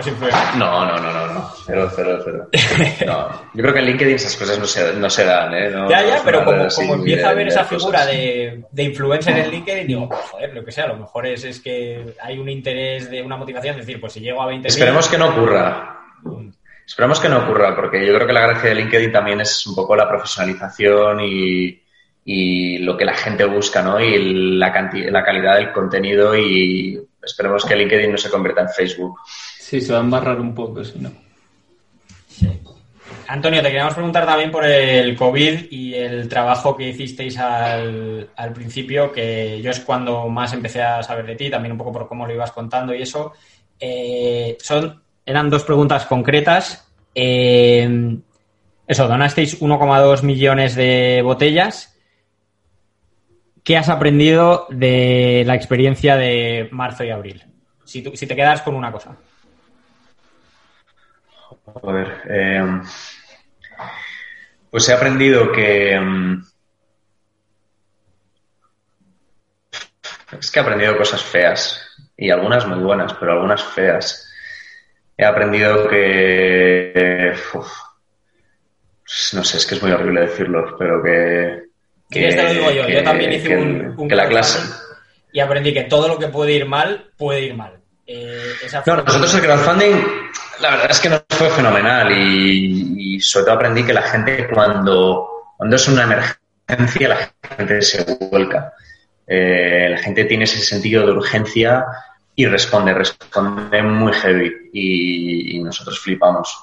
No, 0.57 0.85
no, 0.85 0.97
no, 0.97 1.13
no, 1.13 1.33
no. 1.33 1.49
Cero, 1.65 1.89
cero, 1.95 2.19
cero. 2.23 2.49
No. 3.05 3.29
Yo 3.53 3.61
creo 3.61 3.73
que 3.73 3.79
en 3.79 3.85
LinkedIn 3.85 4.15
esas 4.15 4.35
cosas 4.35 4.59
no 4.59 4.65
se, 4.65 4.93
no 4.93 5.09
se 5.09 5.23
dan, 5.23 5.53
¿eh? 5.53 5.71
ya, 5.89 6.05
ya, 6.05 6.21
pero 6.25 6.43
como, 6.43 6.67
como 6.75 6.95
empieza 6.95 7.29
a 7.29 7.33
ver 7.33 7.47
esa 7.47 7.63
figura 7.63 8.05
de, 8.05 8.63
de, 8.69 8.83
influencer 8.83 9.37
en 9.37 9.51
LinkedIn, 9.51 9.87
digo, 9.87 10.09
joder, 10.09 10.53
lo 10.53 10.65
que 10.65 10.71
sea, 10.71 10.85
a 10.85 10.87
lo 10.87 10.97
mejor 10.97 11.27
es, 11.27 11.45
es 11.45 11.61
que 11.61 12.13
hay 12.21 12.37
un 12.37 12.49
interés 12.49 13.09
de 13.09 13.21
una 13.21 13.37
motivación, 13.37 13.75
es 13.75 13.85
decir, 13.85 14.01
pues 14.01 14.13
si 14.13 14.19
llego 14.19 14.41
a 14.41 14.47
20 14.47 14.67
Esperemos 14.67 15.07
que 15.07 15.17
no 15.17 15.29
ocurra. 15.29 15.99
Esperemos 16.85 17.19
que 17.19 17.29
no 17.29 17.39
ocurra, 17.39 17.75
porque 17.75 18.05
yo 18.05 18.13
creo 18.15 18.27
que 18.27 18.33
la 18.33 18.47
gracia 18.47 18.69
de 18.69 18.75
LinkedIn 18.75 19.11
también 19.11 19.41
es 19.41 19.65
un 19.65 19.75
poco 19.75 19.95
la 19.95 20.09
profesionalización 20.09 21.21
y, 21.21 21.81
y 22.25 22.79
lo 22.79 22.97
que 22.97 23.05
la 23.05 23.13
gente 23.13 23.45
busca, 23.45 23.81
¿no? 23.81 23.99
Y 23.99 24.57
la, 24.57 24.91
la 25.09 25.23
calidad 25.23 25.55
del 25.55 25.71
contenido 25.71 26.35
y 26.35 26.99
Esperemos 27.23 27.65
que 27.65 27.75
LinkedIn 27.75 28.11
no 28.11 28.17
se 28.17 28.29
convierta 28.29 28.61
en 28.61 28.69
Facebook. 28.69 29.19
Sí, 29.59 29.81
se 29.81 29.91
va 29.91 29.99
a 29.99 30.01
embarrar 30.01 30.39
un 30.39 30.53
poco, 30.53 30.83
si 30.83 30.99
no. 30.99 31.11
Antonio, 33.29 33.61
te 33.61 33.67
queríamos 33.67 33.93
preguntar 33.93 34.25
también 34.25 34.51
por 34.51 34.65
el 34.65 35.15
COVID 35.17 35.69
y 35.69 35.93
el 35.93 36.29
trabajo 36.29 36.77
que 36.77 36.89
hicisteis 36.89 37.37
al, 37.37 38.29
principio, 38.55 39.11
que 39.11 39.61
yo 39.61 39.71
es 39.71 39.81
cuando 39.81 40.29
más 40.29 40.53
empecé 40.53 40.81
a 40.81 41.03
saber 41.03 41.25
de 41.25 41.35
ti, 41.35 41.49
también 41.49 41.73
un 41.73 41.77
poco 41.77 41.91
por 41.91 42.07
cómo 42.07 42.25
lo 42.25 42.33
ibas 42.33 42.53
contando 42.53 42.95
y 42.95 43.01
eso. 43.01 43.33
Eh, 43.79 44.57
son, 44.61 45.01
eran 45.25 45.49
dos 45.49 45.65
preguntas 45.65 46.05
concretas. 46.05 46.89
Eh, 47.13 48.17
eso, 48.87 49.07
donasteis 49.09 49.61
1,2 49.61 50.23
millones 50.23 50.75
de 50.75 51.21
botellas 51.21 51.96
¿Qué 53.67 53.75
has 53.75 53.89
aprendido 53.89 54.65
de 54.69 55.43
la 55.45 55.53
experiencia 55.53 56.15
de 56.15 56.69
marzo 56.71 57.03
y 57.03 57.09
abril? 57.09 57.43
Si, 57.83 58.01
te 58.01 58.33
quedas 58.33 58.61
con 58.61 58.75
una 58.75 58.93
cosa. 58.93 59.17
A 61.83 61.91
ver, 61.91 62.21
eh, 62.29 62.81
pues 64.71 64.87
he 64.87 64.93
aprendido 64.93 65.51
que... 65.51 65.99
Mm, 65.99 66.43
es 70.39 70.49
que 70.49 70.59
he 70.59 70.61
aprendido 70.61 70.97
cosas 70.97 71.21
feas 71.21 71.85
y 72.15 72.29
algunas 72.29 72.65
muy 72.65 72.79
buenas, 72.79 73.15
pero 73.15 73.33
algunas 73.33 73.61
feas. 73.61 74.33
He 75.17 75.25
aprendido 75.25 75.89
que... 75.89 77.33
no 79.33 79.43
sé, 79.43 79.57
es 79.57 79.65
que 79.65 79.75
es 79.75 79.83
muy 79.83 79.91
horrible 79.91 80.21
decirlo, 80.21 80.73
pero 80.79 81.03
que 81.03 81.66
que, 82.09 82.29
te 82.29 82.43
lo 82.43 82.53
digo 82.53 82.71
yo. 82.71 82.87
yo 82.87 83.03
también 83.03 83.33
hice 83.33 83.57
un, 83.57 84.07
que 84.07 84.15
la 84.15 84.27
clase 84.27 84.59
y 85.37 85.39
aprendí 85.39 85.73
que 85.73 85.83
todo 85.83 86.07
lo 86.07 86.17
que 86.17 86.29
puede 86.29 86.53
ir 86.53 86.65
mal 86.65 87.11
puede 87.15 87.41
ir 87.41 87.55
mal. 87.55 87.77
Eh, 88.05 88.53
no, 88.85 88.97
nosotros 89.03 89.35
el 89.35 89.41
crowdfunding, 89.41 89.95
la 90.61 90.71
verdad 90.71 90.91
es 90.91 90.99
que 90.99 91.09
nos 91.09 91.23
fue 91.29 91.49
fenomenal 91.49 92.11
y, 92.11 93.19
sobre 93.19 93.45
todo 93.45 93.55
aprendí 93.55 93.83
que 93.83 93.93
la 93.93 94.01
gente 94.01 94.47
cuando, 94.51 95.53
cuando 95.57 95.75
es 95.75 95.87
una 95.89 96.03
emergencia, 96.03 97.09
la 97.09 97.31
gente 97.55 97.81
se 97.81 98.17
vuelca. 98.31 98.73
Eh, 99.27 99.89
la 99.91 99.97
gente 99.97 100.25
tiene 100.25 100.45
ese 100.45 100.59
sentido 100.59 101.05
de 101.05 101.11
urgencia 101.11 101.85
y 102.33 102.45
responde, 102.45 102.93
responde 102.93 103.83
muy 103.83 104.13
heavy 104.13 104.51
y, 104.73 105.59
nosotros 105.59 105.99
flipamos. 105.99 106.57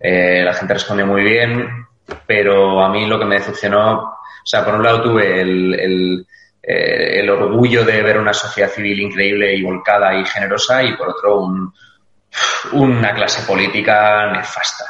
Eh, 0.00 0.42
la 0.44 0.52
gente 0.52 0.74
responde 0.74 1.04
muy 1.04 1.22
bien, 1.22 1.86
pero 2.26 2.84
a 2.84 2.90
mí 2.90 3.06
lo 3.06 3.18
que 3.18 3.24
me 3.24 3.36
decepcionó 3.36 4.16
o 4.42 4.46
sea, 4.46 4.64
por 4.64 4.74
un 4.74 4.82
lado 4.82 5.02
tuve 5.02 5.40
el, 5.40 6.26
eh, 6.62 7.20
el, 7.20 7.30
orgullo 7.30 7.84
de 7.84 8.02
ver 8.02 8.18
una 8.18 8.32
sociedad 8.32 8.70
civil 8.70 9.00
increíble 9.00 9.54
y 9.54 9.62
volcada 9.62 10.14
y 10.18 10.24
generosa 10.24 10.82
y 10.82 10.96
por 10.96 11.10
otro 11.10 11.72
una 12.72 13.14
clase 13.14 13.46
política 13.46 14.30
nefasta, 14.32 14.84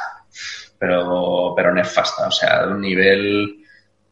pero, 0.77 1.53
pero 1.55 1.73
nefasta, 1.73 2.27
o 2.27 2.31
sea, 2.31 2.65
de 2.65 2.73
un 2.73 2.81
nivel, 2.81 3.57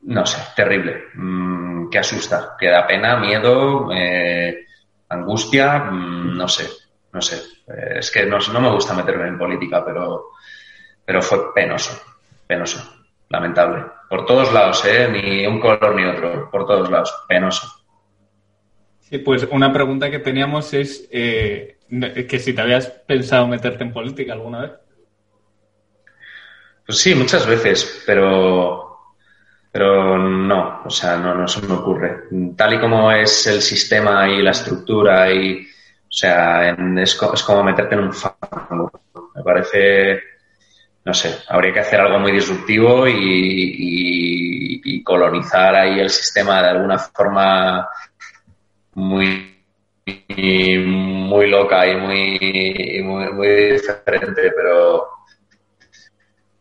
no 0.04 0.26
sé, 0.26 0.39
terrible, 0.56 1.06
mm, 1.16 1.89
que 1.89 2.00
asusta, 2.00 2.56
que 2.60 2.70
da 2.70 2.86
pena, 2.86 3.18
miedo, 3.18 3.89
eh, 3.94 4.66
angustia, 5.10 5.80
mm, 5.80 6.38
no 6.38 6.48
sé, 6.48 6.70
no 7.14 7.22
sé. 7.22 7.42
Eh, 7.68 8.00
es 8.00 8.12
que 8.12 8.26
no, 8.26 8.38
no 8.52 8.62
me 8.62 8.72
gusta 8.72 8.94
meterme 8.94 9.28
en 9.28 9.38
política, 9.38 9.84
pero, 9.86 10.32
pero 11.06 11.22
fue 11.22 11.54
penoso, 11.54 12.00
penoso 12.46 13.02
lamentable. 13.30 13.86
Por 14.12 14.26
todos 14.26 14.51
lados, 14.51 14.84
¿eh? 14.84 15.07
Ni 15.09 15.47
un 15.47 15.57
color 15.62 15.95
ni 15.95 16.03
otro, 16.03 16.49
por 16.51 16.66
todos 16.66 16.91
lados, 16.91 17.14
penoso. 17.30 17.66
Sí, 18.99 19.20
pues 19.20 19.47
una 19.49 19.72
pregunta 19.72 20.12
que 20.12 20.20
teníamos 20.20 20.74
es, 20.74 21.07
eh, 21.14 21.78
que 22.28 22.38
si 22.38 22.51
te 22.51 22.59
habías 22.59 22.88
pensado 22.88 23.47
meterte 23.47 23.86
en 23.86 23.93
política 23.93 24.34
alguna 24.34 24.64
vez. 24.64 24.72
Pues 26.86 26.97
sí, 26.97 27.16
muchas 27.16 27.47
veces, 27.47 28.03
pero 28.05 28.99
pero 29.72 30.18
no, 30.18 30.82
o 30.84 30.89
sea, 30.89 31.16
no, 31.16 31.34
no 31.34 31.47
se 31.47 31.66
me 31.66 31.74
ocurre. 31.76 32.24
Tal 32.57 32.74
y 32.74 32.80
como 32.82 33.09
es 33.14 33.47
el 33.47 33.62
sistema 33.62 34.28
y 34.28 34.41
la 34.41 34.51
estructura 34.51 35.32
y, 35.32 35.62
o 35.62 36.12
sea, 36.12 36.72
es, 36.72 37.18
es 37.34 37.43
como 37.43 37.64
meterte 37.64 37.95
en 37.95 38.01
un 38.01 38.14
fango. 38.14 38.91
Me 39.34 39.41
parece, 39.41 40.31
no 41.04 41.14
sé, 41.14 41.39
habría 41.49 41.74
que 41.74 41.80
hacer 41.80 41.99
algo 41.99 42.20
muy 42.20 42.32
disruptivo 42.32 43.08
y, 43.08 44.82
y, 44.84 45.04
colonizar 45.04 45.76
ahí 45.76 45.99
el 45.99 46.10
sistema 46.10 46.62
de 46.62 46.70
alguna 46.70 46.97
forma 46.99 47.89
muy, 48.93 49.64
muy 50.38 51.49
loca 51.49 51.88
y 51.88 51.95
muy, 51.97 53.02
muy, 53.04 53.34
muy 53.34 53.47
diferente, 53.72 54.52
pero, 54.56 55.10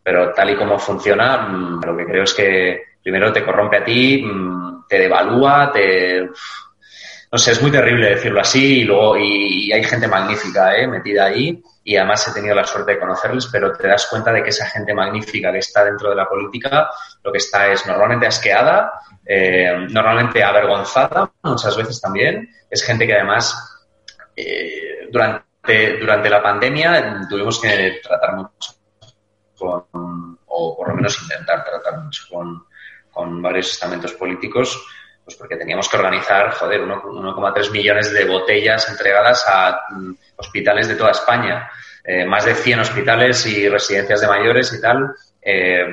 pero 0.02 0.32
tal 0.32 0.50
y 0.50 0.56
como 0.56 0.78
funciona, 0.78 1.36
mm, 1.48 1.80
lo 1.84 1.96
que 1.96 2.06
creo 2.06 2.24
es 2.24 2.34
que 2.34 2.82
primero 3.02 3.32
te 3.32 3.44
corrompe 3.44 3.76
a 3.76 3.84
ti, 3.84 4.22
mm, 4.24 4.86
te 4.88 4.98
devalúa, 4.98 5.70
te... 5.72 6.30
No 7.32 7.38
sé, 7.38 7.52
es 7.52 7.62
muy 7.62 7.70
terrible 7.70 8.10
decirlo 8.10 8.40
así 8.40 8.80
y 8.80 8.84
luego 8.84 9.16
y, 9.16 9.72
hay 9.72 9.84
gente 9.84 10.08
magnífica 10.08 10.76
¿eh? 10.76 10.88
metida 10.88 11.26
ahí 11.26 11.62
y 11.84 11.96
además 11.96 12.26
he 12.26 12.32
tenido 12.32 12.56
la 12.56 12.64
suerte 12.64 12.92
de 12.92 12.98
conocerles, 12.98 13.48
pero 13.52 13.72
te 13.72 13.86
das 13.86 14.06
cuenta 14.06 14.32
de 14.32 14.42
que 14.42 14.48
esa 14.48 14.66
gente 14.66 14.92
magnífica 14.92 15.52
que 15.52 15.58
está 15.58 15.84
dentro 15.84 16.10
de 16.10 16.16
la 16.16 16.28
política 16.28 16.90
lo 17.22 17.30
que 17.30 17.38
está 17.38 17.70
es 17.70 17.86
normalmente 17.86 18.26
asqueada, 18.26 18.92
eh, 19.24 19.86
normalmente 19.90 20.42
avergonzada, 20.42 21.30
muchas 21.44 21.76
veces 21.76 22.00
también. 22.00 22.50
Es 22.68 22.82
gente 22.82 23.06
que 23.06 23.14
además 23.14 23.80
eh, 24.34 25.08
durante, 25.10 25.98
durante 25.98 26.30
la 26.30 26.42
pandemia 26.42 27.26
tuvimos 27.28 27.60
que 27.60 28.00
tratar 28.02 28.34
mucho 28.34 28.72
con, 29.56 30.38
o 30.46 30.76
por 30.76 30.88
lo 30.88 30.94
menos 30.96 31.22
intentar 31.22 31.64
tratar 31.64 32.00
mucho 32.00 32.24
con, 32.28 32.64
con 33.12 33.40
varios 33.40 33.72
estamentos 33.72 34.14
políticos, 34.14 34.84
pues 35.30 35.38
porque 35.38 35.56
teníamos 35.56 35.88
que 35.88 35.96
organizar, 35.96 36.50
joder, 36.50 36.80
1,3 36.82 37.70
millones 37.70 38.12
de 38.12 38.24
botellas 38.24 38.88
entregadas 38.88 39.46
a 39.46 39.80
mm, 39.90 40.12
hospitales 40.36 40.88
de 40.88 40.96
toda 40.96 41.12
España, 41.12 41.70
eh, 42.02 42.24
más 42.24 42.44
de 42.44 42.54
100 42.54 42.80
hospitales 42.80 43.46
y 43.46 43.68
residencias 43.68 44.20
de 44.20 44.26
mayores 44.26 44.72
y 44.72 44.80
tal. 44.80 45.14
Eh, 45.40 45.88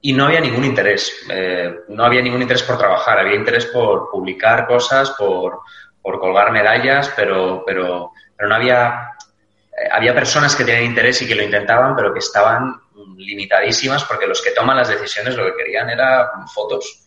y 0.00 0.12
no 0.14 0.24
había 0.24 0.40
ningún 0.40 0.64
interés, 0.64 1.12
eh, 1.28 1.80
no 1.88 2.04
había 2.04 2.22
ningún 2.22 2.40
interés 2.40 2.62
por 2.62 2.78
trabajar, 2.78 3.18
había 3.18 3.34
interés 3.34 3.66
por 3.66 4.10
publicar 4.10 4.66
cosas, 4.66 5.10
por, 5.10 5.60
por 6.00 6.18
colgar 6.18 6.50
medallas, 6.50 7.12
pero, 7.14 7.62
pero, 7.66 8.12
pero 8.34 8.48
no 8.48 8.54
había, 8.54 9.10
había 9.92 10.14
personas 10.14 10.56
que 10.56 10.64
tenían 10.64 10.84
interés 10.84 11.20
y 11.20 11.28
que 11.28 11.34
lo 11.34 11.42
intentaban, 11.42 11.94
pero 11.94 12.12
que 12.12 12.20
estaban 12.20 12.74
limitadísimas 13.18 14.04
porque 14.04 14.26
los 14.26 14.40
que 14.40 14.52
toman 14.52 14.78
las 14.78 14.88
decisiones 14.88 15.36
lo 15.36 15.44
que 15.44 15.62
querían 15.62 15.90
era 15.90 16.30
fotos. 16.52 17.01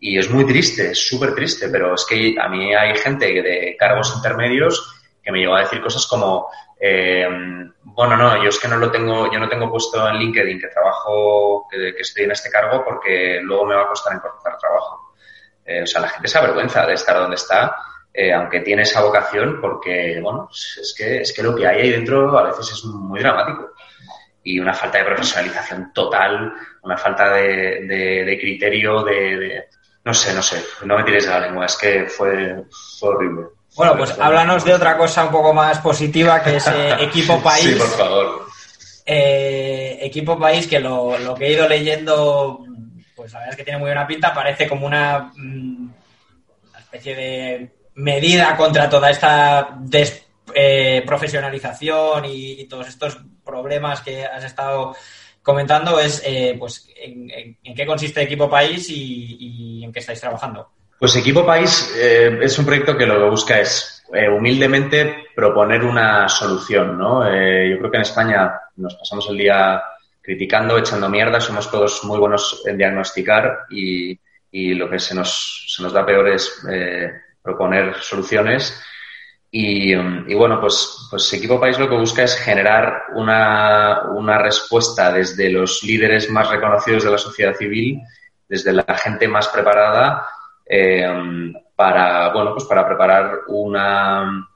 Y 0.00 0.18
es 0.18 0.30
muy 0.30 0.46
triste, 0.46 0.92
es 0.92 1.08
súper 1.08 1.34
triste, 1.34 1.68
pero 1.68 1.94
es 1.94 2.06
que 2.08 2.36
a 2.40 2.48
mí 2.48 2.74
hay 2.74 2.94
gente 2.96 3.26
de 3.26 3.76
cargos 3.78 4.14
intermedios 4.16 4.94
que 5.22 5.32
me 5.32 5.40
llegó 5.40 5.56
a 5.56 5.60
decir 5.60 5.80
cosas 5.80 6.06
como, 6.06 6.48
eh, 6.80 7.28
bueno, 7.82 8.16
no, 8.16 8.42
yo 8.42 8.48
es 8.48 8.58
que 8.58 8.68
no 8.68 8.76
lo 8.76 8.90
tengo, 8.90 9.30
yo 9.32 9.38
no 9.38 9.48
tengo 9.48 9.70
puesto 9.70 10.08
en 10.08 10.16
LinkedIn 10.16 10.60
que 10.60 10.68
trabajo, 10.68 11.66
que, 11.70 11.94
estoy 11.98 12.24
en 12.24 12.30
este 12.30 12.50
cargo 12.50 12.84
porque 12.84 13.40
luego 13.42 13.66
me 13.66 13.74
va 13.74 13.82
a 13.82 13.88
costar 13.88 14.14
encontrar 14.14 14.56
trabajo. 14.58 15.14
Eh, 15.64 15.82
o 15.82 15.86
sea, 15.86 16.00
la 16.00 16.08
gente 16.08 16.28
se 16.28 16.38
avergüenza 16.38 16.86
de 16.86 16.94
estar 16.94 17.16
donde 17.16 17.36
está, 17.36 17.76
eh, 18.14 18.32
aunque 18.32 18.60
tiene 18.60 18.82
esa 18.82 19.02
vocación, 19.02 19.60
porque, 19.60 20.20
bueno, 20.22 20.48
es 20.50 20.94
que, 20.96 21.22
es 21.22 21.32
que 21.32 21.42
lo 21.42 21.54
que 21.54 21.66
hay 21.66 21.80
ahí 21.80 21.90
dentro 21.90 22.38
a 22.38 22.44
veces 22.44 22.72
es 22.72 22.84
muy 22.84 23.20
dramático 23.20 23.72
y 24.42 24.58
una 24.60 24.72
falta 24.72 24.98
de 24.98 25.04
profesionalización 25.04 25.92
total, 25.92 26.54
una 26.82 26.96
falta 26.96 27.34
de, 27.34 28.38
criterio, 28.40 29.02
de, 29.02 29.68
No 30.08 30.14
sé, 30.14 30.32
no 30.32 30.42
sé, 30.42 30.64
no 30.86 30.96
me 30.96 31.04
tires 31.04 31.26
de 31.26 31.32
la 31.32 31.40
lengua, 31.40 31.66
es 31.66 31.76
que 31.76 32.06
fue, 32.06 32.64
horrible. 33.02 33.48
Bueno, 33.76 33.94
pues 33.94 34.18
háblanos 34.18 34.64
de 34.64 34.72
otra 34.72 34.96
cosa 34.96 35.26
un 35.26 35.30
poco 35.30 35.52
más 35.52 35.80
positiva, 35.80 36.42
que 36.42 36.56
es 36.56 36.66
eh, 36.66 36.96
Equipo 37.00 37.42
País. 37.42 37.66
sí, 37.66 37.74
por 37.74 37.88
favor. 37.88 38.46
Eh, 39.04 39.98
equipo 40.00 40.38
País, 40.38 40.66
que 40.66 40.80
lo, 40.80 41.34
que 41.36 41.46
he 41.46 41.52
ido 41.52 41.68
leyendo, 41.68 42.64
pues 43.14 43.34
la 43.34 43.40
verdad 43.40 43.52
es 43.52 43.58
que 43.58 43.64
tiene 43.64 43.80
muy 43.80 43.88
buena 43.88 44.06
pinta, 44.06 44.32
parece 44.32 44.66
como 44.66 44.86
una, 44.86 45.30
mm, 45.36 45.90
especie 46.78 47.14
de 47.14 47.70
medida 47.96 48.56
contra 48.56 48.88
toda 48.88 49.10
esta 49.10 49.76
desprofesionalización 49.78 52.24
eh, 52.24 52.32
y, 52.32 52.62
y 52.62 52.64
todos 52.64 52.88
estos 52.88 53.18
problemas 53.44 54.00
que 54.00 54.24
has 54.24 54.44
estado 54.44 54.96
comentando 55.48 55.98
es 55.98 56.22
eh, 56.26 56.56
pues 56.58 56.90
en, 56.94 57.56
qué 57.74 57.86
consiste 57.86 58.20
Equipo 58.20 58.50
País 58.50 58.86
y, 58.90 59.80
en 59.82 59.90
qué 59.90 60.00
estáis 60.00 60.20
trabajando. 60.20 60.68
Pues 60.98 61.16
Equipo 61.16 61.46
País 61.46 61.90
eh, 61.96 62.38
es 62.42 62.58
un 62.58 62.66
proyecto 62.66 62.98
que 62.98 63.06
lo 63.06 63.18
que 63.18 63.30
busca 63.30 63.58
es 63.58 64.04
eh, 64.12 64.28
humildemente 64.28 65.24
proponer 65.34 65.84
una 65.84 66.28
solución. 66.28 66.98
¿no? 66.98 67.24
yo 67.24 67.78
creo 67.78 67.90
que 67.90 67.96
en 67.96 68.02
España 68.02 68.60
nos 68.76 68.94
pasamos 68.96 69.26
el 69.30 69.38
día 69.38 69.82
criticando, 70.20 70.76
echando 70.76 71.08
mierda, 71.08 71.40
somos 71.40 71.70
todos 71.70 72.04
muy 72.04 72.18
buenos 72.18 72.62
en 72.66 72.76
diagnosticar 72.76 73.60
y, 73.70 74.20
y 74.52 74.74
lo 74.74 74.90
que 74.90 74.98
se 74.98 75.14
nos, 75.14 75.64
se 75.66 75.82
nos 75.82 75.94
da 75.94 76.04
peor 76.04 76.28
es 76.28 76.62
proponer 77.42 77.94
soluciones 78.02 78.78
y, 79.50 79.94
y, 79.94 80.34
bueno, 80.34 80.60
pues, 80.60 81.08
pues 81.10 81.32
Equipo 81.32 81.58
País 81.58 81.78
lo 81.78 81.88
que 81.88 81.96
busca 81.96 82.22
es 82.22 82.36
generar 82.36 83.04
una, 83.14 84.02
una, 84.14 84.38
respuesta 84.38 85.10
desde 85.10 85.50
los 85.50 85.82
líderes 85.82 86.30
más 86.30 86.50
reconocidos 86.50 87.04
de 87.04 87.10
la 87.10 87.18
sociedad 87.18 87.54
civil, 87.54 88.02
desde 88.46 88.72
la 88.72 88.84
gente 88.94 89.26
más 89.26 89.48
preparada, 89.48 90.26
eh, 90.66 91.52
para, 91.74 92.32
bueno, 92.32 92.52
pues 92.52 92.64
para 92.64 92.86
preparar 92.86 93.40
una, 93.48 94.48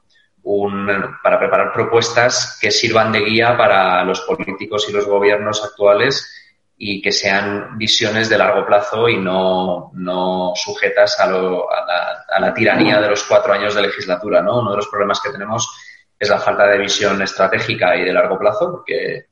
un, 0.43 0.87
para 1.23 1.39
preparar 1.39 1.73
propuestas 1.73 2.59
que 2.61 2.69
sirvan 2.69 3.11
de 3.11 3.21
guía 3.21 3.57
para 3.57 4.03
los 4.03 4.21
políticos 4.21 4.87
y 4.89 4.91
los 4.91 5.07
gobiernos 5.07 5.63
actuales 5.63 6.42
y 6.77 7.01
que 7.01 7.11
sean 7.11 7.77
visiones 7.77 8.29
de 8.29 8.37
largo 8.37 8.65
plazo 8.65 9.07
y 9.07 9.17
no, 9.17 9.91
no 9.93 10.53
sujetas 10.55 11.19
a, 11.19 11.27
lo, 11.27 11.71
a, 11.71 11.85
la, 11.85 12.25
a, 12.29 12.39
la, 12.39 12.53
tiranía 12.53 12.99
de 12.99 13.09
los 13.09 13.23
cuatro 13.23 13.53
años 13.53 13.75
de 13.75 13.83
legislatura. 13.83 14.41
¿no? 14.41 14.59
Uno 14.59 14.71
de 14.71 14.77
los 14.77 14.87
problemas 14.87 15.21
que 15.21 15.31
tenemos 15.31 15.69
es 16.19 16.29
la 16.29 16.39
falta 16.39 16.67
de 16.67 16.79
visión 16.79 17.21
estratégica 17.21 17.95
y 17.95 18.03
de 18.03 18.13
largo 18.13 18.39
plazo, 18.39 18.71
porque, 18.71 19.27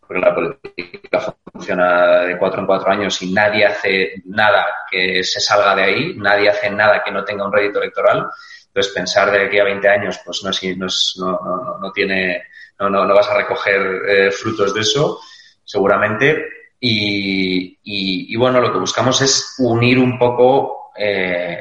porque 0.00 0.20
la 0.20 0.34
política 0.34 1.34
funciona 1.52 2.20
de 2.20 2.38
cuatro 2.38 2.60
en 2.60 2.66
cuatro 2.66 2.90
años 2.90 3.20
y 3.20 3.32
nadie 3.32 3.66
hace 3.66 4.22
nada 4.26 4.66
que 4.90 5.22
se 5.22 5.40
salga 5.40 5.74
de 5.74 5.82
ahí, 5.82 6.14
nadie 6.16 6.48
hace 6.48 6.70
nada 6.70 7.02
que 7.04 7.12
no 7.12 7.24
tenga 7.24 7.44
un 7.44 7.52
rédito 7.52 7.80
electoral. 7.80 8.26
Entonces, 8.68 8.92
pensar 8.92 9.30
de 9.30 9.46
aquí 9.46 9.58
a 9.58 9.64
20 9.64 9.88
años, 9.88 10.20
pues 10.24 10.42
no, 10.44 10.50
no, 10.50 11.40
no, 11.44 11.78
no 11.78 11.92
tiene, 11.92 12.44
no, 12.78 12.88
no, 12.88 13.04
no 13.04 13.14
vas 13.14 13.28
a 13.28 13.36
recoger 13.36 14.02
eh, 14.08 14.30
frutos 14.30 14.72
de 14.74 14.80
eso 14.80 15.20
seguramente. 15.68 16.46
Y, 16.80 17.78
y, 17.82 18.36
bueno, 18.36 18.60
lo 18.60 18.72
que 18.72 18.78
buscamos 18.78 19.20
es 19.20 19.54
unir 19.58 19.98
un 19.98 20.18
poco 20.18 20.92
eh, 20.96 21.60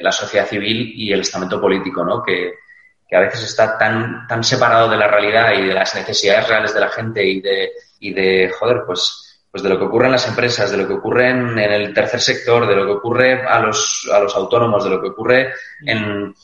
la 0.00 0.10
sociedad 0.10 0.46
civil 0.46 0.92
y 0.96 1.12
el 1.12 1.20
estamento 1.20 1.60
político, 1.60 2.04
¿no? 2.04 2.22
Que, 2.22 2.54
que, 3.06 3.16
a 3.16 3.20
veces 3.20 3.44
está 3.44 3.78
tan, 3.78 4.26
tan 4.26 4.42
separado 4.42 4.88
de 4.88 4.96
la 4.96 5.06
realidad 5.06 5.52
y 5.52 5.66
de 5.66 5.74
las 5.74 5.94
necesidades 5.94 6.48
reales 6.48 6.74
de 6.74 6.80
la 6.80 6.88
gente 6.88 7.24
y 7.24 7.40
de, 7.40 7.72
y 8.00 8.12
de 8.12 8.50
joder, 8.58 8.82
pues, 8.86 9.44
pues 9.50 9.62
de 9.62 9.68
lo 9.68 9.78
que 9.78 9.84
ocurre 9.84 10.06
en 10.06 10.12
las 10.12 10.26
empresas, 10.26 10.70
de 10.70 10.78
lo 10.78 10.88
que 10.88 10.94
ocurre 10.94 11.30
en, 11.30 11.58
el 11.58 11.94
tercer 11.94 12.20
sector, 12.20 12.66
de 12.66 12.74
lo 12.74 12.86
que 12.86 12.92
ocurre 12.92 13.42
a 13.46 13.60
los, 13.60 14.10
a 14.12 14.18
los 14.18 14.34
autónomos, 14.34 14.82
de 14.84 14.90
lo 14.90 15.00
que 15.00 15.08
ocurre 15.08 15.52
en... 15.84 16.34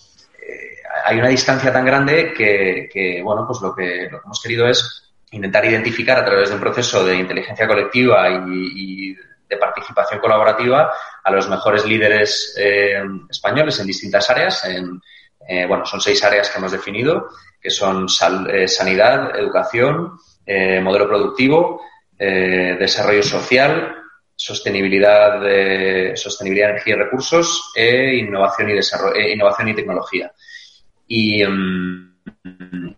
Eh, 0.41 0.77
hay 1.05 1.19
una 1.19 1.29
distancia 1.29 1.73
tan 1.73 1.85
grande 1.85 2.33
que, 2.33 2.89
que, 2.93 3.23
bueno, 3.23 3.45
pues 3.47 3.61
lo 3.61 3.75
que, 3.75 4.09
lo 4.11 4.21
que 4.21 4.25
hemos 4.27 4.41
querido 4.41 4.69
es 4.69 5.12
intentar 5.33 5.65
identificar 5.65 6.19
a 6.19 6.25
través 6.25 6.49
de 6.49 6.55
un 6.55 6.61
proceso 6.61 7.05
de 7.05 7.17
inteligencia 7.17 7.67
colectiva 7.67 8.29
y, 8.49 9.15
de 9.49 9.59
participación 9.59 10.19
colaborativa 10.19 10.91
a 11.23 11.31
los 11.31 11.47
mejores 11.47 11.85
líderes 11.85 12.55
eh, 12.59 13.03
españoles 13.29 13.79
en 13.81 13.87
distintas 13.87 14.31
áreas. 14.31 14.65
En, 14.65 14.99
eh, 15.47 15.67
bueno, 15.67 15.85
son 15.85 16.01
seis 16.01 16.25
áreas 16.25 16.49
que 16.49 16.59
hemos 16.59 16.73
definido, 16.73 17.29
que 17.61 17.69
son 17.69 18.07
eh, 18.51 18.67
sanidad, 18.67 19.39
educación, 19.39 20.19
modelo 20.83 21.07
productivo, 21.07 21.83
desarrollo 22.19 23.23
social, 23.23 23.95
sostenibilidad, 24.35 25.41
de, 25.41 26.13
sostenibilidad 26.17 26.71
energía 26.71 26.95
y 26.95 26.99
recursos 26.99 27.73
e 27.77 28.17
innovación 28.17 28.71
y, 28.71 28.75
desarrollo, 28.75 29.21
y 29.21 29.75
tecnología. 29.75 30.33
Y, 31.07 31.45
mm, 31.45 32.12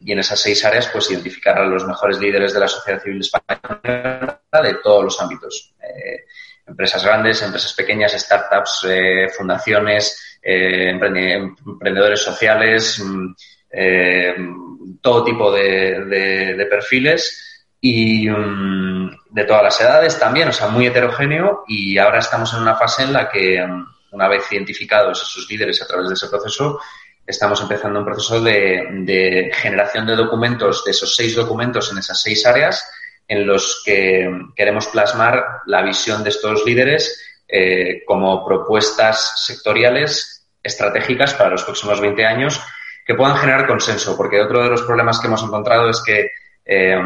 y 0.01 0.13
en 0.13 0.19
esas 0.19 0.41
seis 0.41 0.65
áreas 0.65 0.89
pues 0.89 1.11
identificar 1.11 1.59
a 1.59 1.67
los 1.67 1.87
mejores 1.87 2.19
líderes 2.21 2.53
de 2.53 2.61
la 2.61 2.69
sociedad 2.69 3.03
civil 3.03 3.21
española 3.21 4.41
de 4.63 4.75
todos 4.83 5.05
los 5.05 5.21
ámbitos. 5.21 5.75
Eh, 5.83 6.25
empresas 6.67 7.05
grandes, 7.05 7.43
empresas 7.43 7.73
pequeñas, 7.75 8.13
startups, 8.13 8.87
eh, 8.89 9.29
fundaciones, 9.37 10.39
eh, 10.43 10.91
emprendedores 10.91 12.21
sociales, 12.21 13.03
mm, 13.03 13.35
todo 15.01 15.25
tipo 15.25 15.53
de, 15.53 16.67
perfiles 16.71 17.67
y 17.81 18.29
mm, 18.29 19.11
de 19.31 19.45
todas 19.45 19.63
las 19.63 19.81
edades 19.81 20.19
también, 20.19 20.49
o 20.49 20.53
sea, 20.53 20.69
muy 20.69 20.87
heterogéneo 20.87 21.65
y 21.67 21.99
ahora 21.99 22.21
estamos 22.21 22.53
en 22.55 22.63
una 22.63 22.77
fase 22.77 23.03
en 23.03 23.13
la 23.13 23.29
que 23.29 23.63
mm, 23.67 23.87
una 24.13 24.29
vez 24.29 24.51
identificados 24.51 25.23
esos 25.23 25.51
líderes 25.51 25.83
a 25.83 25.87
través 25.87 26.09
de 26.09 26.15
ese 26.15 26.29
proceso, 26.29 26.79
estamos 27.27 27.61
empezando 27.61 27.99
un 27.99 28.05
proceso 28.05 28.41
de, 28.41 29.51
generación 29.55 30.07
de 30.07 30.17
documentos, 30.17 30.85
de 30.85 30.91
esos 30.91 31.15
seis 31.15 31.35
documentos 31.35 31.91
en 31.91 31.99
esas 31.99 32.21
seis 32.21 32.45
áreas, 32.47 32.89
en 33.27 33.47
los 33.47 33.83
que 33.85 34.31
queremos 34.55 34.87
plasmar 34.89 35.43
la 35.67 35.83
visión 35.83 36.23
de 36.23 36.31
estos 36.31 36.65
líderes 36.67 37.43
eh, 37.49 38.03
como 38.07 38.45
propuestas 38.45 39.45
sectoriales 39.47 40.47
estratégicas 40.63 41.35
para 41.35 41.51
los 41.51 41.65
próximos 41.65 42.01
20 42.01 42.25
años 42.25 42.61
que 43.07 43.15
puedan 43.15 43.37
generar 43.37 43.67
consenso, 43.67 44.17
porque 44.17 44.41
otro 44.41 44.63
de 44.63 44.71
los 44.71 44.83
problemas 44.83 45.21
que 45.21 45.27
hemos 45.27 45.43
encontrado 45.43 45.91
es 45.91 46.03
que 46.03 46.31
eh, 46.65 46.97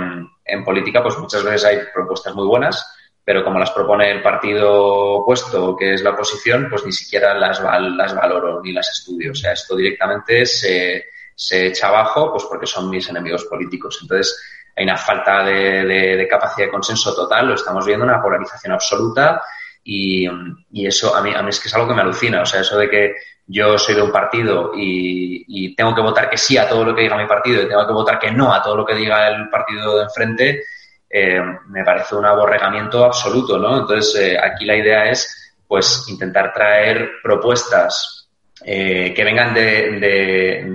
en 0.44 0.64
política 0.64 1.02
pues 1.02 1.18
muchas 1.18 1.42
veces 1.42 1.64
hay 1.64 1.78
propuestas 1.92 2.34
muy 2.34 2.46
buenas, 2.46 2.97
pero 3.28 3.44
como 3.44 3.58
las 3.58 3.72
propone 3.72 4.10
el 4.10 4.22
partido 4.22 5.16
opuesto, 5.16 5.76
que 5.76 5.92
es 5.92 6.02
la 6.02 6.12
oposición, 6.12 6.68
pues 6.70 6.86
ni 6.86 6.92
siquiera 6.92 7.34
las, 7.34 7.60
las 7.60 8.14
valoro 8.14 8.62
ni 8.62 8.72
las 8.72 8.88
estudio. 8.88 9.32
O 9.32 9.34
sea, 9.34 9.52
esto 9.52 9.76
directamente 9.76 10.46
se, 10.46 11.08
se 11.34 11.66
echa 11.66 11.88
abajo 11.88 12.32
pues 12.32 12.44
porque 12.48 12.64
son 12.64 12.88
mis 12.88 13.06
enemigos 13.10 13.44
políticos. 13.44 13.98
Entonces, 14.00 14.34
hay 14.74 14.84
una 14.84 14.96
falta 14.96 15.44
de, 15.44 15.84
de, 16.16 16.26
capacidad 16.26 16.68
de 16.68 16.72
consenso 16.72 17.14
total, 17.14 17.48
lo 17.48 17.54
estamos 17.56 17.84
viendo, 17.84 18.06
una 18.06 18.22
polarización 18.22 18.72
absoluta 18.72 19.42
y, 19.84 20.26
y, 20.72 20.86
eso 20.86 21.14
a 21.14 21.20
mí, 21.20 21.30
a 21.36 21.42
mí 21.42 21.50
es 21.50 21.60
que 21.60 21.68
es 21.68 21.74
algo 21.74 21.88
que 21.88 21.94
me 21.96 22.00
alucina. 22.00 22.40
O 22.40 22.46
sea, 22.46 22.62
eso 22.62 22.78
de 22.78 22.88
que 22.88 23.14
yo 23.46 23.76
soy 23.76 23.94
de 23.94 24.00
un 24.00 24.10
partido 24.10 24.72
y, 24.74 25.44
y 25.46 25.76
tengo 25.76 25.94
que 25.94 26.00
votar 26.00 26.30
que 26.30 26.38
sí 26.38 26.56
a 26.56 26.66
todo 26.66 26.82
lo 26.82 26.94
que 26.94 27.02
diga 27.02 27.18
mi 27.18 27.26
partido 27.26 27.62
y 27.62 27.68
tengo 27.68 27.86
que 27.86 27.92
votar 27.92 28.18
que 28.18 28.30
no 28.30 28.54
a 28.54 28.62
todo 28.62 28.74
lo 28.74 28.86
que 28.86 28.94
diga 28.94 29.28
el 29.28 29.50
partido 29.50 29.98
de 29.98 30.04
enfrente, 30.04 30.62
eh, 31.10 31.40
me 31.68 31.84
parece 31.84 32.16
un 32.16 32.26
aborregamiento 32.26 33.04
absoluto, 33.04 33.58
¿no? 33.58 33.80
Entonces, 33.80 34.14
eh, 34.20 34.38
aquí 34.38 34.66
la 34.66 34.76
idea 34.76 35.10
es, 35.10 35.54
pues, 35.66 36.04
intentar 36.08 36.52
traer 36.52 37.12
propuestas 37.22 38.28
eh, 38.64 39.12
que 39.14 39.24
vengan 39.24 39.54
de, 39.54 39.90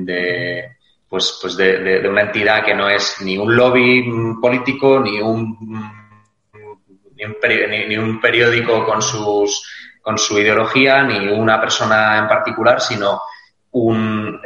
de, 0.06 0.76
pues, 1.08 1.38
pues 1.40 1.56
de, 1.56 2.00
de, 2.02 2.10
una 2.10 2.22
entidad 2.22 2.64
que 2.66 2.74
no 2.74 2.90
es 2.90 3.18
ni 3.22 3.38
un 3.38 3.56
lobby 3.56 4.10
político, 4.42 5.00
ni 5.00 5.22
un, 5.22 5.56
ni 7.16 7.26
un, 7.26 7.38
ni 7.88 7.98
un 7.98 8.20
periódico 8.20 8.86
con, 8.86 9.02
sus, 9.04 9.70
con 10.02 10.18
su 10.18 10.40
ideología, 10.40 11.04
ni 11.04 11.28
una 11.28 11.60
persona 11.60 12.18
en 12.18 12.28
particular, 12.28 12.82
sino 12.82 13.22
un, 13.72 14.42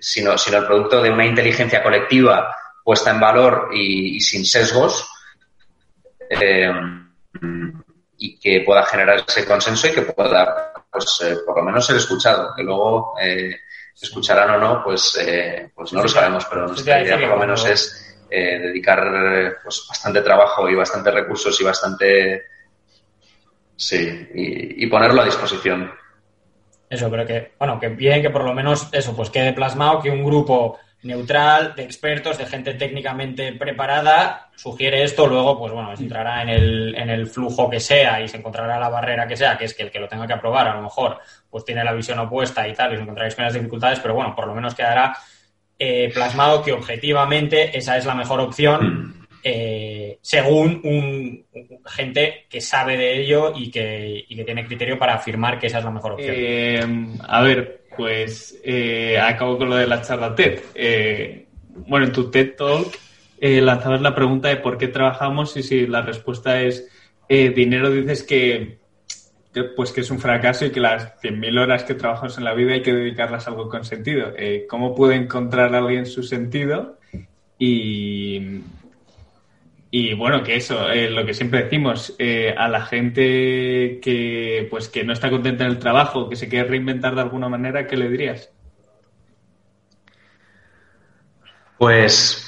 sino, 0.00 0.38
sino 0.38 0.58
el 0.58 0.66
producto 0.66 1.02
de 1.02 1.10
una 1.10 1.26
inteligencia 1.26 1.82
colectiva 1.82 2.54
puesta 2.82 3.10
en 3.10 3.20
valor 3.20 3.70
y, 3.72 4.20
sin 4.20 4.44
sesgos 4.44 5.09
eh, 6.30 6.72
y 8.16 8.38
que 8.38 8.62
pueda 8.64 8.84
generar 8.84 9.24
ese 9.26 9.44
consenso 9.44 9.88
y 9.88 9.92
que 9.92 10.02
pueda, 10.02 10.72
pues, 10.90 11.20
eh, 11.24 11.36
por 11.44 11.56
lo 11.56 11.64
menos 11.64 11.84
ser 11.84 11.96
escuchado. 11.96 12.54
Que 12.56 12.62
luego 12.62 13.14
eh, 13.20 13.56
escucharán 14.00 14.50
o 14.50 14.58
no, 14.58 14.84
pues, 14.84 15.18
pues 15.74 15.92
no 15.92 16.02
lo 16.02 16.08
sabemos, 16.08 16.46
pero 16.46 16.68
nuestra 16.68 17.02
idea 17.02 17.18
por 17.18 17.28
lo 17.28 17.36
menos 17.36 17.66
es 17.66 18.16
dedicar 18.30 19.58
pues, 19.62 19.84
bastante 19.88 20.22
trabajo 20.22 20.68
y 20.68 20.74
bastante 20.74 21.10
recursos 21.10 21.60
y 21.60 21.64
bastante... 21.64 22.42
Sí, 23.76 24.28
y, 24.34 24.84
y 24.84 24.86
ponerlo 24.88 25.22
a 25.22 25.24
disposición. 25.24 25.90
Eso, 26.90 27.08
pero 27.08 27.24
que, 27.24 27.52
bueno, 27.58 27.78
que 27.78 27.88
bien 27.88 28.20
que 28.20 28.30
por 28.30 28.44
lo 28.44 28.52
menos 28.52 28.88
eso, 28.92 29.14
pues 29.14 29.30
quede 29.30 29.52
plasmado 29.52 30.02
que 30.02 30.10
un 30.10 30.24
grupo 30.24 30.78
neutral, 31.02 31.74
de 31.74 31.82
expertos, 31.82 32.36
de 32.36 32.46
gente 32.46 32.74
técnicamente 32.74 33.52
preparada, 33.52 34.50
sugiere 34.54 35.02
esto, 35.02 35.26
luego, 35.26 35.58
pues 35.58 35.72
bueno, 35.72 35.92
entrará 35.98 36.42
en 36.42 36.48
el, 36.50 36.94
en 36.94 37.08
el 37.08 37.26
flujo 37.26 37.70
que 37.70 37.80
sea 37.80 38.20
y 38.20 38.28
se 38.28 38.36
encontrará 38.36 38.78
la 38.78 38.90
barrera 38.90 39.26
que 39.26 39.36
sea, 39.36 39.56
que 39.56 39.64
es 39.64 39.74
que 39.74 39.84
el 39.84 39.90
que 39.90 40.00
lo 40.00 40.08
tenga 40.08 40.26
que 40.26 40.34
aprobar, 40.34 40.68
a 40.68 40.76
lo 40.76 40.82
mejor, 40.82 41.18
pues 41.48 41.64
tiene 41.64 41.84
la 41.84 41.92
visión 41.92 42.18
opuesta 42.18 42.68
y 42.68 42.74
tal, 42.74 42.92
y 42.92 42.96
se 42.96 43.02
encontraréis 43.02 43.34
con 43.34 43.44
las 43.44 43.54
dificultades, 43.54 44.00
pero 44.00 44.14
bueno, 44.14 44.34
por 44.34 44.46
lo 44.46 44.54
menos 44.54 44.74
quedará 44.74 45.16
eh, 45.78 46.10
plasmado 46.12 46.62
que 46.62 46.72
objetivamente 46.72 47.76
esa 47.76 47.96
es 47.96 48.04
la 48.04 48.14
mejor 48.14 48.40
opción 48.40 49.26
eh, 49.42 50.18
según 50.20 50.82
un, 50.84 51.46
gente 51.86 52.46
que 52.50 52.60
sabe 52.60 52.98
de 52.98 53.22
ello 53.22 53.54
y 53.56 53.70
que, 53.70 54.26
y 54.28 54.36
que, 54.36 54.44
tiene 54.44 54.66
criterio 54.66 54.98
para 54.98 55.14
afirmar 55.14 55.58
que 55.58 55.68
esa 55.68 55.78
es 55.78 55.84
la 55.84 55.90
mejor 55.90 56.12
opción. 56.12 56.34
Eh, 56.36 57.16
a 57.26 57.40
ver, 57.40 57.79
pues 57.96 58.58
eh, 58.64 59.18
acabo 59.18 59.58
con 59.58 59.70
lo 59.70 59.76
de 59.76 59.86
la 59.86 60.02
charla 60.02 60.34
TED. 60.34 60.60
Eh, 60.74 61.46
bueno, 61.86 62.06
en 62.06 62.12
tu 62.12 62.30
TED 62.30 62.54
Talk 62.56 62.98
eh, 63.40 63.60
lanzabas 63.60 64.00
la 64.00 64.14
pregunta 64.14 64.48
de 64.48 64.56
por 64.56 64.78
qué 64.78 64.88
trabajamos 64.88 65.56
y 65.56 65.62
si 65.62 65.86
la 65.86 66.02
respuesta 66.02 66.60
es 66.62 66.88
eh, 67.28 67.50
dinero, 67.50 67.90
dices 67.90 68.22
que, 68.22 68.78
pues 69.76 69.92
que 69.92 70.02
es 70.02 70.10
un 70.10 70.18
fracaso 70.18 70.66
y 70.66 70.70
que 70.70 70.80
las 70.80 71.20
100.000 71.20 71.60
horas 71.60 71.84
que 71.84 71.94
trabajamos 71.94 72.38
en 72.38 72.44
la 72.44 72.54
vida 72.54 72.74
hay 72.74 72.82
que 72.82 72.92
dedicarlas 72.92 73.46
a 73.46 73.50
algo 73.50 73.68
con 73.68 73.84
sentido. 73.84 74.32
¿Cómo 74.68 74.94
puede 74.94 75.16
encontrar 75.16 75.74
alguien 75.74 76.06
su 76.06 76.22
sentido? 76.22 76.98
Y, 77.58 78.62
y 79.90 80.14
bueno, 80.14 80.42
que 80.42 80.56
eso, 80.56 80.88
eh, 80.90 81.10
lo 81.10 81.26
que 81.26 81.34
siempre 81.34 81.64
decimos, 81.64 82.14
eh, 82.18 82.54
a 82.56 82.68
la 82.68 82.82
gente 82.82 83.98
que 84.00 84.68
pues 84.70 84.88
que 84.88 85.02
no 85.04 85.12
está 85.12 85.30
contenta 85.30 85.64
en 85.64 85.70
el 85.70 85.78
trabajo, 85.78 86.28
que 86.28 86.36
se 86.36 86.48
quiere 86.48 86.68
reinventar 86.68 87.14
de 87.14 87.22
alguna 87.22 87.48
manera, 87.48 87.86
¿qué 87.86 87.96
le 87.96 88.08
dirías? 88.08 88.52
Pues 91.76 92.46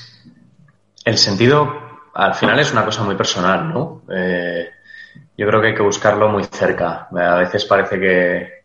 el 1.05 1.19
sentido 1.19 1.83
al 2.15 2.35
final 2.35 2.61
es 2.61 2.73
una 2.73 2.85
cosa 2.85 3.03
muy 3.03 3.17
personal, 3.17 3.73
¿no? 3.73 4.03
Eh, 4.15 4.69
yo 5.37 5.47
creo 5.47 5.61
que 5.61 5.69
hay 5.69 5.75
que 5.75 5.83
buscarlo 5.83 6.29
muy 6.29 6.45
cerca. 6.45 7.09
A 7.11 7.37
veces 7.37 7.65
parece 7.65 7.99
que, 7.99 8.63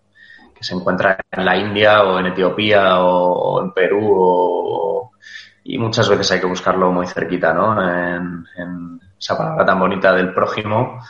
se 0.59 0.73
encuentra 0.73 1.17
en 1.31 1.45
la 1.45 1.55
India 1.55 2.03
o 2.03 2.19
en 2.19 2.27
Etiopía 2.27 2.99
o, 2.99 3.63
en 3.63 3.71
Perú 3.71 4.11
o, 4.11 5.11
y 5.69 5.77
muchas 5.77 6.07
veces 6.07 6.31
hay 6.31 6.39
que 6.39 6.45
buscarlo 6.45 6.91
muy 6.91 7.05
cerquita, 7.07 7.53
¿no? 7.53 7.81
En, 7.81 9.01
esa 9.19 9.37
palabra 9.37 9.65
tan 9.65 9.79
bonita 9.79 10.13
del 10.13 10.33
prójimo, 10.33 11.01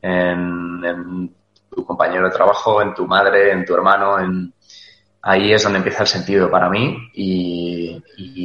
en, 0.00 1.34
tu 1.68 1.84
compañero 1.84 2.26
de 2.26 2.34
trabajo, 2.34 2.80
en 2.80 2.94
tu 2.94 3.06
madre, 3.06 3.52
en 3.52 3.64
tu 3.64 3.74
hermano, 3.74 4.16
ahí 5.20 5.52
es 5.52 5.62
donde 5.64 5.78
empieza 5.78 6.04
el 6.04 6.08
sentido 6.08 6.50
para 6.50 6.70
mí 6.70 7.10
y, 7.12 8.00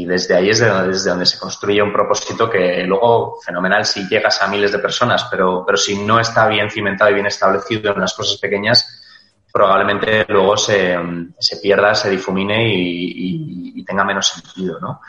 desde 0.06 0.36
ahí 0.36 0.50
es 0.50 0.60
desde 0.60 1.12
donde 1.12 1.26
se 1.26 1.40
construye 1.40 1.82
un 1.82 1.94
propósito 1.94 2.50
que 2.50 2.84
luego, 2.84 3.38
fenomenal, 3.46 3.86
si 3.86 4.10
llegas 4.10 4.42
a 4.42 4.48
miles 4.48 4.74
de 4.74 4.80
personas, 4.80 5.26
pero, 5.32 5.64
pero 5.66 5.78
si 5.78 6.04
no 6.04 6.20
está 6.20 6.48
bien 6.48 6.70
cimentado 6.70 7.12
y 7.12 7.14
bien 7.14 7.28
establecido 7.28 7.94
en 7.94 8.02
las 8.02 8.14
cosas 8.14 8.38
pequeñas, 8.38 9.38
probablemente 9.54 10.26
luego 10.28 10.58
se, 10.58 10.98
se 11.40 11.58
pierda, 11.58 11.96
se 11.96 12.10
difumine 12.10 12.74
y 12.74 13.86
tenga 13.86 14.04
menos 14.04 14.28
sentido, 14.28 14.80
¿no? 14.80 15.02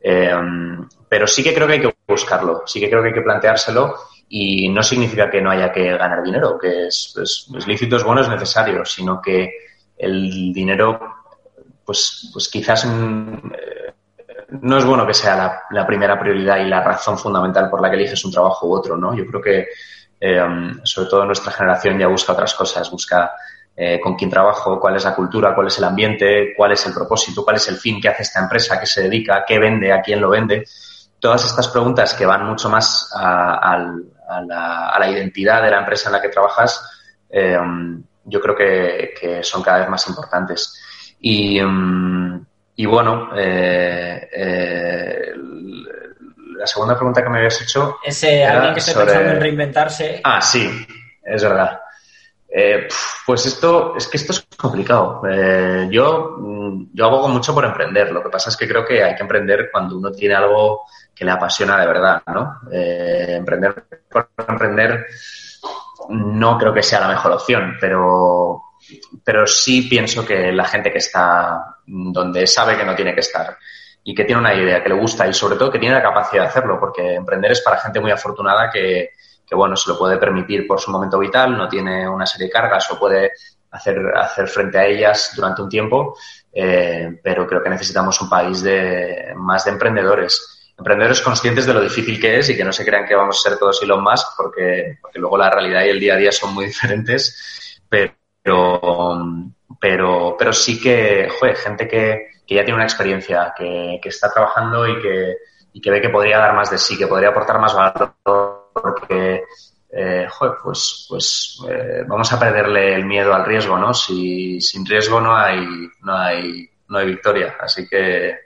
Eh, 0.00 0.30
pero 1.08 1.26
sí 1.26 1.42
que 1.42 1.54
creo 1.54 1.66
que 1.66 1.72
hay 1.74 1.80
que 1.80 1.94
buscarlo, 2.06 2.62
sí 2.66 2.80
que 2.80 2.88
creo 2.88 3.02
que 3.02 3.08
hay 3.08 3.14
que 3.14 3.22
planteárselo 3.22 3.94
y 4.28 4.68
no 4.68 4.82
significa 4.82 5.30
que 5.30 5.40
no 5.40 5.50
haya 5.50 5.72
que 5.72 5.96
ganar 5.96 6.22
dinero, 6.22 6.58
que 6.58 6.86
es, 6.86 7.14
lícito, 7.66 7.96
es 7.96 8.04
bueno, 8.04 8.20
es 8.20 8.28
necesario, 8.28 8.84
sino 8.84 9.20
que 9.22 9.50
el 9.96 10.52
dinero, 10.52 11.00
pues, 11.84 12.30
pues 12.32 12.48
quizás 12.48 12.84
mm, 12.84 13.52
eh, 13.54 13.94
no 14.60 14.78
es 14.78 14.84
bueno 14.84 15.06
que 15.06 15.14
sea 15.14 15.64
la, 15.70 15.86
primera 15.86 16.18
prioridad 16.18 16.58
y 16.58 16.68
la 16.68 16.82
razón 16.82 17.18
fundamental 17.18 17.70
por 17.70 17.80
la 17.80 17.90
que 17.90 17.96
eliges 17.96 18.24
un 18.24 18.32
trabajo 18.32 18.66
u 18.68 18.74
otro, 18.74 18.96
¿no? 18.96 19.14
Yo 19.14 19.26
creo 19.26 19.40
que, 19.40 19.66
eh, 20.20 20.40
sobre 20.84 21.08
todo 21.08 21.24
nuestra 21.24 21.52
generación 21.52 21.98
ya 21.98 22.06
busca 22.06 22.32
otras 22.32 22.54
cosas, 22.54 22.90
busca 22.90 23.32
eh, 23.80 24.00
con 24.00 24.16
quién 24.16 24.28
trabajo, 24.28 24.80
cuál 24.80 24.96
es 24.96 25.04
la 25.04 25.14
cultura, 25.14 25.54
cuál 25.54 25.68
es 25.68 25.78
el 25.78 25.84
ambiente, 25.84 26.52
cuál 26.56 26.72
es 26.72 26.84
el 26.86 26.92
propósito, 26.92 27.44
cuál 27.44 27.58
es 27.58 27.68
el 27.68 27.76
fin 27.76 28.00
que 28.00 28.08
hace 28.08 28.24
esta 28.24 28.40
empresa, 28.40 28.74
a 28.74 28.80
qué 28.80 28.86
se 28.86 29.02
dedica, 29.02 29.44
qué 29.46 29.60
vende, 29.60 29.92
a 29.92 30.02
quién 30.02 30.20
lo 30.20 30.30
vende. 30.30 30.64
Todas 31.20 31.44
estas 31.44 31.68
preguntas 31.68 32.12
que 32.14 32.26
van 32.26 32.44
mucho 32.44 32.68
más 32.68 33.08
a, 33.14 33.78
la, 34.98 35.08
identidad 35.08 35.62
de 35.62 35.70
la 35.70 35.78
empresa 35.78 36.08
en 36.08 36.12
la 36.14 36.20
que 36.20 36.28
trabajas, 36.28 36.90
eh, 37.30 37.56
yo 38.24 38.40
creo 38.40 38.56
que, 38.56 39.40
son 39.44 39.62
cada 39.62 39.78
vez 39.78 39.88
más 39.88 40.08
importantes. 40.08 41.14
Y, 41.20 41.60
mm, 41.62 42.46
bueno, 42.84 43.30
eh, 43.36 45.32
la 46.56 46.66
segunda 46.66 46.96
pregunta 46.96 47.22
que 47.22 47.30
me 47.30 47.38
habías 47.38 47.62
hecho. 47.62 47.98
Ese 48.04 48.44
alguien 48.44 48.74
que 48.74 48.80
esté 48.80 48.92
pensando 48.92 49.30
en 49.30 49.40
reinventarse. 49.40 50.20
Ah, 50.24 50.40
sí, 50.40 50.68
es 51.22 51.42
verdad. 51.44 51.78
Eh, 52.50 52.88
pues 53.26 53.44
esto, 53.44 53.94
es 53.96 54.08
que 54.08 54.16
esto 54.16 54.32
es 54.32 54.46
complicado. 54.56 55.22
Eh, 55.28 55.88
yo, 55.90 56.36
mm, 56.38 56.90
yo 56.94 57.04
abogo 57.04 57.28
mucho 57.28 57.54
por 57.54 57.64
emprender. 57.64 58.10
Lo 58.10 58.22
que 58.22 58.30
pasa 58.30 58.50
es 58.50 58.56
que 58.56 58.66
creo 58.66 58.84
que 58.84 59.02
hay 59.02 59.14
que 59.14 59.22
emprender 59.22 59.68
cuando 59.70 59.98
uno 59.98 60.10
tiene 60.10 60.34
algo 60.34 60.84
que 61.14 61.24
le 61.24 61.30
apasiona 61.30 61.78
de 61.78 61.86
verdad, 61.86 62.22
¿no? 62.26 62.60
Eh, 62.72 63.34
emprender 63.36 63.84
por 64.10 64.30
emprender 64.48 65.06
no 66.10 66.56
creo 66.56 66.72
que 66.72 66.82
sea 66.82 67.00
la 67.00 67.08
mejor 67.08 67.32
opción, 67.32 67.76
pero, 67.80 68.62
pero 69.22 69.46
sí 69.46 69.82
pienso 69.82 70.24
que 70.24 70.52
la 70.52 70.64
gente 70.64 70.90
que 70.90 70.98
está 70.98 71.76
donde 71.84 72.46
sabe 72.46 72.76
que 72.76 72.84
no 72.84 72.94
tiene 72.94 73.14
que 73.14 73.20
estar 73.20 73.58
y 74.04 74.14
que 74.14 74.24
tiene 74.24 74.40
una 74.40 74.54
idea, 74.54 74.82
que 74.82 74.88
le 74.88 74.94
gusta 74.94 75.26
y 75.26 75.34
sobre 75.34 75.56
todo 75.56 75.70
que 75.70 75.78
tiene 75.78 75.96
la 75.96 76.02
capacidad 76.02 76.44
de 76.44 76.48
hacerlo, 76.48 76.80
porque 76.80 77.14
emprender 77.14 77.52
es 77.52 77.60
para 77.60 77.78
gente 77.78 78.00
muy 78.00 78.10
afortunada 78.10 78.70
que, 78.70 79.10
que 79.48 79.54
bueno, 79.54 79.76
se 79.76 79.90
lo 79.90 79.98
puede 79.98 80.18
permitir 80.18 80.66
por 80.66 80.80
su 80.80 80.90
momento 80.90 81.18
vital, 81.18 81.56
no 81.56 81.68
tiene 81.68 82.08
una 82.08 82.26
serie 82.26 82.46
de 82.46 82.52
cargas 82.52 82.90
o 82.90 82.98
puede 82.98 83.32
hacer, 83.70 83.98
hacer 84.14 84.48
frente 84.48 84.78
a 84.78 84.86
ellas 84.86 85.32
durante 85.34 85.62
un 85.62 85.68
tiempo, 85.68 86.16
eh, 86.52 87.18
pero 87.22 87.46
creo 87.46 87.62
que 87.62 87.70
necesitamos 87.70 88.20
un 88.20 88.28
país 88.28 88.62
de 88.62 89.32
más 89.36 89.64
de 89.64 89.72
emprendedores. 89.72 90.72
Emprendedores 90.76 91.20
conscientes 91.22 91.66
de 91.66 91.74
lo 91.74 91.80
difícil 91.80 92.20
que 92.20 92.38
es 92.38 92.50
y 92.50 92.56
que 92.56 92.64
no 92.64 92.72
se 92.72 92.84
crean 92.84 93.06
que 93.06 93.14
vamos 93.14 93.38
a 93.38 93.48
ser 93.48 93.58
todos 93.58 93.82
Elon 93.82 94.02
Musk, 94.02 94.28
porque, 94.36 94.98
porque 95.00 95.18
luego 95.18 95.36
la 95.36 95.50
realidad 95.50 95.84
y 95.84 95.88
el 95.88 96.00
día 96.00 96.14
a 96.14 96.18
día 96.18 96.32
son 96.32 96.54
muy 96.54 96.66
diferentes, 96.66 97.80
pero, 97.88 98.16
pero, 99.80 100.36
pero 100.38 100.52
sí 100.52 100.80
que, 100.80 101.28
joder, 101.38 101.56
gente 101.56 101.88
que, 101.88 102.28
que 102.46 102.54
ya 102.54 102.64
tiene 102.64 102.76
una 102.76 102.84
experiencia, 102.84 103.52
que, 103.56 103.98
que 104.02 104.08
está 104.08 104.30
trabajando 104.32 104.86
y 104.86 105.00
que, 105.00 105.36
y 105.72 105.80
que 105.80 105.90
ve 105.90 106.00
que 106.00 106.08
podría 106.10 106.38
dar 106.38 106.54
más 106.54 106.70
de 106.70 106.78
sí, 106.78 106.96
que 106.96 107.06
podría 107.06 107.30
aportar 107.30 107.60
más 107.60 107.74
valor, 107.74 108.14
porque 108.80 109.44
eh, 109.90 110.26
pues, 110.62 111.06
pues 111.08 111.58
eh, 111.68 112.04
vamos 112.06 112.30
a 112.32 112.38
perderle 112.38 112.94
el 112.94 113.06
miedo 113.06 113.34
al 113.34 113.44
riesgo, 113.44 113.78
¿no? 113.78 113.94
Si, 113.94 114.60
sin 114.60 114.84
riesgo 114.84 115.20
no 115.20 115.34
hay, 115.34 115.66
no 116.02 116.16
hay, 116.16 116.68
no 116.88 116.98
hay 116.98 117.06
victoria. 117.06 117.56
Así 117.58 117.88
que, 117.88 118.38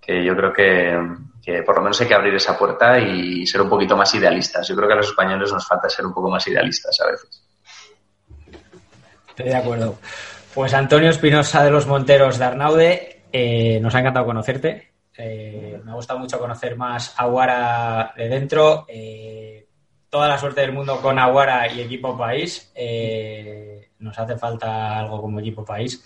que 0.00 0.24
yo 0.24 0.34
creo 0.36 0.52
que, 0.52 0.98
que, 1.42 1.62
por 1.62 1.76
lo 1.76 1.82
menos 1.82 2.00
hay 2.00 2.08
que 2.08 2.14
abrir 2.14 2.34
esa 2.34 2.58
puerta 2.58 2.98
y 2.98 3.46
ser 3.46 3.62
un 3.62 3.68
poquito 3.68 3.96
más 3.96 4.12
idealistas. 4.14 4.66
Yo 4.66 4.74
creo 4.74 4.88
que 4.88 4.94
a 4.94 4.98
los 4.98 5.08
españoles 5.08 5.52
nos 5.52 5.66
falta 5.66 5.88
ser 5.88 6.04
un 6.04 6.14
poco 6.14 6.30
más 6.30 6.46
idealistas 6.48 6.98
a 7.00 7.10
veces. 7.10 7.44
Estoy 9.28 9.46
de 9.46 9.56
acuerdo. 9.56 9.98
Pues 10.52 10.74
Antonio 10.74 11.10
Espinosa 11.10 11.62
de 11.62 11.70
los 11.70 11.86
Monteros 11.86 12.38
de 12.38 12.44
Arnaude, 12.44 13.22
eh, 13.32 13.78
nos 13.80 13.94
ha 13.94 14.00
encantado 14.00 14.26
conocerte. 14.26 14.88
Me 15.16 15.90
ha 15.90 15.94
gustado 15.94 16.20
mucho 16.20 16.38
conocer 16.38 16.76
más 16.76 17.12
a 17.16 17.26
Guara 17.26 18.12
de 18.16 18.28
dentro. 18.28 18.86
Eh, 20.08 20.10
toda 20.10 20.28
la 20.28 20.38
suerte 20.38 20.60
del 20.62 20.72
mundo 20.72 21.00
con 21.00 21.18
Aguara 21.18 21.72
y 21.72 21.80
equipo 21.80 22.16
país. 22.16 22.72
Eh, 22.74 23.90
nos 23.98 24.18
hace 24.18 24.36
falta 24.36 24.98
algo 24.98 25.20
como 25.20 25.40
equipo 25.40 25.64
país. 25.64 26.04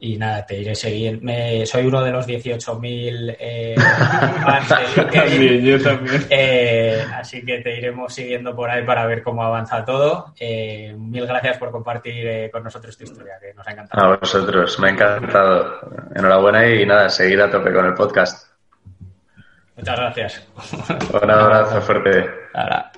Y 0.00 0.16
nada, 0.16 0.46
te 0.46 0.60
iré 0.60 0.76
siguiendo. 0.76 1.24
Me, 1.24 1.66
soy 1.66 1.86
uno 1.86 2.02
de 2.04 2.12
los 2.12 2.26
18.000 2.26 3.36
eh, 3.38 3.74
fans 4.44 4.68
de 4.94 5.04
También, 5.04 5.64
yo 5.64 5.82
también. 5.82 6.26
Eh, 6.30 7.04
así 7.14 7.44
que 7.44 7.58
te 7.58 7.76
iremos 7.76 8.14
siguiendo 8.14 8.54
por 8.54 8.70
ahí 8.70 8.84
para 8.84 9.06
ver 9.06 9.24
cómo 9.24 9.42
avanza 9.42 9.84
todo. 9.84 10.34
Eh, 10.38 10.94
mil 10.96 11.26
gracias 11.26 11.58
por 11.58 11.72
compartir 11.72 12.26
eh, 12.28 12.50
con 12.52 12.62
nosotros 12.62 12.96
tu 12.96 13.04
historia, 13.04 13.34
que 13.40 13.52
nos 13.54 13.66
ha 13.66 13.72
encantado. 13.72 14.06
A 14.06 14.16
vosotros, 14.18 14.78
me 14.78 14.88
ha 14.88 14.90
encantado. 14.92 15.80
Enhorabuena 16.14 16.64
y 16.68 16.86
nada, 16.86 17.08
seguir 17.08 17.42
a 17.42 17.50
tope 17.50 17.72
con 17.72 17.86
el 17.86 17.94
podcast. 17.94 18.52
Muchas 19.76 19.96
gracias. 19.96 20.48
Un 21.22 21.30
abrazo 21.30 21.80
fuerte. 21.80 22.24
Ahora. 22.54 22.92